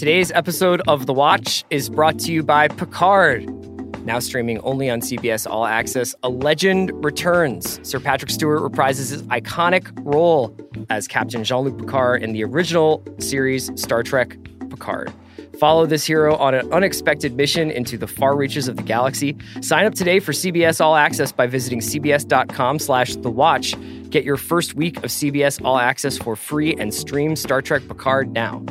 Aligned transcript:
Today's 0.00 0.32
episode 0.32 0.80
of 0.88 1.04
The 1.04 1.12
Watch 1.12 1.62
is 1.68 1.90
brought 1.90 2.18
to 2.20 2.32
you 2.32 2.42
by 2.42 2.68
Picard. 2.68 3.46
Now 4.06 4.18
streaming 4.18 4.58
only 4.60 4.88
on 4.88 5.02
CBS 5.02 5.46
All 5.46 5.66
Access, 5.66 6.14
A 6.22 6.30
Legend 6.30 6.90
Returns. 7.04 7.86
Sir 7.86 8.00
Patrick 8.00 8.30
Stewart 8.30 8.62
reprises 8.62 9.10
his 9.10 9.22
iconic 9.24 9.92
role 10.02 10.56
as 10.88 11.06
Captain 11.06 11.44
Jean 11.44 11.64
Luc 11.64 11.76
Picard 11.76 12.22
in 12.22 12.32
the 12.32 12.42
original 12.42 13.04
series 13.18 13.70
Star 13.78 14.02
Trek 14.02 14.38
Picard. 14.70 15.12
Follow 15.58 15.84
this 15.84 16.06
hero 16.06 16.34
on 16.36 16.54
an 16.54 16.72
unexpected 16.72 17.36
mission 17.36 17.70
into 17.70 17.98
the 17.98 18.06
far 18.06 18.34
reaches 18.34 18.68
of 18.68 18.76
the 18.76 18.82
galaxy. 18.82 19.36
Sign 19.60 19.84
up 19.84 19.94
today 19.94 20.18
for 20.18 20.32
CBS 20.32 20.80
All 20.80 20.96
Access 20.96 21.30
by 21.30 21.46
visiting 21.46 21.80
cbs.com 21.80 22.78
slash 22.78 23.16
The 23.16 23.30
Watch. 23.30 23.74
Get 24.08 24.24
your 24.24 24.38
first 24.38 24.72
week 24.72 24.96
of 24.96 25.10
CBS 25.10 25.62
All 25.62 25.76
Access 25.76 26.16
for 26.16 26.36
free 26.36 26.74
and 26.76 26.94
stream 26.94 27.36
Star 27.36 27.60
Trek 27.60 27.82
Picard 27.86 28.32
now. 28.32 28.64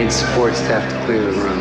Need 0.00 0.12
support 0.12 0.54
staff 0.54 0.90
to 0.90 1.04
clear 1.04 1.20
the 1.20 1.32
room. 1.32 1.60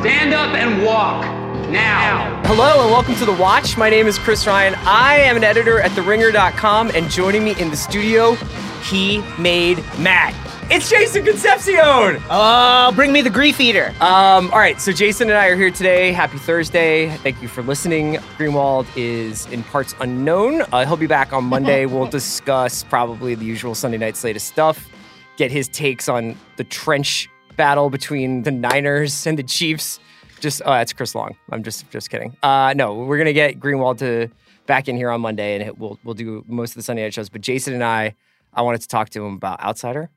Stand 0.00 0.34
up 0.34 0.54
and 0.54 0.84
walk 0.84 1.24
now. 1.70 2.42
Hello 2.46 2.82
and 2.82 2.90
welcome 2.90 3.14
to 3.16 3.24
The 3.24 3.32
Watch. 3.32 3.76
My 3.76 3.88
name 3.88 4.08
is 4.08 4.18
Chris 4.18 4.46
Ryan. 4.46 4.74
I 4.78 5.18
am 5.18 5.36
an 5.36 5.44
editor 5.44 5.80
at 5.80 5.92
TheRinger.com, 5.92 6.90
and 6.92 7.08
joining 7.08 7.44
me 7.44 7.54
in 7.60 7.70
the 7.70 7.76
studio, 7.76 8.34
he 8.82 9.18
made 9.38 9.78
Matt. 9.98 10.34
It's 10.70 10.90
Jason 10.90 11.24
Concepcion. 11.24 12.20
Oh, 12.30 12.92
bring 12.96 13.12
me 13.12 13.22
the 13.22 13.30
grief 13.30 13.60
eater. 13.60 13.94
Um, 14.00 14.50
all 14.50 14.58
right, 14.58 14.80
so 14.80 14.90
Jason 14.90 15.28
and 15.28 15.38
I 15.38 15.46
are 15.46 15.56
here 15.56 15.70
today. 15.70 16.10
Happy 16.10 16.38
Thursday. 16.38 17.10
Thank 17.18 17.40
you 17.40 17.48
for 17.48 17.62
listening. 17.62 18.14
Greenwald 18.38 18.86
is 18.96 19.46
in 19.52 19.62
parts 19.62 19.94
unknown. 20.00 20.62
Uh, 20.72 20.84
he'll 20.84 20.96
be 20.96 21.06
back 21.06 21.32
on 21.32 21.44
Monday. 21.44 21.86
we'll 21.86 22.08
discuss 22.08 22.82
probably 22.82 23.36
the 23.36 23.44
usual 23.44 23.76
Sunday 23.76 23.98
night 23.98 24.16
slate 24.16 24.36
of 24.36 24.42
stuff, 24.42 24.90
get 25.36 25.50
his 25.50 25.68
takes 25.68 26.08
on 26.08 26.36
the 26.56 26.64
trench 26.64 27.28
battle 27.56 27.90
between 27.90 28.42
the 28.42 28.50
Niners 28.50 29.26
and 29.26 29.38
the 29.38 29.42
Chiefs. 29.42 30.00
Just, 30.40 30.62
oh, 30.64 30.72
that's 30.72 30.92
Chris 30.92 31.14
Long. 31.14 31.36
I'm 31.50 31.62
just, 31.62 31.88
just 31.90 32.10
kidding. 32.10 32.36
Uh, 32.42 32.74
no, 32.76 32.94
we're 32.94 33.18
gonna 33.18 33.32
get 33.32 33.58
Greenwald 33.60 33.98
to 33.98 34.28
back 34.66 34.88
in 34.88 34.96
here 34.96 35.10
on 35.10 35.20
Monday, 35.20 35.60
and 35.60 35.78
we'll 35.78 35.98
we'll 36.04 36.14
do 36.14 36.44
most 36.46 36.70
of 36.70 36.76
the 36.76 36.82
Sunday 36.82 37.02
night 37.02 37.14
shows. 37.14 37.28
But 37.28 37.40
Jason 37.40 37.74
and 37.74 37.84
I, 37.84 38.14
I 38.52 38.62
wanted 38.62 38.80
to 38.82 38.88
talk 38.88 39.10
to 39.10 39.24
him 39.24 39.34
about 39.34 39.60
Outsider. 39.62 40.10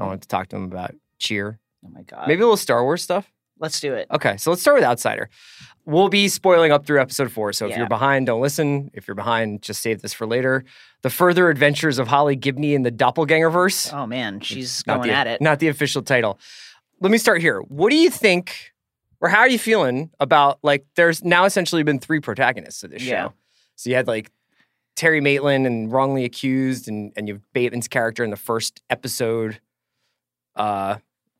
I 0.00 0.04
wanted 0.04 0.22
to 0.22 0.28
talk 0.28 0.48
to 0.48 0.56
him 0.56 0.64
about 0.64 0.94
Cheer. 1.18 1.58
Oh 1.84 1.88
my 1.88 2.02
god. 2.02 2.28
Maybe 2.28 2.40
a 2.40 2.44
little 2.44 2.56
Star 2.56 2.84
Wars 2.84 3.02
stuff. 3.02 3.32
Let's 3.58 3.80
do 3.80 3.94
it. 3.94 4.06
Okay, 4.10 4.36
so 4.36 4.50
let's 4.50 4.60
start 4.62 4.76
with 4.76 4.84
Outsider. 4.84 5.28
We'll 5.86 6.08
be 6.08 6.26
spoiling 6.28 6.72
up 6.72 6.84
through 6.84 7.00
episode 7.00 7.30
four. 7.30 7.52
So 7.52 7.66
if 7.66 7.70
Yeah. 7.70 7.78
you're 7.78 7.88
behind, 7.88 8.26
don't 8.26 8.40
listen. 8.40 8.90
If 8.92 9.06
you're 9.06 9.14
behind, 9.14 9.62
just 9.62 9.80
save 9.80 10.02
this 10.02 10.12
for 10.12 10.26
later. 10.26 10.64
The 11.02 11.10
further 11.10 11.48
adventures 11.48 11.98
of 12.00 12.08
Holly 12.08 12.34
Gibney 12.34 12.74
in 12.74 12.82
the 12.82 12.90
Doppelganger 12.90 13.50
verse. 13.50 13.92
Oh 13.92 14.04
man, 14.06 14.40
she's 14.40 14.84
not 14.86 14.96
going 14.98 15.08
the, 15.10 15.14
at 15.14 15.26
it. 15.28 15.40
Not 15.40 15.60
the 15.60 15.68
official 15.68 16.02
title. 16.02 16.38
Let 17.00 17.12
me 17.12 17.18
start 17.18 17.40
here. 17.40 17.60
What 17.60 17.90
do 17.90 17.96
you 17.96 18.10
think, 18.10 18.72
or 19.20 19.28
how 19.28 19.38
are 19.38 19.48
you 19.48 19.58
feeling 19.60 20.10
about 20.18 20.58
like? 20.62 20.84
There's 20.96 21.22
now 21.22 21.44
essentially 21.44 21.84
been 21.84 22.00
three 22.00 22.18
protagonists 22.20 22.82
of 22.82 22.90
this 22.90 23.02
Yeah. 23.02 23.26
show. 23.28 23.32
So 23.76 23.90
you 23.90 23.96
had 23.96 24.08
like 24.08 24.32
Terry 24.96 25.20
Maitland 25.20 25.66
and 25.68 25.92
wrongly 25.92 26.24
accused, 26.24 26.88
and 26.88 27.12
and 27.16 27.28
you 27.28 27.34
have 27.34 27.42
Bateman's 27.52 27.86
character 27.86 28.24
in 28.24 28.30
the 28.30 28.36
first 28.36 28.82
episode. 28.90 29.60
Uh, 30.56 30.96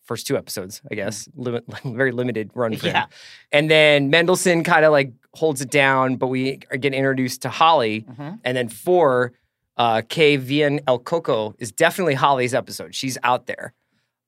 first 0.06 0.26
two 0.26 0.36
episodes, 0.36 0.80
I 0.90 0.94
guess. 0.94 1.28
Limit, 1.36 1.64
very 1.84 2.12
limited 2.12 2.50
run 2.54 2.76
for 2.76 2.86
him. 2.86 2.94
Yeah. 2.94 3.06
And 3.52 3.70
then 3.70 4.08
Mendelsohn 4.10 4.64
kind 4.64 4.84
of 4.84 4.92
like 4.92 5.12
holds 5.34 5.60
it 5.60 5.70
down, 5.70 6.16
but 6.16 6.28
we 6.28 6.60
are 6.70 6.78
getting 6.78 6.98
introduced 6.98 7.42
to 7.42 7.48
Holly. 7.50 8.06
Mhm. 8.08 8.40
And 8.44 8.56
then 8.56 8.68
four, 8.68 9.32
uh, 9.76 10.00
Que 10.08 10.38
Viene 10.38 10.80
El 10.86 10.98
Coco 10.98 11.54
is 11.58 11.70
definitely 11.72 12.14
Holly's 12.14 12.54
episode. 12.54 12.94
She's 12.94 13.18
out 13.22 13.46
there. 13.46 13.74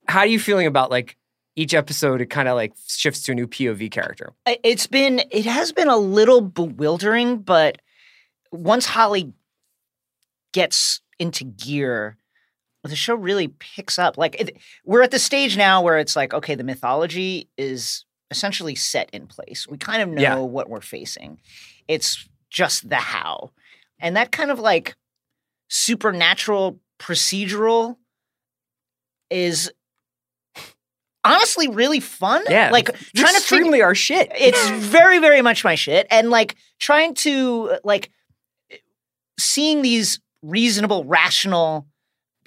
How 0.09 0.21
are 0.21 0.27
you 0.27 0.39
feeling 0.39 0.67
about 0.67 0.91
like 0.91 1.17
each 1.57 1.73
episode? 1.73 2.21
It 2.21 2.27
kind 2.27 2.49
of 2.49 2.57
like 2.57 2.75
shifts 2.87 3.23
to 3.23 3.33
a 3.33 3.35
new 3.35 3.47
POV 3.47 3.91
character. 3.91 4.35
It's 4.47 4.87
been 4.87 5.23
it 5.31 5.47
has 5.47 5.73
been 5.73 5.89
a 5.89 5.97
little 5.97 6.43
bewildering, 6.43 7.39
but 7.39 7.79
once 8.53 8.85
Holly 8.85 9.33
gets 10.53 11.01
into 11.19 11.45
gear, 11.45 12.18
the 12.89 12.97
show 12.97 13.15
really 13.15 13.49
picks 13.49 13.99
up. 13.99 14.19
Like 14.19 14.41
it, 14.41 14.57
we're 14.85 15.03
at 15.03 15.11
the 15.11 15.19
stage 15.19 15.57
now 15.57 15.83
where 15.83 15.99
it's 15.99 16.17
like, 16.17 16.35
okay, 16.35 16.55
the 16.55 16.65
mythology 16.65 17.49
is 17.57 18.05
essentially 18.31 18.75
set 18.75 19.09
in 19.13 19.27
place. 19.27 19.67
We 19.69 19.79
kind 19.79 20.03
of 20.03 20.09
know 20.09 20.21
Yeah. 20.23 20.35
what 20.37 20.69
we're 20.69 20.81
facing. 20.81 21.41
It's 21.87 22.29
just 22.51 22.89
the 22.89 22.97
how. 22.97 23.53
And 24.01 24.17
that 24.17 24.33
kind 24.33 24.51
of 24.51 24.59
like 24.59 24.97
supernatural 25.69 26.79
procedural 26.99 27.97
is 29.31 29.71
honestly 31.25 31.69
really 31.69 32.01
fun. 32.01 32.43
Yeah, 32.49 32.71
Like 32.71 32.89
it's 32.91 33.13
trying 33.13 33.33
to 33.35 33.39
extremely 33.39 33.83
our 33.83 33.95
shit. 33.95 34.31
it's 34.35 34.71
very 34.71 35.19
very 35.19 35.43
much 35.43 35.65
my 35.65 35.75
shit 35.75 36.07
and 36.11 36.31
like 36.31 36.57
trying 36.79 37.15
to 37.15 37.77
like 37.85 38.11
seeing 39.39 39.83
these 39.83 40.21
reasonable 40.43 41.05
rational 41.05 41.87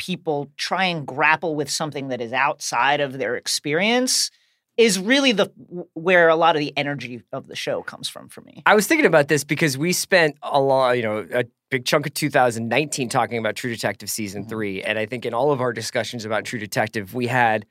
people 0.01 0.49
try 0.57 0.85
and 0.85 1.05
grapple 1.05 1.53
with 1.55 1.69
something 1.69 2.07
that 2.07 2.19
is 2.21 2.33
outside 2.33 2.99
of 3.01 3.19
their 3.19 3.35
experience 3.35 4.31
is 4.77 4.97
really 4.97 5.31
the 5.31 5.45
where 5.93 6.27
a 6.27 6.35
lot 6.35 6.55
of 6.55 6.59
the 6.59 6.73
energy 6.75 7.21
of 7.31 7.45
the 7.47 7.55
show 7.55 7.83
comes 7.83 8.09
from 8.09 8.27
for 8.27 8.41
me 8.41 8.63
I 8.65 8.73
was 8.73 8.87
thinking 8.87 9.05
about 9.05 9.27
this 9.27 9.43
because 9.43 9.77
we 9.77 9.93
spent 9.93 10.37
a 10.41 10.59
lot, 10.59 10.93
you 10.97 11.03
know, 11.03 11.27
a 11.31 11.43
big 11.69 11.85
chunk 11.85 12.07
of 12.07 12.15
2019 12.15 13.09
talking 13.09 13.37
about 13.37 13.55
True 13.55 13.69
Detective 13.69 14.09
season 14.09 14.43
Mhm. 14.45 14.49
three. 14.49 14.81
And 14.81 14.97
I 14.97 15.05
think 15.05 15.23
in 15.25 15.33
all 15.35 15.51
of 15.51 15.61
our 15.61 15.71
discussions 15.71 16.25
about 16.25 16.45
True 16.45 16.57
Detective, 16.59 17.13
we 17.13 17.27
had 17.27 17.65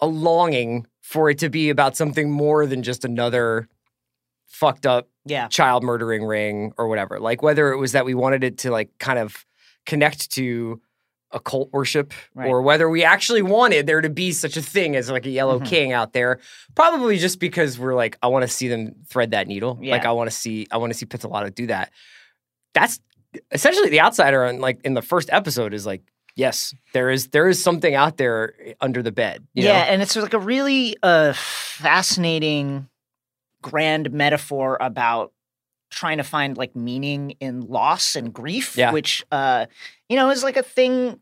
a 0.00 0.06
longing 0.06 0.86
for 1.02 1.28
it 1.28 1.38
to 1.38 1.50
be 1.50 1.68
about 1.68 1.96
something 1.96 2.30
more 2.30 2.64
than 2.66 2.82
just 2.82 3.04
another 3.04 3.68
fucked 4.46 4.86
up 4.86 5.08
yeah 5.26 5.48
child 5.48 5.82
murdering 5.82 6.24
ring 6.24 6.72
or 6.78 6.88
whatever. 6.88 7.18
Like 7.20 7.42
whether 7.42 7.72
it 7.72 7.76
was 7.78 7.92
that 7.92 8.04
we 8.06 8.14
wanted 8.14 8.42
it 8.44 8.56
to 8.58 8.70
like 8.70 8.90
kind 8.98 9.18
of 9.18 9.44
connect 9.86 10.30
to 10.32 10.80
occult 11.34 11.68
worship 11.72 12.12
Right. 12.34 12.48
or 12.48 12.62
whether 12.62 12.88
we 12.88 13.04
actually 13.04 13.42
wanted 13.42 13.86
there 13.86 14.00
to 14.00 14.08
be 14.08 14.32
such 14.32 14.56
a 14.56 14.62
thing 14.62 14.96
as 14.96 15.10
like 15.10 15.26
a 15.26 15.30
yellow 15.30 15.58
Mhm. 15.60 15.66
king 15.66 15.92
out 15.92 16.12
there 16.14 16.38
probably 16.74 17.18
just 17.18 17.38
because 17.40 17.78
we're 17.78 17.94
like 17.94 18.16
i 18.22 18.28
want 18.28 18.42
to 18.42 18.48
see 18.48 18.68
them 18.68 18.94
thread 19.08 19.32
that 19.32 19.46
needle 19.48 19.78
like 19.82 20.04
i 20.06 20.12
want 20.12 20.30
to 20.30 20.36
see 20.36 20.66
i 20.70 20.76
want 20.76 20.92
to 20.92 20.98
see 20.98 21.06
Pizzolatto 21.06 21.54
do 21.54 21.66
that 21.66 21.90
that's 22.72 23.00
essentially 23.50 23.90
the 23.90 24.00
outsider 24.00 24.44
and 24.44 24.60
like 24.60 24.80
in 24.84 24.94
the 24.94 25.02
first 25.02 25.28
episode 25.32 25.74
is 25.74 25.84
like 25.84 26.02
yes 26.36 26.72
there 26.92 27.10
is 27.10 27.28
there 27.28 27.48
is 27.48 27.62
something 27.62 27.94
out 27.94 28.16
there 28.16 28.54
under 28.80 29.02
the 29.02 29.12
bed 29.12 29.44
yeah 29.54 29.64
know? 29.84 29.90
and 29.90 30.02
it's 30.02 30.14
like 30.16 30.34
a 30.34 30.38
really 30.38 30.96
uh 31.02 31.32
fascinating 31.34 32.88
grand 33.62 34.10
metaphor 34.12 34.76
about 34.80 35.32
trying 35.90 36.16
to 36.18 36.24
find 36.24 36.56
like 36.56 36.74
meaning 36.74 37.32
in 37.40 37.60
loss 37.60 38.16
and 38.16 38.32
grief 38.32 38.76
Yeah. 38.76 38.90
which 38.92 39.24
uh 39.30 39.66
you 40.08 40.16
know 40.16 40.30
is 40.30 40.42
like 40.42 40.56
a 40.56 40.62
thing 40.62 41.20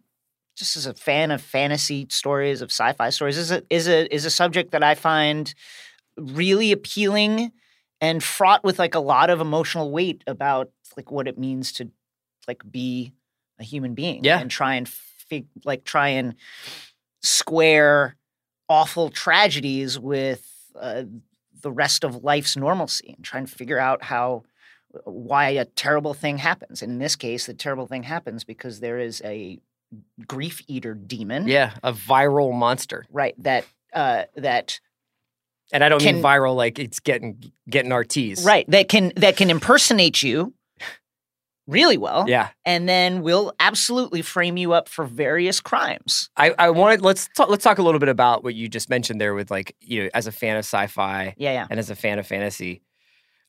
just 0.62 0.76
as 0.76 0.86
a 0.86 0.94
fan 0.94 1.30
of 1.32 1.40
fantasy 1.42 2.06
stories 2.08 2.62
of 2.62 2.70
sci-fi 2.70 3.10
stories 3.10 3.36
is 3.36 3.50
a 3.50 3.62
is 3.68 3.88
a 3.88 4.12
is 4.14 4.24
a 4.24 4.30
subject 4.30 4.70
that 4.70 4.82
i 4.82 4.94
find 4.94 5.54
really 6.16 6.70
appealing 6.72 7.50
and 8.00 8.22
fraught 8.22 8.62
with 8.62 8.78
like 8.78 8.94
a 8.94 9.00
lot 9.00 9.28
of 9.30 9.40
emotional 9.40 9.90
weight 9.90 10.22
about 10.26 10.70
like 10.96 11.10
what 11.10 11.26
it 11.26 11.36
means 11.38 11.72
to 11.72 11.90
like 12.46 12.62
be 12.70 13.12
a 13.58 13.64
human 13.64 13.94
being 13.94 14.22
Yeah. 14.24 14.38
and 14.40 14.50
try 14.50 14.74
and 14.76 14.88
fig- 14.88 15.48
like 15.64 15.84
try 15.84 16.08
and 16.10 16.34
square 17.22 18.16
awful 18.68 19.10
tragedies 19.10 19.98
with 19.98 20.48
uh, 20.78 21.04
the 21.62 21.70
rest 21.72 22.04
of 22.04 22.22
life's 22.24 22.56
normalcy 22.56 23.14
and 23.16 23.24
try 23.24 23.38
and 23.38 23.50
figure 23.50 23.78
out 23.78 24.02
how 24.04 24.42
why 25.04 25.48
a 25.50 25.64
terrible 25.64 26.12
thing 26.14 26.38
happens. 26.38 26.82
And 26.82 26.92
in 26.92 26.98
this 26.98 27.16
case, 27.16 27.46
the 27.46 27.54
terrible 27.54 27.86
thing 27.86 28.02
happens 28.02 28.44
because 28.44 28.80
there 28.80 28.98
is 28.98 29.22
a 29.24 29.58
grief 30.26 30.62
eater 30.68 30.94
demon, 30.94 31.46
yeah 31.48 31.74
a 31.82 31.92
viral 31.92 32.52
monster 32.54 33.04
right? 33.10 33.34
That 33.42 33.64
uh, 33.92 34.24
that 34.36 34.80
and 35.72 35.82
i 35.82 35.88
don't 35.88 36.04
mean 36.04 36.22
viral 36.22 36.54
like 36.56 36.78
it's 36.78 37.00
getting 37.00 37.52
getting 37.68 37.90
rts 37.90 38.44
right 38.44 38.64
that 38.70 38.88
can 38.88 39.12
that 39.16 39.36
can 39.36 39.48
impersonate 39.50 40.22
you 40.22 40.54
really 41.66 41.96
well, 41.96 42.24
yeah 42.28 42.48
and 42.64 42.88
then 42.88 43.22
we'll 43.22 43.52
absolutely 43.60 44.20
frame 44.20 44.56
you 44.56 44.72
up 44.72 44.88
for 44.88 45.04
various 45.04 45.60
crimes. 45.60 46.28
I, 46.36 46.54
I 46.58 46.70
wanted 46.70 47.02
let's 47.02 47.28
talk, 47.36 47.48
let's 47.48 47.64
talk 47.64 47.78
a 47.78 47.82
little 47.82 48.00
bit 48.00 48.08
about 48.08 48.42
what 48.44 48.54
you 48.54 48.68
just 48.68 48.90
mentioned 48.90 49.20
there 49.20 49.34
with 49.34 49.50
like 49.50 49.76
you 49.80 50.02
know 50.04 50.10
as 50.12 50.26
a 50.26 50.32
fan 50.32 50.56
of 50.56 50.64
sci-fi 50.64 51.34
Yeah, 51.38 51.52
yeah. 51.52 51.66
and 51.70 51.78
as 51.78 51.88
a 51.90 51.94
fan 51.94 52.18
of 52.18 52.26
fantasy. 52.26 52.82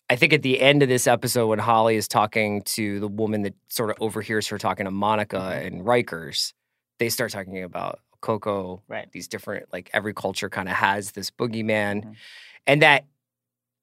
I 0.10 0.16
think 0.16 0.34
at 0.34 0.42
the 0.42 0.60
end 0.62 0.84
of 0.84 0.90
this 0.90 1.08
episode 1.08 1.48
when 1.48 1.60
Holly 1.60 1.96
is 1.96 2.08
talking 2.08 2.62
to 2.64 3.00
the 3.00 3.08
woman 3.08 3.44
that 3.44 3.54
sort 3.70 3.90
of 3.90 3.98
overhears 4.00 4.48
her 4.50 4.58
talking 4.58 4.86
to 4.86 4.92
Monica 4.92 5.38
Mhm. 5.38 5.66
and 5.68 5.82
Rikers, 5.86 6.54
they 7.00 7.10
start 7.10 7.32
talking 7.32 7.64
about 7.64 8.00
Coco, 8.22 8.82
Right. 8.88 9.12
these 9.12 9.28
different 9.28 9.72
like 9.74 9.90
every 9.94 10.14
culture 10.14 10.50
kind 10.50 10.70
of 10.70 10.76
has 10.76 11.12
this 11.12 11.32
boogeyman, 11.32 12.04
Mhm. 12.06 12.16
and 12.68 12.82
that 12.82 13.06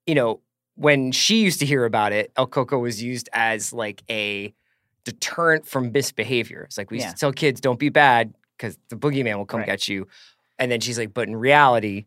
you 0.07 0.15
know 0.15 0.41
when 0.75 1.11
she 1.11 1.41
used 1.41 1.59
to 1.59 1.65
hear 1.65 1.85
about 1.85 2.11
it, 2.13 2.31
El 2.37 2.47
Coco 2.47 2.79
was 2.79 3.01
used 3.03 3.29
as 3.33 3.73
like 3.73 4.01
a 4.09 4.53
deterrent 5.03 5.67
from 5.67 5.91
misbehavior. 5.91 6.63
It's 6.63 6.77
like 6.77 6.89
we 6.91 6.97
used 6.97 7.09
to 7.09 7.15
tell 7.15 7.33
kids, 7.33 7.59
don't 7.61 7.79
be 7.79 7.89
bad 7.89 8.33
because 8.57 8.77
the 8.89 8.95
boogeyman 8.95 9.37
will 9.37 9.45
come 9.45 9.59
Right. 9.61 9.65
get 9.67 9.87
you. 9.87 10.07
And 10.57 10.71
then 10.71 10.79
she's 10.79 10.97
like, 10.97 11.13
but 11.13 11.27
in 11.27 11.35
reality, 11.35 12.05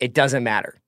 it 0.00 0.12
doesn't 0.14 0.42
matter 0.42 0.79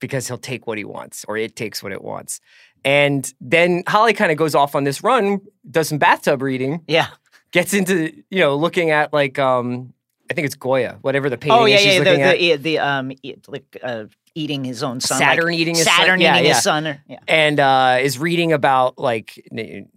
because 0.00 0.28
he'll 0.28 0.38
take 0.38 0.66
what 0.66 0.78
he 0.78 0.84
wants 0.84 1.24
or 1.28 1.36
it 1.36 1.56
takes 1.56 1.82
what 1.82 1.92
it 1.92 2.02
wants. 2.02 2.40
And 2.84 3.32
then 3.40 3.82
Holly 3.88 4.12
kind 4.12 4.30
of 4.30 4.38
goes 4.38 4.54
off 4.54 4.74
on 4.74 4.84
this 4.84 5.02
run, 5.02 5.40
does 5.70 5.88
some 5.88 5.98
bathtub 5.98 6.42
reading, 6.42 6.82
Yeah. 6.86 7.08
gets 7.50 7.74
into, 7.74 8.12
you 8.30 8.40
know, 8.40 8.54
looking 8.56 8.90
at 8.90 9.12
like, 9.12 9.38
um, 9.38 9.92
I 10.30 10.34
think 10.34 10.46
it's 10.46 10.54
Goya, 10.56 10.98
whatever 11.02 11.30
the 11.30 11.38
painting 11.38 11.58
Oh 11.60 11.64
yeah, 11.66 11.76
is 11.76 11.84
yeah. 11.86 11.98
The, 11.98 12.10
looking 12.10 12.48
the, 12.48 12.56
the 12.56 12.78
um, 12.80 13.12
like 13.48 13.76
uh, 13.82 14.04
eating 14.34 14.64
his 14.64 14.82
own 14.82 15.00
son. 15.00 15.20
like 15.20 15.38
Saturn 15.38 15.54
eating 15.54 15.76
his 15.76 15.84
son? 15.84 15.94
Saturn 15.96 16.20
Yeah, 16.20 16.34
eating 16.34 16.46
yeah. 16.46 16.54
his 16.54 16.62
son. 16.64 16.86
Or, 16.88 17.02
yeah. 17.08 17.18
and 17.28 17.60
uh, 17.60 17.98
is 18.00 18.18
reading 18.18 18.52
about 18.52 18.98
like 18.98 19.40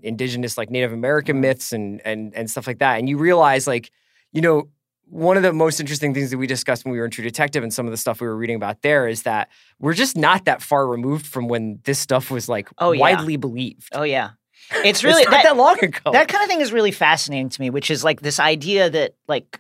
indigenous, 0.02 0.58
like 0.58 0.70
Native 0.70 0.94
American 0.94 1.36
Mm-hmm. 1.38 1.42
myths 1.42 1.74
and 1.74 2.02
and 2.06 2.34
and 2.36 2.50
stuff 2.50 2.68
like 2.68 2.80
that. 2.80 3.00
And 3.00 3.10
you 3.10 3.18
realize, 3.18 3.66
like, 3.68 3.92
you 4.32 4.42
know, 4.42 4.70
one 5.10 5.38
of 5.38 5.44
the 5.44 5.52
most 5.54 5.80
interesting 5.80 6.14
things 6.14 6.30
that 6.32 6.38
we 6.38 6.48
discussed 6.48 6.86
when 6.86 6.92
we 6.92 7.00
were 7.00 7.06
in 7.06 7.12
True 7.12 7.24
Detective 7.24 7.64
and 7.64 7.74
some 7.74 7.86
of 7.86 7.92
the 7.92 7.98
stuff 7.98 8.22
we 8.22 8.28
were 8.28 8.36
reading 8.36 8.56
about 8.56 8.82
there 8.84 9.08
is 9.08 9.24
that 9.24 9.50
we're 9.80 9.94
just 9.94 10.16
not 10.16 10.46
that 10.46 10.62
far 10.62 10.88
removed 10.88 11.26
from 11.26 11.48
when 11.48 11.80
this 11.84 12.00
stuff 12.00 12.30
was 12.30 12.48
like 12.48 12.70
Oh, 12.78 12.92
yeah. 12.92 13.02
widely 13.02 13.36
believed. 13.38 13.90
Oh 13.94 14.04
yeah. 14.04 14.32
It's 14.86 15.04
really 15.04 15.24
it's 15.24 15.32
not 15.32 15.44
that, 15.44 15.56
that, 15.56 15.58
long 15.58 15.80
ago. 15.84 16.12
that 16.12 16.28
kind 16.28 16.44
of 16.44 16.48
thing 16.48 16.62
is 16.62 16.72
really 16.72 16.92
fascinating 16.92 17.50
to 17.50 17.62
me, 17.62 17.72
which 17.72 17.90
is 17.90 18.04
like 18.04 18.22
this 18.22 18.40
idea 18.40 18.88
that 18.92 19.16
like 19.28 19.60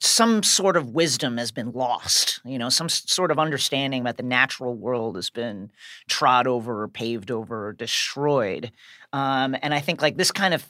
some 0.00 0.42
sort 0.42 0.76
of 0.76 0.90
wisdom 0.90 1.36
has 1.38 1.52
been 1.52 1.70
lost. 1.70 2.40
You 2.44 2.58
know, 2.58 2.68
some 2.68 2.88
sort 2.88 3.30
of 3.30 3.38
understanding 3.38 4.00
about 4.00 4.16
the 4.16 4.24
natural 4.24 4.74
world 4.74 5.14
has 5.14 5.30
been 5.30 5.70
trod 6.08 6.48
over 6.48 6.82
or 6.82 6.88
paved 6.88 7.30
over 7.30 7.68
or 7.68 7.72
destroyed. 7.72 8.72
Um, 9.12 9.56
and 9.62 9.72
I 9.72 9.78
think 9.80 10.02
like 10.02 10.16
this 10.16 10.32
kind 10.32 10.54
of 10.54 10.66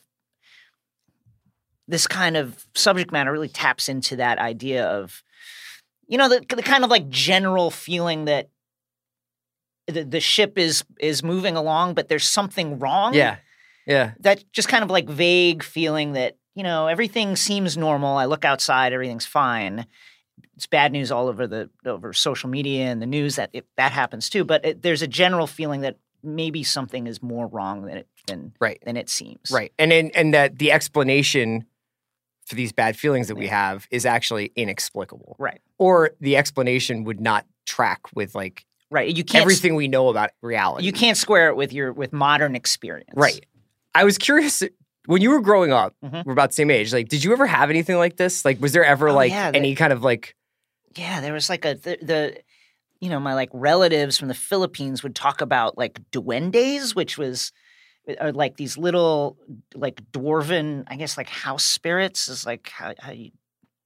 this 1.88 2.06
kind 2.06 2.36
of 2.36 2.66
subject 2.74 3.12
matter 3.12 3.32
really 3.32 3.48
taps 3.48 3.88
into 3.88 4.16
that 4.16 4.38
idea 4.38 4.86
of 4.86 5.22
you 6.06 6.18
know 6.18 6.28
the, 6.28 6.44
the 6.54 6.62
kind 6.62 6.84
of 6.84 6.90
like 6.90 7.08
general 7.08 7.70
feeling 7.70 8.26
that 8.26 8.48
the, 9.86 10.04
the 10.04 10.20
ship 10.20 10.58
is 10.58 10.84
is 10.98 11.22
moving 11.22 11.56
along 11.56 11.94
but 11.94 12.08
there's 12.08 12.26
something 12.26 12.78
wrong? 12.78 13.14
Yeah, 13.14 13.36
yeah, 13.86 14.12
that 14.20 14.44
just 14.52 14.68
kind 14.68 14.84
of 14.84 14.90
like 14.90 15.08
vague 15.08 15.62
feeling 15.62 16.12
that 16.12 16.36
you 16.54 16.62
know 16.62 16.86
everything 16.86 17.36
seems 17.36 17.76
normal. 17.76 18.16
I 18.16 18.24
look 18.26 18.44
outside 18.44 18.92
everything's 18.92 19.26
fine. 19.26 19.86
It's 20.54 20.66
bad 20.66 20.92
news 20.92 21.12
all 21.12 21.28
over 21.28 21.46
the 21.46 21.70
over 21.84 22.12
social 22.12 22.48
media 22.48 22.86
and 22.86 23.00
the 23.00 23.06
news 23.06 23.36
that 23.36 23.50
it, 23.52 23.66
that 23.76 23.92
happens 23.92 24.30
too 24.30 24.44
but 24.44 24.64
it, 24.64 24.82
there's 24.82 25.02
a 25.02 25.06
general 25.06 25.46
feeling 25.46 25.82
that 25.82 25.96
maybe 26.22 26.62
something 26.62 27.06
is 27.06 27.22
more 27.22 27.46
wrong 27.46 27.82
than 27.82 27.98
it 27.98 28.08
than 28.26 28.52
right, 28.60 28.82
than 28.84 28.96
it 28.96 29.08
seems. 29.08 29.50
Right. 29.50 29.72
And 29.78 29.92
and 29.92 30.14
and 30.14 30.34
that 30.34 30.58
the 30.58 30.72
explanation 30.72 31.66
for 32.46 32.54
these 32.54 32.72
bad 32.72 32.96
feelings 32.96 33.28
that 33.28 33.34
we 33.36 33.48
have 33.48 33.86
is 33.90 34.06
actually 34.06 34.52
inexplicable, 34.56 35.36
right 35.38 35.60
or 35.78 36.12
the 36.20 36.36
explanation 36.36 37.04
would 37.04 37.20
not 37.20 37.44
track 37.66 38.00
with 38.14 38.34
like 38.34 38.64
right 38.90 39.14
you 39.16 39.24
can't 39.24 39.42
everything 39.42 39.74
we 39.74 39.88
know 39.88 40.08
about 40.08 40.30
reality. 40.42 40.86
you 40.86 40.92
can't 40.92 41.16
square 41.16 41.48
it 41.48 41.56
with 41.56 41.72
your 41.72 41.92
with 41.92 42.12
modern 42.12 42.54
experience 42.54 43.10
Right. 43.14 43.44
I 43.94 44.04
was 44.04 44.16
curious 44.18 44.62
when 45.06 45.22
you 45.22 45.30
were 45.30 45.40
growing 45.40 45.72
up, 45.72 45.94
Mhm. 46.04 46.24
we're 46.26 46.32
about 46.32 46.50
the 46.50 46.54
same 46.54 46.70
age. 46.70 46.92
Like, 46.92 47.08
did 47.08 47.24
you 47.24 47.32
ever 47.32 47.46
have 47.46 47.70
anything 47.70 47.96
like 47.96 48.16
this? 48.16 48.44
Like, 48.44 48.60
was 48.60 48.72
there 48.72 48.84
ever 48.84 49.08
Oh, 49.08 49.14
like 49.14 49.30
yeah, 49.32 49.50
any 49.54 49.74
kind 49.74 49.92
of 49.92 50.02
like, 50.02 50.34
yeah 50.96 51.20
there 51.20 51.32
was 51.32 51.48
like 51.48 51.64
a 51.64 51.74
the, 51.74 51.98
the 52.02 52.36
you 53.00 53.08
know 53.10 53.18
my 53.20 53.34
like 53.34 53.50
relatives 53.52 54.16
from 54.16 54.28
the 54.28 54.34
philippines 54.34 55.02
would 55.02 55.14
talk 55.14 55.40
about 55.42 55.76
like 55.76 56.00
duendes 56.12 56.94
which 56.94 57.18
was 57.18 57.52
are 58.20 58.32
like 58.32 58.56
these 58.56 58.78
little 58.78 59.36
like 59.74 60.00
dwarven 60.12 60.84
i 60.88 60.96
guess 60.96 61.16
like 61.16 61.28
house 61.28 61.64
spirits 61.64 62.28
is 62.28 62.46
like 62.46 62.68
how, 62.68 62.94
how 62.98 63.12
you 63.12 63.30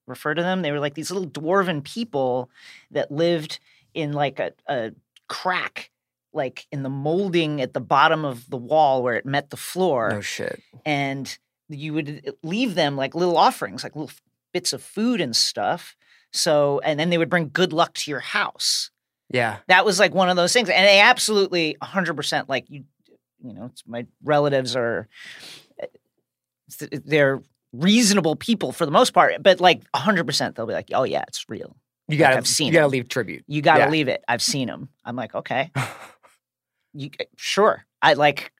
refer 0.06 0.34
to 0.34 0.42
them 0.42 0.62
they 0.62 0.72
were 0.72 0.80
like 0.80 0.94
these 0.94 1.10
little 1.10 1.28
dwarven 1.28 1.82
people 1.82 2.50
that 2.90 3.10
lived 3.10 3.58
in 3.94 4.12
like 4.12 4.38
a, 4.38 4.52
a 4.66 4.92
crack 5.28 5.90
like 6.32 6.66
in 6.70 6.82
the 6.82 6.88
molding 6.88 7.60
at 7.60 7.74
the 7.74 7.80
bottom 7.80 8.24
of 8.24 8.48
the 8.50 8.56
wall 8.56 9.02
where 9.02 9.14
it 9.14 9.26
met 9.26 9.50
the 9.50 9.56
floor 9.56 10.10
no 10.10 10.20
shit? 10.20 10.60
and 10.84 11.38
you 11.70 11.94
would 11.94 12.22
uh, 12.26 12.32
leave 12.42 12.74
them 12.74 12.96
like 12.96 13.14
little 13.14 13.36
offerings, 13.36 13.82
like 13.82 13.96
little 13.96 14.10
bits 14.52 14.72
of 14.72 14.82
food 14.82 15.20
and 15.20 15.34
stuff. 15.34 15.96
So, 16.32 16.80
and 16.84 16.98
then 16.98 17.10
they 17.10 17.18
would 17.18 17.30
bring 17.30 17.50
good 17.52 17.72
luck 17.72 17.94
to 17.94 18.10
your 18.10 18.20
house. 18.20 18.90
Yeah. 19.30 19.58
That 19.68 19.84
was 19.84 19.98
like 19.98 20.14
one 20.14 20.28
of 20.28 20.36
those 20.36 20.52
things, 20.52 20.68
and 20.68 20.86
they 20.86 21.00
absolutely 21.00 21.76
100% 21.82 22.48
like 22.48 22.68
you. 22.68 22.84
You 23.42 23.54
know, 23.54 23.66
it's, 23.66 23.82
my 23.86 24.06
relatives 24.22 24.76
are 24.76 25.08
eh, 25.80 25.86
they're 27.04 27.40
reasonable 27.72 28.36
people 28.36 28.72
for 28.72 28.84
the 28.84 28.92
most 28.92 29.12
part, 29.12 29.42
but 29.42 29.60
like 29.60 29.82
100% 29.92 30.54
they'll 30.54 30.66
be 30.66 30.72
like, 30.74 30.88
"Oh 30.92 31.04
yeah, 31.04 31.24
it's 31.28 31.48
real. 31.48 31.76
You 32.08 32.18
gotta, 32.18 32.36
I've 32.36 32.46
seen 32.46 32.68
you 32.68 32.72
gotta 32.74 32.86
it. 32.86 32.90
leave 32.90 33.08
tribute. 33.08 33.44
You 33.46 33.62
got 33.62 33.74
to 33.74 33.80
Yeah. 33.84 33.90
leave 33.90 34.08
it. 34.08 34.22
I've 34.28 34.42
seen 34.42 34.66
them." 34.68 34.88
I'm 35.04 35.16
like, 35.16 35.34
"Okay." 35.34 35.70
you 36.92 37.10
eh, 37.20 37.24
sure 37.36 37.86
i 38.02 38.14
like 38.14 38.52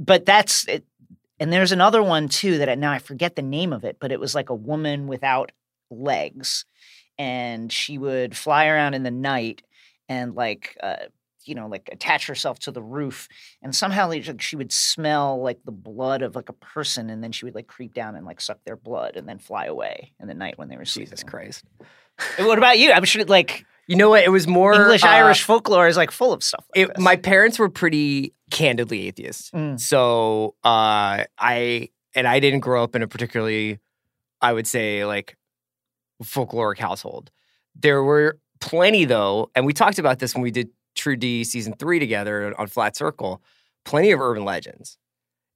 but 0.00 0.26
that's 0.26 0.66
it 0.66 0.84
and 1.38 1.52
there's 1.52 1.70
another 1.72 2.02
one 2.02 2.28
too 2.28 2.58
that 2.58 2.68
I, 2.68 2.74
now 2.74 2.90
i 2.90 2.98
forget 2.98 3.36
the 3.36 3.42
name 3.42 3.72
of 3.72 3.84
it 3.84 3.98
but 4.00 4.10
it 4.10 4.18
was 4.18 4.34
like 4.34 4.50
a 4.50 4.54
woman 4.56 5.06
without 5.06 5.52
legs 5.90 6.64
and 7.16 7.70
she 7.70 7.96
would 7.96 8.36
fly 8.36 8.66
around 8.66 8.94
in 8.94 9.04
the 9.04 9.10
night 9.12 9.62
and 10.08 10.34
like 10.34 10.76
uh 10.82 10.96
you 11.46 11.54
know 11.54 11.66
like 11.66 11.88
attach 11.92 12.26
herself 12.26 12.58
to 12.60 12.70
the 12.70 12.82
roof 12.82 13.28
and 13.62 13.74
somehow 13.74 14.08
like, 14.08 14.40
she 14.40 14.56
would 14.56 14.72
smell 14.72 15.42
like 15.42 15.58
the 15.64 15.72
blood 15.72 16.22
of 16.22 16.36
like 16.36 16.48
a 16.48 16.54
person 16.54 17.10
and 17.10 17.22
then 17.22 17.32
she 17.32 17.44
would 17.44 17.54
like 17.54 17.66
creep 17.66 17.94
down 17.94 18.16
and 18.16 18.26
like 18.26 18.40
suck 18.40 18.58
their 18.64 18.76
blood 18.76 19.16
and 19.16 19.28
then 19.28 19.38
fly 19.38 19.66
away 19.66 20.12
in 20.20 20.28
the 20.28 20.34
night 20.34 20.58
when 20.58 20.68
they 20.68 20.76
were 20.76 20.84
sleeping. 20.84 21.10
Jesus. 21.10 21.24
Christ. 21.24 21.64
what 22.38 22.58
about 22.58 22.78
you 22.78 22.92
i'm 22.92 23.04
sure 23.04 23.24
like 23.24 23.64
You 23.86 23.96
know 23.96 24.10
what? 24.10 24.22
It 24.22 24.30
was 24.30 24.46
more 24.46 24.74
english 24.74 25.04
uh, 25.04 25.08
irish 25.08 25.42
folklore 25.42 25.88
is 25.88 25.96
like 25.96 26.10
full 26.10 26.32
of 26.32 26.42
stuff 26.42 26.64
like 26.74 26.90
It, 26.90 26.98
my 26.98 27.16
parents 27.16 27.58
were 27.58 27.68
pretty 27.68 28.34
candidly 28.50 29.08
atheist. 29.08 29.52
Mm. 29.52 29.78
So 29.80 30.54
uh, 30.64 31.24
I 31.38 31.88
and 32.14 32.28
I 32.28 32.40
didn't 32.40 32.60
grow 32.60 32.84
up 32.84 32.94
in 32.94 33.02
a 33.02 33.08
particularly, 33.08 33.80
I 34.40 34.52
would 34.52 34.66
say, 34.66 35.04
like 35.04 35.36
folkloric 36.22 36.78
household. 36.78 37.30
There 37.74 38.02
were 38.02 38.38
plenty 38.60 39.04
though, 39.04 39.50
and 39.54 39.66
we 39.66 39.72
talked 39.72 39.98
about 39.98 40.20
this 40.20 40.34
when 40.34 40.42
we 40.42 40.50
did 40.50 40.68
True 40.94 41.16
D 41.16 41.44
season 41.44 41.74
three 41.78 41.98
together 41.98 42.54
on 42.58 42.66
Flat 42.66 42.96
Circle. 42.96 43.42
Plenty 43.84 44.12
of 44.12 44.20
urban 44.20 44.44
legends, 44.44 44.96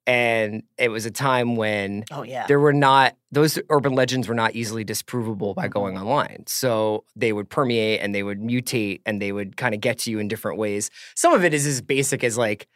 and 0.05 0.63
it 0.77 0.89
was 0.89 1.05
a 1.05 1.11
time 1.11 1.55
when 1.55 2.03
oh 2.11 2.23
yeah 2.23 2.47
there 2.47 2.59
were 2.59 2.73
not 2.73 3.15
those 3.31 3.59
urban 3.69 3.93
legends 3.93 4.27
were 4.27 4.35
not 4.35 4.55
easily 4.55 4.83
disprovable 4.83 5.53
by 5.55 5.67
going 5.67 5.95
Mm-hmm. 5.95 6.03
online 6.03 6.43
so 6.47 7.03
they 7.15 7.31
would 7.31 7.49
permeate 7.49 8.01
and 8.01 8.13
they 8.13 8.23
would 8.23 8.39
mutate 8.39 9.01
and 9.05 9.21
they 9.21 9.31
would 9.31 9.55
kind 9.55 9.75
of 9.75 9.81
get 9.81 9.99
to 9.99 10.11
you 10.11 10.19
in 10.19 10.27
different 10.27 10.57
ways 10.57 10.89
some 11.15 11.33
of 11.33 11.43
it 11.43 11.53
is 11.53 11.65
as 11.65 11.81
basic 11.81 12.23
as 12.23 12.37
like 12.37 12.67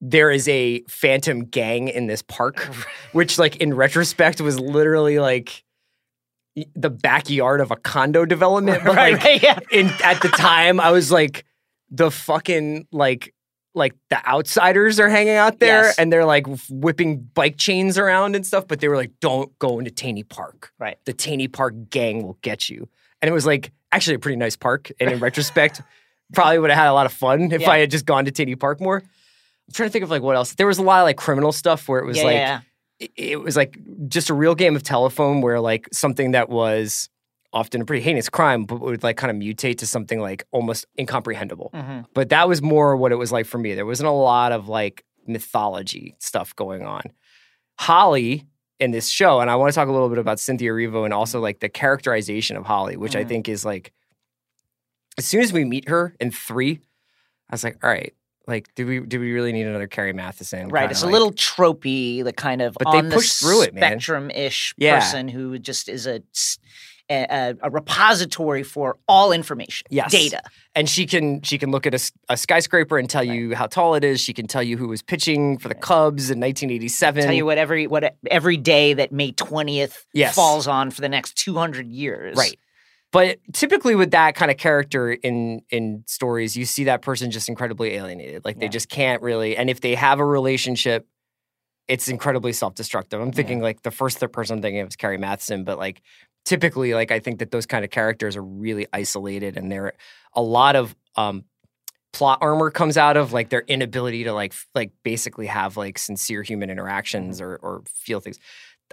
there 0.00 0.30
is 0.30 0.48
a 0.48 0.80
phantom 0.82 1.44
gang 1.44 1.88
in 1.88 2.06
this 2.06 2.22
park 2.22 2.58
which 3.12 3.38
like 3.38 3.56
in 3.56 3.74
retrospect 3.74 4.40
was 4.40 4.58
literally 4.60 5.18
like 5.18 5.64
the 6.74 6.90
backyard 6.90 7.60
of 7.60 7.70
a 7.70 7.76
condo 7.76 8.24
development 8.24 8.82
but 8.84 8.96
right, 8.96 9.14
like 9.14 9.24
right, 9.24 9.42
yeah. 9.42 9.58
in 9.70 9.86
at 10.02 10.20
the 10.22 10.28
time 10.28 10.78
I 10.80 10.90
was 10.90 11.10
like 11.10 11.44
the 11.90 12.10
fucking 12.10 12.86
like 12.92 13.34
like 13.74 13.94
the 14.10 14.26
outsiders 14.26 14.98
are 14.98 15.08
hanging 15.08 15.34
out 15.36 15.60
there 15.60 15.84
Yes. 15.84 15.98
and 15.98 16.12
they're 16.12 16.24
like 16.24 16.46
whipping 16.68 17.18
bike 17.34 17.58
chains 17.58 17.96
around 17.96 18.34
and 18.34 18.44
stuff, 18.44 18.66
but 18.66 18.80
they 18.80 18.88
were 18.88 18.96
like, 18.96 19.12
don't 19.20 19.56
go 19.60 19.78
into 19.78 19.90
Taney 19.90 20.24
Park. 20.24 20.72
Right. 20.78 20.98
The 21.04 21.12
Taney 21.12 21.46
Park 21.48 21.74
gang 21.90 22.24
will 22.24 22.38
get 22.42 22.68
you. 22.68 22.88
And 23.22 23.28
it 23.28 23.32
was 23.32 23.46
like 23.46 23.70
actually 23.92 24.16
a 24.16 24.18
pretty 24.18 24.36
nice 24.36 24.56
park. 24.56 24.90
And 24.98 25.10
in 25.12 25.18
retrospect, 25.20 25.80
probably 26.32 26.58
would 26.58 26.70
have 26.70 26.78
had 26.78 26.88
a 26.88 26.92
lot 26.92 27.06
of 27.06 27.12
fun 27.12 27.52
if 27.52 27.60
Yeah. 27.60 27.70
I 27.70 27.78
had 27.78 27.90
just 27.90 28.04
gone 28.04 28.24
to 28.24 28.30
Taney 28.32 28.56
Park 28.56 28.80
more. 28.80 28.96
I'm 28.98 29.72
trying 29.72 29.88
to 29.90 29.92
think 29.92 30.02
of 30.02 30.10
like 30.10 30.22
what 30.22 30.34
else. 30.34 30.54
There 30.54 30.66
was 30.66 30.78
a 30.78 30.82
lot 30.82 31.00
of 31.00 31.04
like 31.04 31.16
criminal 31.18 31.52
stuff 31.52 31.88
where 31.88 32.00
it 32.00 32.06
was 32.06 32.16
yeah, 32.16 32.24
like 32.24 32.34
yeah, 32.34 32.60
it, 32.98 33.10
it 33.16 33.40
was 33.40 33.54
like 33.54 33.78
just 34.08 34.28
a 34.30 34.34
real 34.34 34.54
game 34.56 34.74
of 34.74 34.82
telephone 34.82 35.40
where 35.40 35.60
like 35.60 35.88
something 35.92 36.32
that 36.32 36.48
was 36.48 37.10
often 37.52 37.80
a 37.80 37.84
pretty 37.84 38.02
heinous 38.02 38.28
crime 38.28 38.64
but 38.64 38.80
would 38.80 39.02
like 39.02 39.16
kind 39.16 39.30
of 39.30 39.36
mutate 39.36 39.78
to 39.78 39.86
something 39.86 40.20
like 40.20 40.44
almost 40.50 40.84
incomprehensible. 40.98 41.70
Mhm. 41.74 42.04
but 42.14 42.28
that 42.28 42.46
was 42.48 42.60
more 42.60 42.96
what 42.96 43.10
it 43.12 43.16
was 43.16 43.32
like 43.32 43.46
for 43.46 43.58
me 43.58 43.74
there 43.74 43.86
wasn't 43.86 44.06
a 44.06 44.12
lot 44.12 44.52
of 44.52 44.68
like 44.68 45.04
mythology 45.26 46.14
stuff 46.18 46.54
going 46.56 46.84
on 46.84 47.02
holly 47.78 48.44
in 48.80 48.90
this 48.90 49.08
show 49.08 49.40
and 49.40 49.50
i 49.50 49.56
want 49.56 49.70
to 49.72 49.74
talk 49.74 49.88
a 49.88 49.92
little 49.92 50.08
bit 50.08 50.18
about 50.18 50.38
cynthia 50.38 50.70
erivo 50.70 51.04
and 51.04 51.14
also 51.14 51.40
like 51.40 51.60
the 51.60 51.68
characterization 51.68 52.56
of 52.56 52.64
holly 52.66 52.96
which 52.96 53.16
i 53.16 53.24
Mhm. 53.24 53.28
think 53.28 53.48
is 53.48 53.64
like 53.64 53.92
as 55.16 55.24
soon 55.26 55.40
as 55.42 55.52
we 55.52 55.64
meet 55.64 55.88
her 55.88 56.14
in 56.20 56.30
three 56.30 56.80
i 57.50 57.54
was 57.54 57.64
like 57.64 57.82
all 57.82 57.90
right 57.90 58.14
like 58.46 58.72
do 58.74 58.86
we 58.86 59.00
do 59.00 59.20
we 59.20 59.32
really 59.32 59.52
need 59.52 59.66
another 59.66 59.86
carrie 59.86 60.12
mathison 60.14 60.70
Right. 60.72 60.90
It's 60.90 61.02
a 61.02 61.06
little 61.06 61.32
tropey, 61.32 62.24
the 62.24 62.32
kind 62.32 62.62
of 62.62 62.74
But 62.78 62.90
they 62.92 62.98
on 62.98 63.08
the 63.10 63.14
push 63.16 63.32
through 63.34 63.62
it, 63.62 63.74
man. 63.74 63.82
spectrum 63.82 64.30
ish 64.30 64.74
Yeah. 64.78 65.00
person 65.00 65.28
who 65.28 65.58
just 65.58 65.88
is 65.88 66.06
a 66.06 66.22
a, 67.10 67.26
a, 67.30 67.54
a 67.62 67.70
repository 67.70 68.62
for 68.62 68.98
all 69.08 69.32
information, 69.32 69.86
Yes. 69.90 70.10
data. 70.12 70.42
and 70.74 70.88
she 70.88 71.06
can 71.06 71.40
she 71.42 71.56
can 71.58 71.70
look 71.70 71.86
at 71.86 71.94
a 72.28 72.36
skyscraper 72.36 72.98
and 72.98 73.08
tell 73.08 73.24
you 73.24 73.54
how 73.54 73.66
tall 73.66 73.94
it 73.94 74.04
is. 74.04 74.20
She 74.20 74.32
can 74.34 74.46
tell 74.46 74.62
you 74.62 74.76
who 74.76 74.88
was 74.88 75.02
pitching 75.02 75.58
for 75.58 75.68
the 75.68 75.74
Cubs 75.74 76.30
in 76.30 76.38
1987. 76.40 77.24
Tell 77.24 77.32
you 77.32 77.46
what 77.46 77.58
every 77.58 77.86
what 77.86 78.14
every 78.30 78.56
day 78.56 78.92
that 78.94 79.12
May 79.12 79.32
twentieth 79.32 80.04
Yes. 80.12 80.34
falls 80.34 80.66
on 80.66 80.90
for 80.90 81.00
the 81.00 81.08
next 81.08 81.36
two 81.36 81.54
hundred 81.54 81.86
years. 81.88 82.36
Right. 82.36 82.58
But 83.10 83.38
typically 83.54 83.94
with 83.94 84.10
that 84.10 84.34
kind 84.34 84.50
of 84.50 84.58
character 84.58 85.10
in 85.12 85.62
in 85.70 86.04
stories, 86.06 86.56
you 86.58 86.66
see 86.66 86.84
that 86.84 87.00
person 87.00 87.30
just 87.30 87.48
incredibly 87.48 87.94
alienated. 87.94 88.44
Like 88.44 88.58
they 88.60 88.68
just 88.68 88.90
can't 88.90 89.22
really 89.22 89.56
and 89.56 89.70
if 89.70 89.80
they 89.80 89.94
have 89.94 90.20
a 90.20 90.24
relationship, 90.26 91.06
it's 91.88 92.08
incredibly 92.08 92.52
self-destructive. 92.52 93.18
I'm 93.18 93.32
thinking 93.32 93.62
like 93.62 93.80
the 93.80 93.90
first 93.90 94.18
third 94.18 94.30
person 94.30 94.56
I'm 94.56 94.62
thinking 94.62 94.80
of 94.82 94.88
is 94.88 94.96
Carrie 94.96 95.16
Mathison, 95.16 95.64
but 95.64 95.78
like 95.78 96.02
typically 96.48 96.94
like 96.94 97.10
I 97.10 97.20
think 97.20 97.38
that 97.40 97.50
those 97.50 97.66
kind 97.66 97.84
of 97.84 97.90
characters 97.90 98.36
are 98.36 98.42
really 98.42 98.86
isolated 98.92 99.56
and 99.56 99.70
they're 99.70 99.92
a 100.34 100.42
lot 100.42 100.76
of 100.76 100.94
um 101.16 101.44
plot 102.12 102.38
armor 102.40 102.70
comes 102.70 102.96
out 102.96 103.16
of 103.16 103.32
like 103.32 103.50
their 103.50 103.60
inability 103.68 104.24
to 104.24 104.32
like 104.32 104.54
like 104.74 104.90
basically 105.04 105.46
have 105.46 105.76
like 105.76 105.98
sincere 105.98 106.42
human 106.42 106.70
interactions 106.70 107.40
or 107.40 107.56
or 107.56 107.82
feel 107.86 108.20
things. 108.20 108.38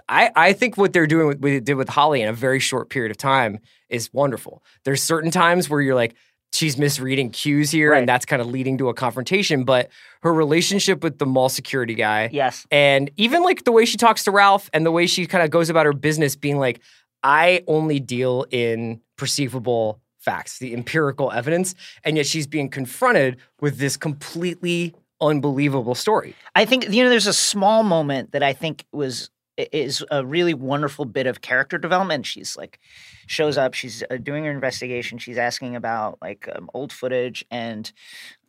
I, 0.08 0.30
I 0.36 0.52
think 0.52 0.76
what 0.76 0.92
they're 0.92 1.06
doing 1.06 1.26
with 1.28 1.38
what 1.40 1.48
they 1.48 1.60
did 1.60 1.74
with 1.74 1.88
Holly 1.88 2.20
in 2.20 2.28
a 2.28 2.32
very 2.34 2.60
short 2.60 2.90
period 2.90 3.10
of 3.10 3.16
time 3.16 3.58
is 3.88 4.12
wonderful. 4.12 4.62
There's 4.84 5.02
certain 5.02 5.30
times 5.30 5.70
where 5.70 5.80
you're 5.80 5.94
like, 5.94 6.14
she's 6.52 6.76
misreading 6.76 7.30
cues 7.30 7.70
here, 7.70 7.92
Right. 7.92 8.00
and 8.00 8.08
that's 8.08 8.26
kind 8.26 8.42
of 8.42 8.48
leading 8.48 8.76
to 8.78 8.90
a 8.90 8.94
confrontation. 8.94 9.64
But 9.64 9.88
her 10.22 10.34
relationship 10.34 11.02
with 11.02 11.18
the 11.18 11.24
mall 11.24 11.48
security 11.48 11.94
guy, 11.94 12.28
Yes. 12.30 12.66
and 12.70 13.10
even 13.16 13.42
like 13.42 13.64
the 13.64 13.72
way 13.72 13.86
she 13.86 13.96
talks 13.96 14.24
to 14.24 14.30
Ralph 14.30 14.68
and 14.74 14.84
the 14.84 14.92
way 14.92 15.06
she 15.06 15.24
kind 15.26 15.42
of 15.42 15.48
goes 15.50 15.70
about 15.70 15.86
her 15.86 15.94
business, 15.94 16.36
being 16.36 16.58
like, 16.58 16.80
I 17.26 17.64
only 17.66 17.98
deal 17.98 18.46
in 18.52 19.00
perceivable 19.16 20.00
facts, 20.20 20.60
the 20.60 20.72
empirical 20.72 21.32
evidence, 21.32 21.74
and 22.04 22.16
yet 22.16 22.26
she's 22.26 22.46
being 22.46 22.68
confronted 22.68 23.36
with 23.60 23.78
this 23.78 23.96
completely 23.96 24.94
unbelievable 25.20 25.96
story. 25.96 26.36
I 26.54 26.64
think 26.64 26.88
you 26.88 27.02
know 27.02 27.10
there's 27.10 27.26
a 27.26 27.32
small 27.32 27.82
moment 27.82 28.30
that 28.30 28.44
I 28.44 28.52
think 28.52 28.84
was 28.92 29.28
is 29.56 30.04
a 30.10 30.24
really 30.24 30.54
wonderful 30.54 31.04
bit 31.04 31.26
of 31.26 31.40
character 31.40 31.78
development. 31.78 32.26
She's 32.26 32.56
like 32.56 32.78
shows 33.26 33.58
up, 33.58 33.74
she's 33.74 34.04
uh, 34.08 34.18
doing 34.18 34.44
her 34.44 34.52
investigation, 34.52 35.18
she's 35.18 35.38
asking 35.38 35.74
about 35.74 36.18
like 36.22 36.48
um, 36.54 36.70
old 36.74 36.92
footage, 36.92 37.44
and 37.50 37.90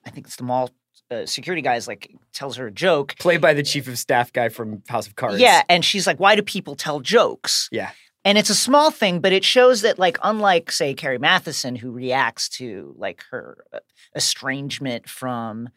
I 0.05 0.11
think 0.11 0.27
it's 0.27 0.35
the 0.35 0.43
mall 0.43 0.69
uh, 1.09 1.25
security 1.25 1.63
guys 1.63 1.87
like 1.87 2.13
tells 2.31 2.57
her 2.57 2.67
a 2.67 2.71
joke. 2.71 3.15
Played 3.17 3.41
by 3.41 3.55
the 3.55 3.63
chief 3.63 3.87
of 3.87 3.97
staff 3.97 4.31
guy 4.31 4.49
from 4.49 4.83
House 4.87 5.07
of 5.07 5.15
Cards. 5.15 5.39
Yeah, 5.39 5.63
and 5.67 5.83
she's 5.83 6.05
like, 6.05 6.19
"Why 6.19 6.35
do 6.35 6.43
people 6.43 6.75
tell 6.75 6.99
jokes?" 6.99 7.69
Yeah. 7.71 7.89
And 8.27 8.37
it's 8.37 8.49
a 8.49 8.55
small 8.55 8.91
thing, 8.91 9.21
but 9.21 9.31
it 9.31 9.45
shows 9.45 9.83
that, 9.83 9.97
like, 9.97 10.17
unlike, 10.21 10.69
say, 10.69 10.93
Carrie 10.93 11.17
Mathison, 11.17 11.77
who 11.77 11.91
reacts 11.91 12.49
to 12.57 12.93
like 12.97 13.23
her 13.31 13.63
uh, 13.71 13.79
estrangement 14.17 15.07
from 15.07 15.69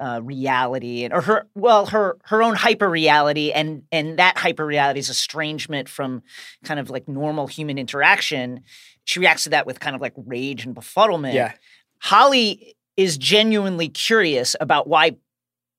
uh, 0.00 0.20
reality 0.24 1.04
and 1.04 1.14
or 1.14 1.20
her 1.20 1.46
well 1.54 1.86
her 1.86 2.16
her 2.24 2.42
own 2.42 2.56
hyper 2.56 2.90
reality 2.90 3.52
and 3.52 3.84
and 3.92 4.18
that 4.18 4.36
hyper 4.36 4.66
reality's 4.66 5.08
estrangement 5.08 5.88
from 5.88 6.20
kind 6.64 6.80
of 6.80 6.90
like 6.90 7.06
normal 7.06 7.46
human 7.46 7.78
interaction 7.78 8.60
she 9.04 9.20
reacts 9.20 9.44
to 9.44 9.50
that 9.50 9.66
with 9.66 9.78
kind 9.78 9.94
of 9.94 10.02
like 10.02 10.12
rage 10.16 10.66
and 10.66 10.74
befuddlement 10.74 11.34
Yeah. 11.34 11.52
holly 12.00 12.74
is 12.96 13.16
genuinely 13.16 13.88
curious 13.88 14.56
about 14.60 14.88
why 14.88 15.16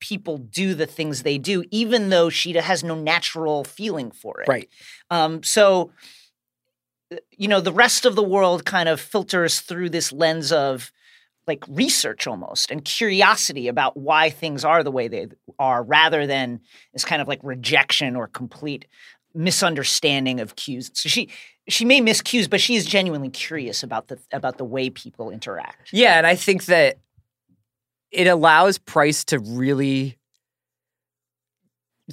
people 0.09 0.37
do 0.37 0.73
the 0.75 0.85
things 0.97 1.23
they 1.23 1.37
do 1.37 1.63
even 1.71 2.09
though 2.09 2.29
she 2.29 2.53
has 2.53 2.83
no 2.83 2.95
natural 2.95 3.63
feeling 3.63 4.11
for 4.11 4.41
it 4.41 4.47
Right. 4.47 4.69
um, 5.09 5.41
so, 5.43 5.91
uh, 7.13 7.17
you 7.41 7.47
know, 7.47 7.61
the 7.61 7.73
rest 7.73 8.05
of 8.05 8.15
the 8.15 8.23
world 8.35 8.65
kind 8.65 8.89
of 8.89 8.99
filters 8.99 9.59
through 9.61 9.89
this 9.89 10.11
lens 10.11 10.51
of 10.51 10.91
like 11.47 11.63
research 11.69 12.25
almost 12.27 12.71
and 12.71 12.83
curiosity 12.83 13.67
about 13.67 13.95
why 13.95 14.29
things 14.31 14.65
are 14.65 14.83
the 14.83 14.91
way 14.91 15.07
they 15.07 15.27
are 15.59 15.83
rather 15.83 16.25
than 16.25 16.59
this 16.93 17.05
kind 17.05 17.21
of 17.21 17.27
like 17.27 17.39
rejection 17.43 18.15
or 18.15 18.27
complete 18.27 18.85
misunderstanding 19.35 20.39
of 20.39 20.55
cues. 20.55 20.89
So 20.93 21.09
she 21.09 21.29
she 21.67 21.85
may 21.85 21.99
miss 22.01 22.21
cues, 22.21 22.47
but 22.47 22.61
she 22.61 22.75
is 22.75 22.85
genuinely 22.85 23.29
curious 23.29 23.83
about 23.83 24.07
the 24.07 24.17
about 24.31 24.57
the 24.57 24.65
way 24.65 24.89
people 24.89 25.29
interact. 25.29 25.89
Yeah, 25.91 26.17
and 26.17 26.25
I 26.25 26.35
think 26.35 26.65
that 26.65 26.97
it 28.15 28.27
allows 28.27 28.77
Price 28.77 29.23
to 29.25 29.39
really 29.39 30.17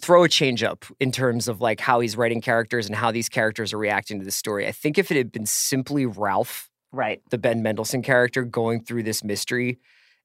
throw 0.01 0.25
a 0.25 0.29
change 0.29 0.63
up 0.63 0.85
in 1.01 1.13
terms 1.13 1.49
of 1.49 1.61
like 1.61 1.79
how 1.79 2.01
he's 2.01 2.17
writing 2.17 2.41
characters 2.41 2.87
and 2.87 2.97
how 2.97 3.11
these 3.13 3.29
characters 3.29 3.73
are 3.73 3.79
reacting 3.79 4.19
to 4.19 4.25
the 4.25 4.31
story. 4.31 4.67
I 4.67 4.73
think 4.73 4.97
if 4.99 5.11
it 5.11 5.17
had 5.17 5.31
been 5.31 5.47
simply 5.47 6.07
Ralph, 6.07 6.71
Right. 6.93 7.23
the 7.31 7.39
Ben 7.39 7.63
Mendelsohn 7.63 8.03
character, 8.03 8.43
going 8.43 8.83
through 8.83 9.03
this 9.03 9.23
mystery 9.23 9.79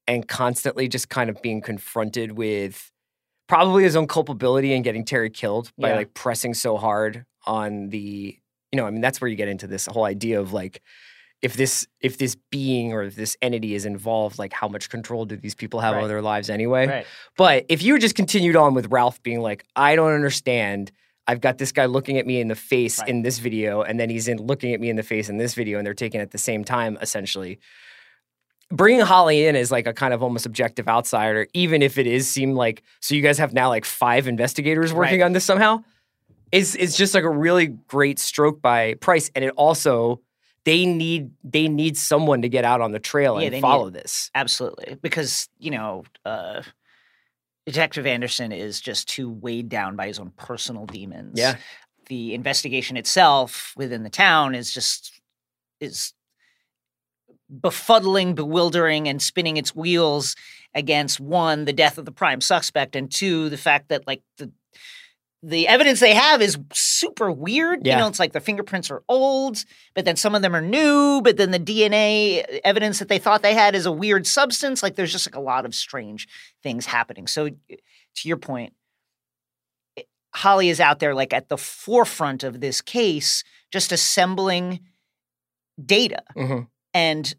and 0.08 0.28
constantly 0.28 0.88
just 0.88 1.10
kind 1.10 1.30
of 1.30 1.42
being 1.42 1.62
confronted 1.62 2.34
with 2.38 2.92
probably 3.48 3.84
his 3.84 3.96
own 3.96 4.08
culpability 4.08 4.74
and 4.74 4.84
getting 4.84 5.04
Terry 5.06 5.30
killed 5.30 5.72
by 5.78 5.90
Yeah. 5.90 5.96
like 5.98 6.14
pressing 6.14 6.54
so 6.54 6.78
hard 6.78 7.26
on 7.46 7.90
the, 7.90 8.38
you 8.72 8.78
know, 8.78 8.86
I 8.86 8.92
mean, 8.92 9.02
that's 9.02 9.20
where 9.22 9.30
you 9.30 9.36
get 9.38 9.48
into 9.50 9.68
this 9.68 9.86
whole 9.86 10.06
idea 10.06 10.40
of 10.40 10.54
like, 10.54 10.82
if 11.42 11.54
this 11.56 11.86
if 12.02 12.18
this 12.18 12.36
being 12.50 12.94
or 12.94 13.04
if 13.04 13.16
this 13.16 13.38
entity 13.42 13.76
is 13.76 13.86
involved, 13.86 14.40
like 14.40 14.54
how 14.54 14.68
much 14.68 14.90
control 14.90 15.26
do 15.26 15.36
these 15.36 15.54
people 15.56 15.80
have 15.80 15.94
Right. 15.94 16.00
over 16.00 16.08
their 16.08 16.22
lives 16.22 16.50
anyway? 16.50 16.88
Right. 16.88 17.06
But 17.38 17.66
if 17.70 17.84
you 17.84 18.00
just 18.00 18.16
continued 18.16 18.56
on 18.56 18.74
with 18.74 18.88
Ralph 18.92 19.22
being 19.24 19.42
like, 19.42 19.64
I 19.76 19.96
don't 19.96 20.14
understand. 20.14 20.92
I've 21.28 21.42
got 21.42 21.58
this 21.58 21.72
guy 21.72 21.86
looking 21.86 22.18
at 22.18 22.26
me 22.26 22.40
in 22.40 22.48
the 22.48 22.56
face 22.56 23.00
Right. 23.00 23.10
in 23.10 23.22
this 23.22 23.38
video, 23.40 23.82
and 23.82 24.00
then 24.00 24.10
he's 24.10 24.28
in 24.28 24.38
looking 24.38 24.74
at 24.74 24.80
me 24.80 24.90
in 24.90 24.96
the 24.96 25.04
face 25.04 25.28
in 25.30 25.38
this 25.38 25.54
video, 25.54 25.78
and 25.78 25.86
they're 25.86 25.94
taken 25.94 26.22
at 26.22 26.32
the 26.32 26.38
same 26.38 26.64
time, 26.64 26.98
essentially. 27.02 27.60
Bringing 28.72 29.02
Holly 29.02 29.46
in 29.46 29.56
as 29.56 29.72
like 29.72 29.88
a 29.88 29.94
kind 29.94 30.14
of 30.14 30.22
almost 30.24 30.46
objective 30.46 30.88
outsider, 30.90 31.48
even 31.54 31.82
if 31.82 31.98
it 31.98 32.06
is 32.08 32.30
seem 32.30 32.54
like 32.54 32.82
so 33.00 33.14
you 33.16 33.22
guys 33.22 33.38
have 33.38 33.54
now 33.54 33.70
like 33.70 33.86
five 33.86 34.28
investigators 34.28 34.94
working 34.94 35.22
on 35.24 35.32
this 35.34 35.46
somehow, 35.46 35.84
is 36.52 36.76
is 36.76 36.98
just 36.98 37.14
like 37.14 37.24
a 37.24 37.30
really 37.30 37.68
great 37.68 38.20
stroke 38.20 38.62
by 38.62 38.96
Price, 38.96 39.30
and 39.36 39.46
it 39.46 39.54
also 39.56 40.20
they 40.68 40.86
need 40.86 41.32
they 41.46 41.70
need 41.70 41.96
someone 41.98 42.42
to 42.42 42.50
get 42.50 42.66
out 42.66 42.82
on 42.82 42.92
the 42.92 43.00
trail 43.00 43.40
Yeah, 43.40 43.46
and 43.46 43.54
they 43.54 43.58
need- 43.58 43.62
follow 43.62 43.90
this. 43.90 44.30
Absolutely. 44.36 44.98
Because, 45.02 45.48
you 45.58 45.72
know, 45.72 46.04
uh, 46.26 46.62
Detective 47.66 48.06
Anderson 48.06 48.52
is 48.52 48.82
just 48.82 49.08
too 49.08 49.30
weighed 49.30 49.70
down 49.70 49.96
by 49.96 50.08
his 50.08 50.20
own 50.20 50.32
personal 50.36 50.86
demons. 50.86 51.40
Yeah. 51.40 51.56
The 52.08 52.34
investigation 52.34 52.98
itself 52.98 53.74
within 53.78 54.04
the 54.04 54.10
town 54.10 54.56
is 54.56 54.74
just 54.74 55.22
is 55.80 56.14
befuddling, 57.50 58.36
bewildering, 58.36 59.08
and 59.08 59.22
spinning 59.22 59.56
its 59.56 59.74
wheels 59.74 60.36
against 60.74 61.22
one, 61.22 61.64
the 61.64 61.72
death 61.72 61.98
of 61.98 62.04
the 62.04 62.12
prime 62.12 62.42
suspect, 62.42 62.94
and 62.98 63.10
two, 63.10 63.48
the 63.48 63.58
fact 63.58 63.88
that 63.88 64.06
like 64.06 64.22
the 64.38 64.52
the 65.44 65.68
evidence 65.68 66.00
they 66.00 66.16
have 66.16 66.42
is 66.42 66.58
super 66.74 67.32
weird. 67.32 67.86
Yeah. 67.86 67.94
You 67.96 68.02
know, 68.02 68.08
it's 68.08 68.20
like 68.20 68.34
the 68.34 68.40
fingerprints 68.40 68.90
are 68.90 69.04
old, 69.08 69.64
but 69.94 70.04
then 70.04 70.16
some 70.16 70.34
of 70.34 70.42
them 70.42 70.56
are 70.56 70.62
new, 70.62 71.22
but 71.24 71.38
then 71.38 71.52
the 71.52 71.60
DNA 71.60 72.44
evidence 72.64 73.00
that 73.00 73.08
they 73.08 73.20
thought 73.20 73.44
they 73.44 73.54
had 73.54 73.76
is 73.76 73.86
a 73.86 73.92
weird 73.92 74.26
substance. 74.26 74.82
Like 74.82 74.96
there's 74.96 75.12
just 75.12 75.28
like 75.28 75.36
a 75.36 75.40
lot 75.40 75.66
of 75.66 75.76
strange 75.76 76.28
things 76.64 76.88
happening. 76.88 77.28
So 77.28 77.50
to 77.50 78.28
your 78.28 78.38
point, 78.38 78.74
Holly 80.34 80.70
is 80.70 80.80
out 80.80 81.00
there 81.00 81.14
like 81.14 81.34
at 81.34 81.50
the 81.50 81.58
forefront 81.58 82.44
of 82.44 82.60
this 82.60 82.82
case, 82.82 83.44
just 83.72 83.92
assembling 83.92 84.80
data. 85.84 86.24
Mhm. 86.36 86.68
And 86.94 87.36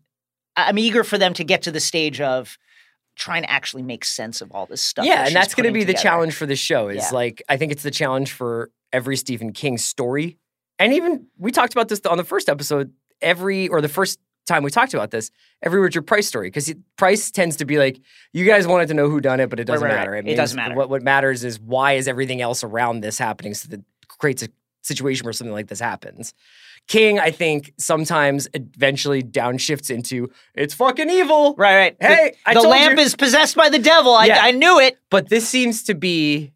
I'm 0.56 0.78
eager 0.78 1.04
for 1.04 1.18
them 1.18 1.34
to 1.34 1.44
get 1.44 1.62
to 1.62 1.72
the 1.72 1.80
stage 1.80 2.20
of 2.20 2.58
trying 3.18 3.42
to 3.42 3.50
actually 3.50 3.82
make 3.82 4.04
sense 4.04 4.40
of 4.40 4.50
all 4.52 4.66
this 4.66 4.80
stuff. 4.80 5.04
that 5.04 5.10
Yeah, 5.10 5.26
and 5.26 5.34
that's 5.36 5.54
going 5.54 5.66
to 5.66 5.72
be 5.72 5.84
the 5.84 5.94
challenge 5.94 6.34
for 6.34 6.46
this 6.46 6.58
show. 6.58 6.88
Is 6.88 6.96
Yeah. 6.96 7.10
like 7.12 7.42
I 7.48 7.56
think 7.56 7.72
it's 7.72 7.82
the 7.82 7.90
challenge 7.90 8.32
for 8.32 8.70
every 8.92 9.16
Stephen 9.16 9.52
King 9.52 9.76
story, 9.76 10.38
and 10.78 10.92
even 10.94 11.26
we 11.36 11.52
talked 11.52 11.72
about 11.72 11.88
this 11.88 12.00
on 12.06 12.16
the 12.16 12.24
first 12.24 12.48
episode. 12.48 12.92
Every 13.20 13.68
or 13.68 13.80
the 13.80 13.88
first 13.88 14.20
time 14.46 14.62
we 14.62 14.70
talked 14.70 14.94
about 14.94 15.10
this, 15.10 15.30
every 15.62 15.80
Richard 15.80 16.02
Price 16.02 16.26
story, 16.26 16.48
because 16.48 16.72
Price 16.96 17.30
tends 17.30 17.56
to 17.56 17.64
be 17.64 17.78
like, 17.78 18.00
you 18.32 18.44
guys 18.46 18.66
wanted 18.66 18.88
to 18.88 18.94
know 18.94 19.10
who 19.10 19.20
done 19.20 19.40
it, 19.40 19.50
but 19.50 19.60
it 19.60 19.64
doesn't 19.64 19.84
right, 19.84 19.92
right. 19.92 19.98
matter. 19.98 20.14
It 20.14 20.24
means 20.24 20.36
doesn't 20.36 20.56
matter. 20.56 20.74
What 20.74 20.88
what 20.88 21.02
matters 21.02 21.44
is 21.44 21.60
why 21.60 21.94
is 21.94 22.06
everything 22.08 22.40
else 22.40 22.62
around 22.64 23.00
this 23.00 23.18
happening, 23.18 23.54
so 23.54 23.68
that 23.68 23.82
creates 24.06 24.42
a 24.42 24.48
situation 24.82 25.24
where 25.24 25.32
something 25.32 25.52
like 25.52 25.66
this 25.66 25.80
happens. 25.80 26.32
King, 26.88 27.18
I 27.20 27.30
think, 27.30 27.72
sometimes 27.78 28.48
eventually 28.54 29.22
downshifts 29.22 29.90
into 29.90 30.30
it's 30.54 30.74
fucking 30.74 31.10
evil. 31.10 31.54
Right, 31.56 31.76
right. 31.76 31.96
Hey, 32.00 32.32
the, 32.44 32.50
I 32.50 32.54
the 32.54 32.62
lamp 32.62 32.96
you. 32.98 33.04
is 33.04 33.14
possessed 33.14 33.54
by 33.56 33.68
the 33.68 33.78
devil. 33.78 34.12
I, 34.14 34.26
Yeah. 34.26 34.40
I 34.42 34.50
knew 34.52 34.80
it. 34.80 34.98
but 35.10 35.28
this 35.28 35.48
seems 35.48 35.82
to 35.84 35.94
be 35.94 36.52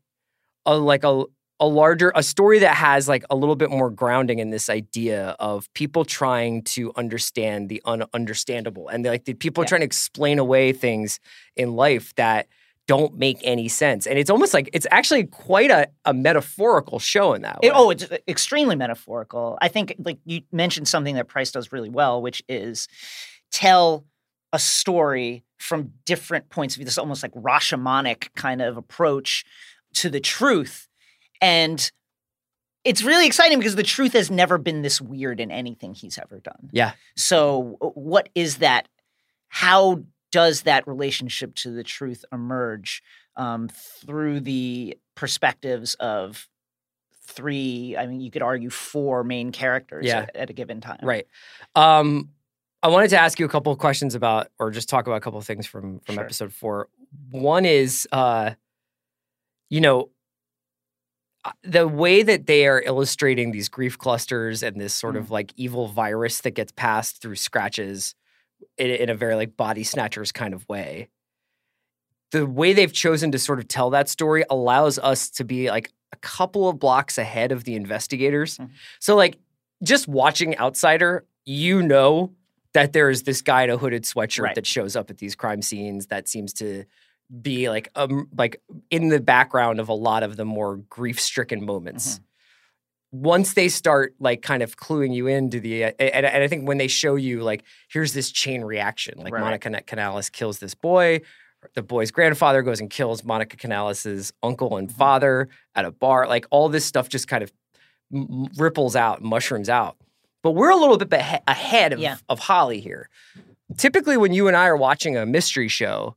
a 0.67 0.75
like 0.77 1.05
a 1.05 1.25
a 1.61 1.67
larger 1.67 2.11
a 2.17 2.23
story 2.25 2.59
that 2.61 2.75
has 2.75 3.09
like 3.09 3.25
a 3.31 3.37
little 3.37 3.55
bit 3.55 3.71
more 3.71 3.89
grounding 3.89 4.41
in 4.41 4.51
this 4.51 4.69
idea 4.69 5.37
of 5.39 5.73
people 5.75 6.05
trying 6.05 6.63
to 6.63 6.93
understand 6.97 7.69
the 7.69 7.81
ununderstandable 7.87 8.87
and 8.91 9.05
like 9.05 9.27
the 9.27 9.35
people 9.35 9.63
Yeah. 9.63 9.69
trying 9.69 9.81
to 9.83 9.87
explain 9.87 10.39
away 10.41 10.73
things 10.73 11.21
in 11.55 11.75
life 11.77 12.15
that 12.17 12.49
don't 12.89 13.17
make 13.17 13.39
any 13.43 13.69
sense. 13.69 14.07
And 14.07 14.19
it's 14.19 14.31
almost 14.31 14.53
like 14.53 14.69
it's 14.73 14.87
actually 14.91 15.25
quite 15.25 15.71
a, 15.71 15.89
a 16.05 16.13
metaphorical 16.13 16.99
show 16.99 17.33
in 17.35 17.43
that 17.43 17.61
way. 17.63 17.69
It- 17.69 17.73
oh, 17.75 17.91
it's 17.91 18.07
extremely 18.27 18.77
metaphorical. 18.77 19.57
I 19.61 19.69
think, 19.69 19.95
like 19.99 20.19
you 20.25 20.43
mentioned, 20.51 20.89
something 20.89 21.15
that 21.15 21.29
Price 21.29 21.53
does 21.53 21.73
really 21.73 21.91
well, 21.91 22.21
which 22.21 22.43
is 22.49 22.89
tell 23.51 24.05
a 24.53 24.59
story 24.59 25.45
from 25.59 25.93
different 26.05 26.49
points 26.51 26.75
of 26.75 26.79
view. 26.79 26.85
This 26.85 26.99
almost 26.99 27.23
like 27.23 27.33
Rashomonic 27.35 28.35
kind 28.35 28.61
of 28.61 28.77
approach 28.77 29.45
to 29.95 30.11
the 30.11 30.21
truth, 30.21 30.89
and 31.41 31.91
it's 32.85 33.03
really 33.05 33.27
exciting 33.27 33.59
because 33.59 33.77
the 33.77 33.83
truth 33.85 34.13
has 34.15 34.29
never 34.31 34.59
been 34.59 34.83
this 34.83 35.01
weird 35.01 35.39
in 35.39 35.53
anything 35.53 35.95
he's 35.95 36.19
ever 36.19 36.41
done. 36.41 36.69
Yeah. 36.73 36.93
So, 37.17 37.77
what 37.95 38.29
is 38.35 38.57
that? 38.59 38.89
How 39.49 40.03
does 40.33 40.63
that 40.63 40.89
relationship 40.89 41.55
to 41.55 41.71
the 41.71 41.85
truth 41.85 42.25
emerge 42.33 43.03
um, 43.37 43.69
through 43.69 44.41
the 44.41 44.99
perspectives 45.15 45.95
of 46.01 46.49
three? 47.25 47.97
I 47.97 48.07
mean, 48.07 48.21
you 48.21 48.31
could 48.33 48.43
argue 48.43 48.71
four 48.71 49.23
main 49.23 49.53
characters 49.53 50.07
Yeah. 50.07 50.23
at, 50.23 50.35
at 50.37 50.51
a 50.51 50.53
given 50.53 50.81
time. 50.81 50.99
Right. 51.03 51.27
Um, 51.77 52.31
I 52.83 52.89
wanted 52.89 53.11
to 53.11 53.21
ask 53.21 53.39
you 53.39 53.47
a 53.47 53.49
couple 53.49 53.71
of 53.73 53.79
questions 53.79 54.17
about, 54.17 54.49
or 54.59 54.73
just 54.73 54.89
talk 54.89 55.07
about 55.07 55.17
a 55.17 55.21
couple 55.21 55.39
of 55.39 55.45
things 55.47 55.67
from 55.67 56.01
from 56.01 56.17
Sure. 56.17 56.25
episode 56.25 56.53
four. 56.53 56.89
One 57.31 57.65
is, 57.65 58.09
uh, 58.11 58.53
you 59.71 59.81
know, 59.81 60.11
uh, 61.45 61.53
the 61.63 61.87
way 61.87 62.23
that 62.23 62.47
they 62.47 62.67
are 62.67 62.81
illustrating 62.83 63.53
these 63.53 63.69
grief 63.69 63.99
clusters 63.99 64.63
and 64.63 64.81
this 64.81 64.95
sort 64.95 65.17
of 65.17 65.31
like 65.31 65.53
evil 65.57 65.87
virus 65.89 66.41
that 66.41 66.53
gets 66.53 66.73
passed 66.73 67.21
through 67.23 67.37
scratches 67.37 68.15
in, 68.79 68.91
in 68.91 69.09
a 69.11 69.15
very 69.15 69.35
like 69.35 69.57
body 69.57 69.85
snatchers 69.85 70.33
kind 70.33 70.55
of 70.55 70.69
way. 70.69 71.09
The 72.31 72.47
way 72.47 72.73
they've 72.73 72.93
chosen 72.93 73.31
to 73.33 73.39
sort 73.39 73.59
of 73.59 73.69
tell 73.69 73.91
that 73.91 74.09
story 74.09 74.45
allows 74.49 74.99
us 74.99 75.29
to 75.31 75.45
be 75.45 75.69
like 75.71 75.91
a 76.13 76.17
couple 76.17 76.69
of 76.69 76.79
blocks 76.79 77.19
ahead 77.19 77.53
of 77.53 77.65
the 77.65 77.75
investigators. 77.75 78.59
Mhm. 78.59 78.71
So 79.01 79.17
like 79.17 79.39
just 79.83 80.09
watching 80.09 80.57
Outsider, 80.59 81.27
you 81.45 81.83
know 81.83 82.33
that 82.73 82.95
there 82.95 83.11
is 83.11 83.25
this 83.25 83.43
guy 83.43 83.65
in 83.65 83.71
a 83.71 83.77
hooded 83.77 84.05
sweatshirt 84.05 84.43
Right. 84.45 84.55
that 84.55 84.67
shows 84.67 84.97
up 84.97 85.11
at 85.11 85.19
these 85.19 85.35
crime 85.35 85.61
scenes 85.61 86.07
that 86.07 86.27
seems 86.29 86.55
to 86.55 86.85
be 87.43 87.69
like 87.69 87.89
um 87.97 88.29
like 88.37 88.61
in 88.91 89.09
the 89.09 89.21
background 89.21 89.81
of 89.81 89.89
a 89.89 89.95
lot 89.95 90.23
of 90.23 90.37
the 90.37 90.45
more 90.45 90.77
grief-stricken 90.77 91.65
moments. 91.65 92.21
Once 93.13 93.53
they 93.55 93.69
start 93.69 94.15
like 94.19 94.41
kind 94.43 94.63
of 94.63 94.77
cluing 94.77 95.15
you 95.15 95.27
into 95.27 95.61
the 95.61 95.85
uh, 95.85 95.93
and, 95.99 96.25
and 96.27 96.43
I 96.43 96.49
think 96.49 96.67
when 96.67 96.79
they 96.79 96.89
show 96.89 97.15
you 97.15 97.43
like 97.43 97.63
here's 97.91 98.15
this 98.15 98.31
chain 98.33 98.63
reaction 98.65 99.19
like 99.19 99.35
Right. 99.35 99.41
Monica 99.43 99.83
Canales 99.83 100.31
kills 100.31 100.59
this 100.61 100.75
boy 100.75 101.21
the 101.75 101.83
boy's 101.83 102.11
grandfather 102.11 102.63
goes 102.63 102.81
and 102.81 102.91
kills 102.91 103.23
Monica 103.23 103.57
Canales' 103.57 104.33
uncle 104.43 104.77
and 104.79 104.91
father 104.91 105.49
at 105.77 105.85
a 105.85 105.93
bar. 105.93 106.27
Like 106.27 106.45
all 106.51 106.69
this 106.69 106.85
stuff 106.85 107.09
just 107.09 107.29
kind 107.29 107.41
of 107.45 107.53
m- 108.13 108.47
ripples 108.57 108.97
out, 108.97 109.23
mushrooms 109.23 109.69
out. 109.69 109.97
But 110.43 110.53
we're 110.53 110.71
a 110.71 110.77
little 110.77 110.99
bit 110.99 111.09
behe- 111.11 111.41
ahead 111.47 111.93
of, 111.93 112.01
Yeah. 112.01 112.17
of 112.29 112.41
Holly 112.41 112.81
here. 112.81 113.09
Typically, 113.77 114.17
when 114.17 114.33
you 114.33 114.49
and 114.49 114.57
I 114.57 114.67
are 114.67 114.77
watching 114.77 115.17
a 115.17 115.25
mystery 115.25 115.69
show, 115.69 116.17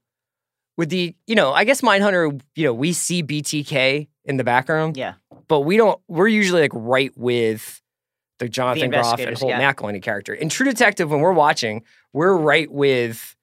with 0.77 0.89
the, 0.89 1.15
you 1.27 1.35
know, 1.35 1.53
I 1.53 1.63
guess 1.63 1.81
Mindhunter, 1.81 2.41
you 2.55 2.65
know, 2.65 2.73
we 2.73 2.91
see 2.91 3.21
BTK 3.21 4.07
in 4.25 4.37
the 4.37 4.43
background, 4.43 4.97
Yeah. 4.97 5.13
But 5.47 5.61
we 5.61 5.77
don't, 5.77 5.99
we're 6.07 6.27
usually 6.27 6.61
like 6.61 6.71
right 6.73 7.11
with 7.15 7.81
the 8.39 8.49
Jonathan 8.49 8.89
Groff 8.89 9.19
and 9.19 9.37
Holt 9.37 9.49
yeah. 9.49 9.73
McCallany 9.73 10.01
character. 10.01 10.33
In 10.33 10.49
True 10.49 10.65
Detective, 10.65 11.09
when 11.09 11.21
we're 11.21 11.33
watching, 11.33 11.83
we're 12.13 12.35
right 12.35 12.71
with 12.71 13.35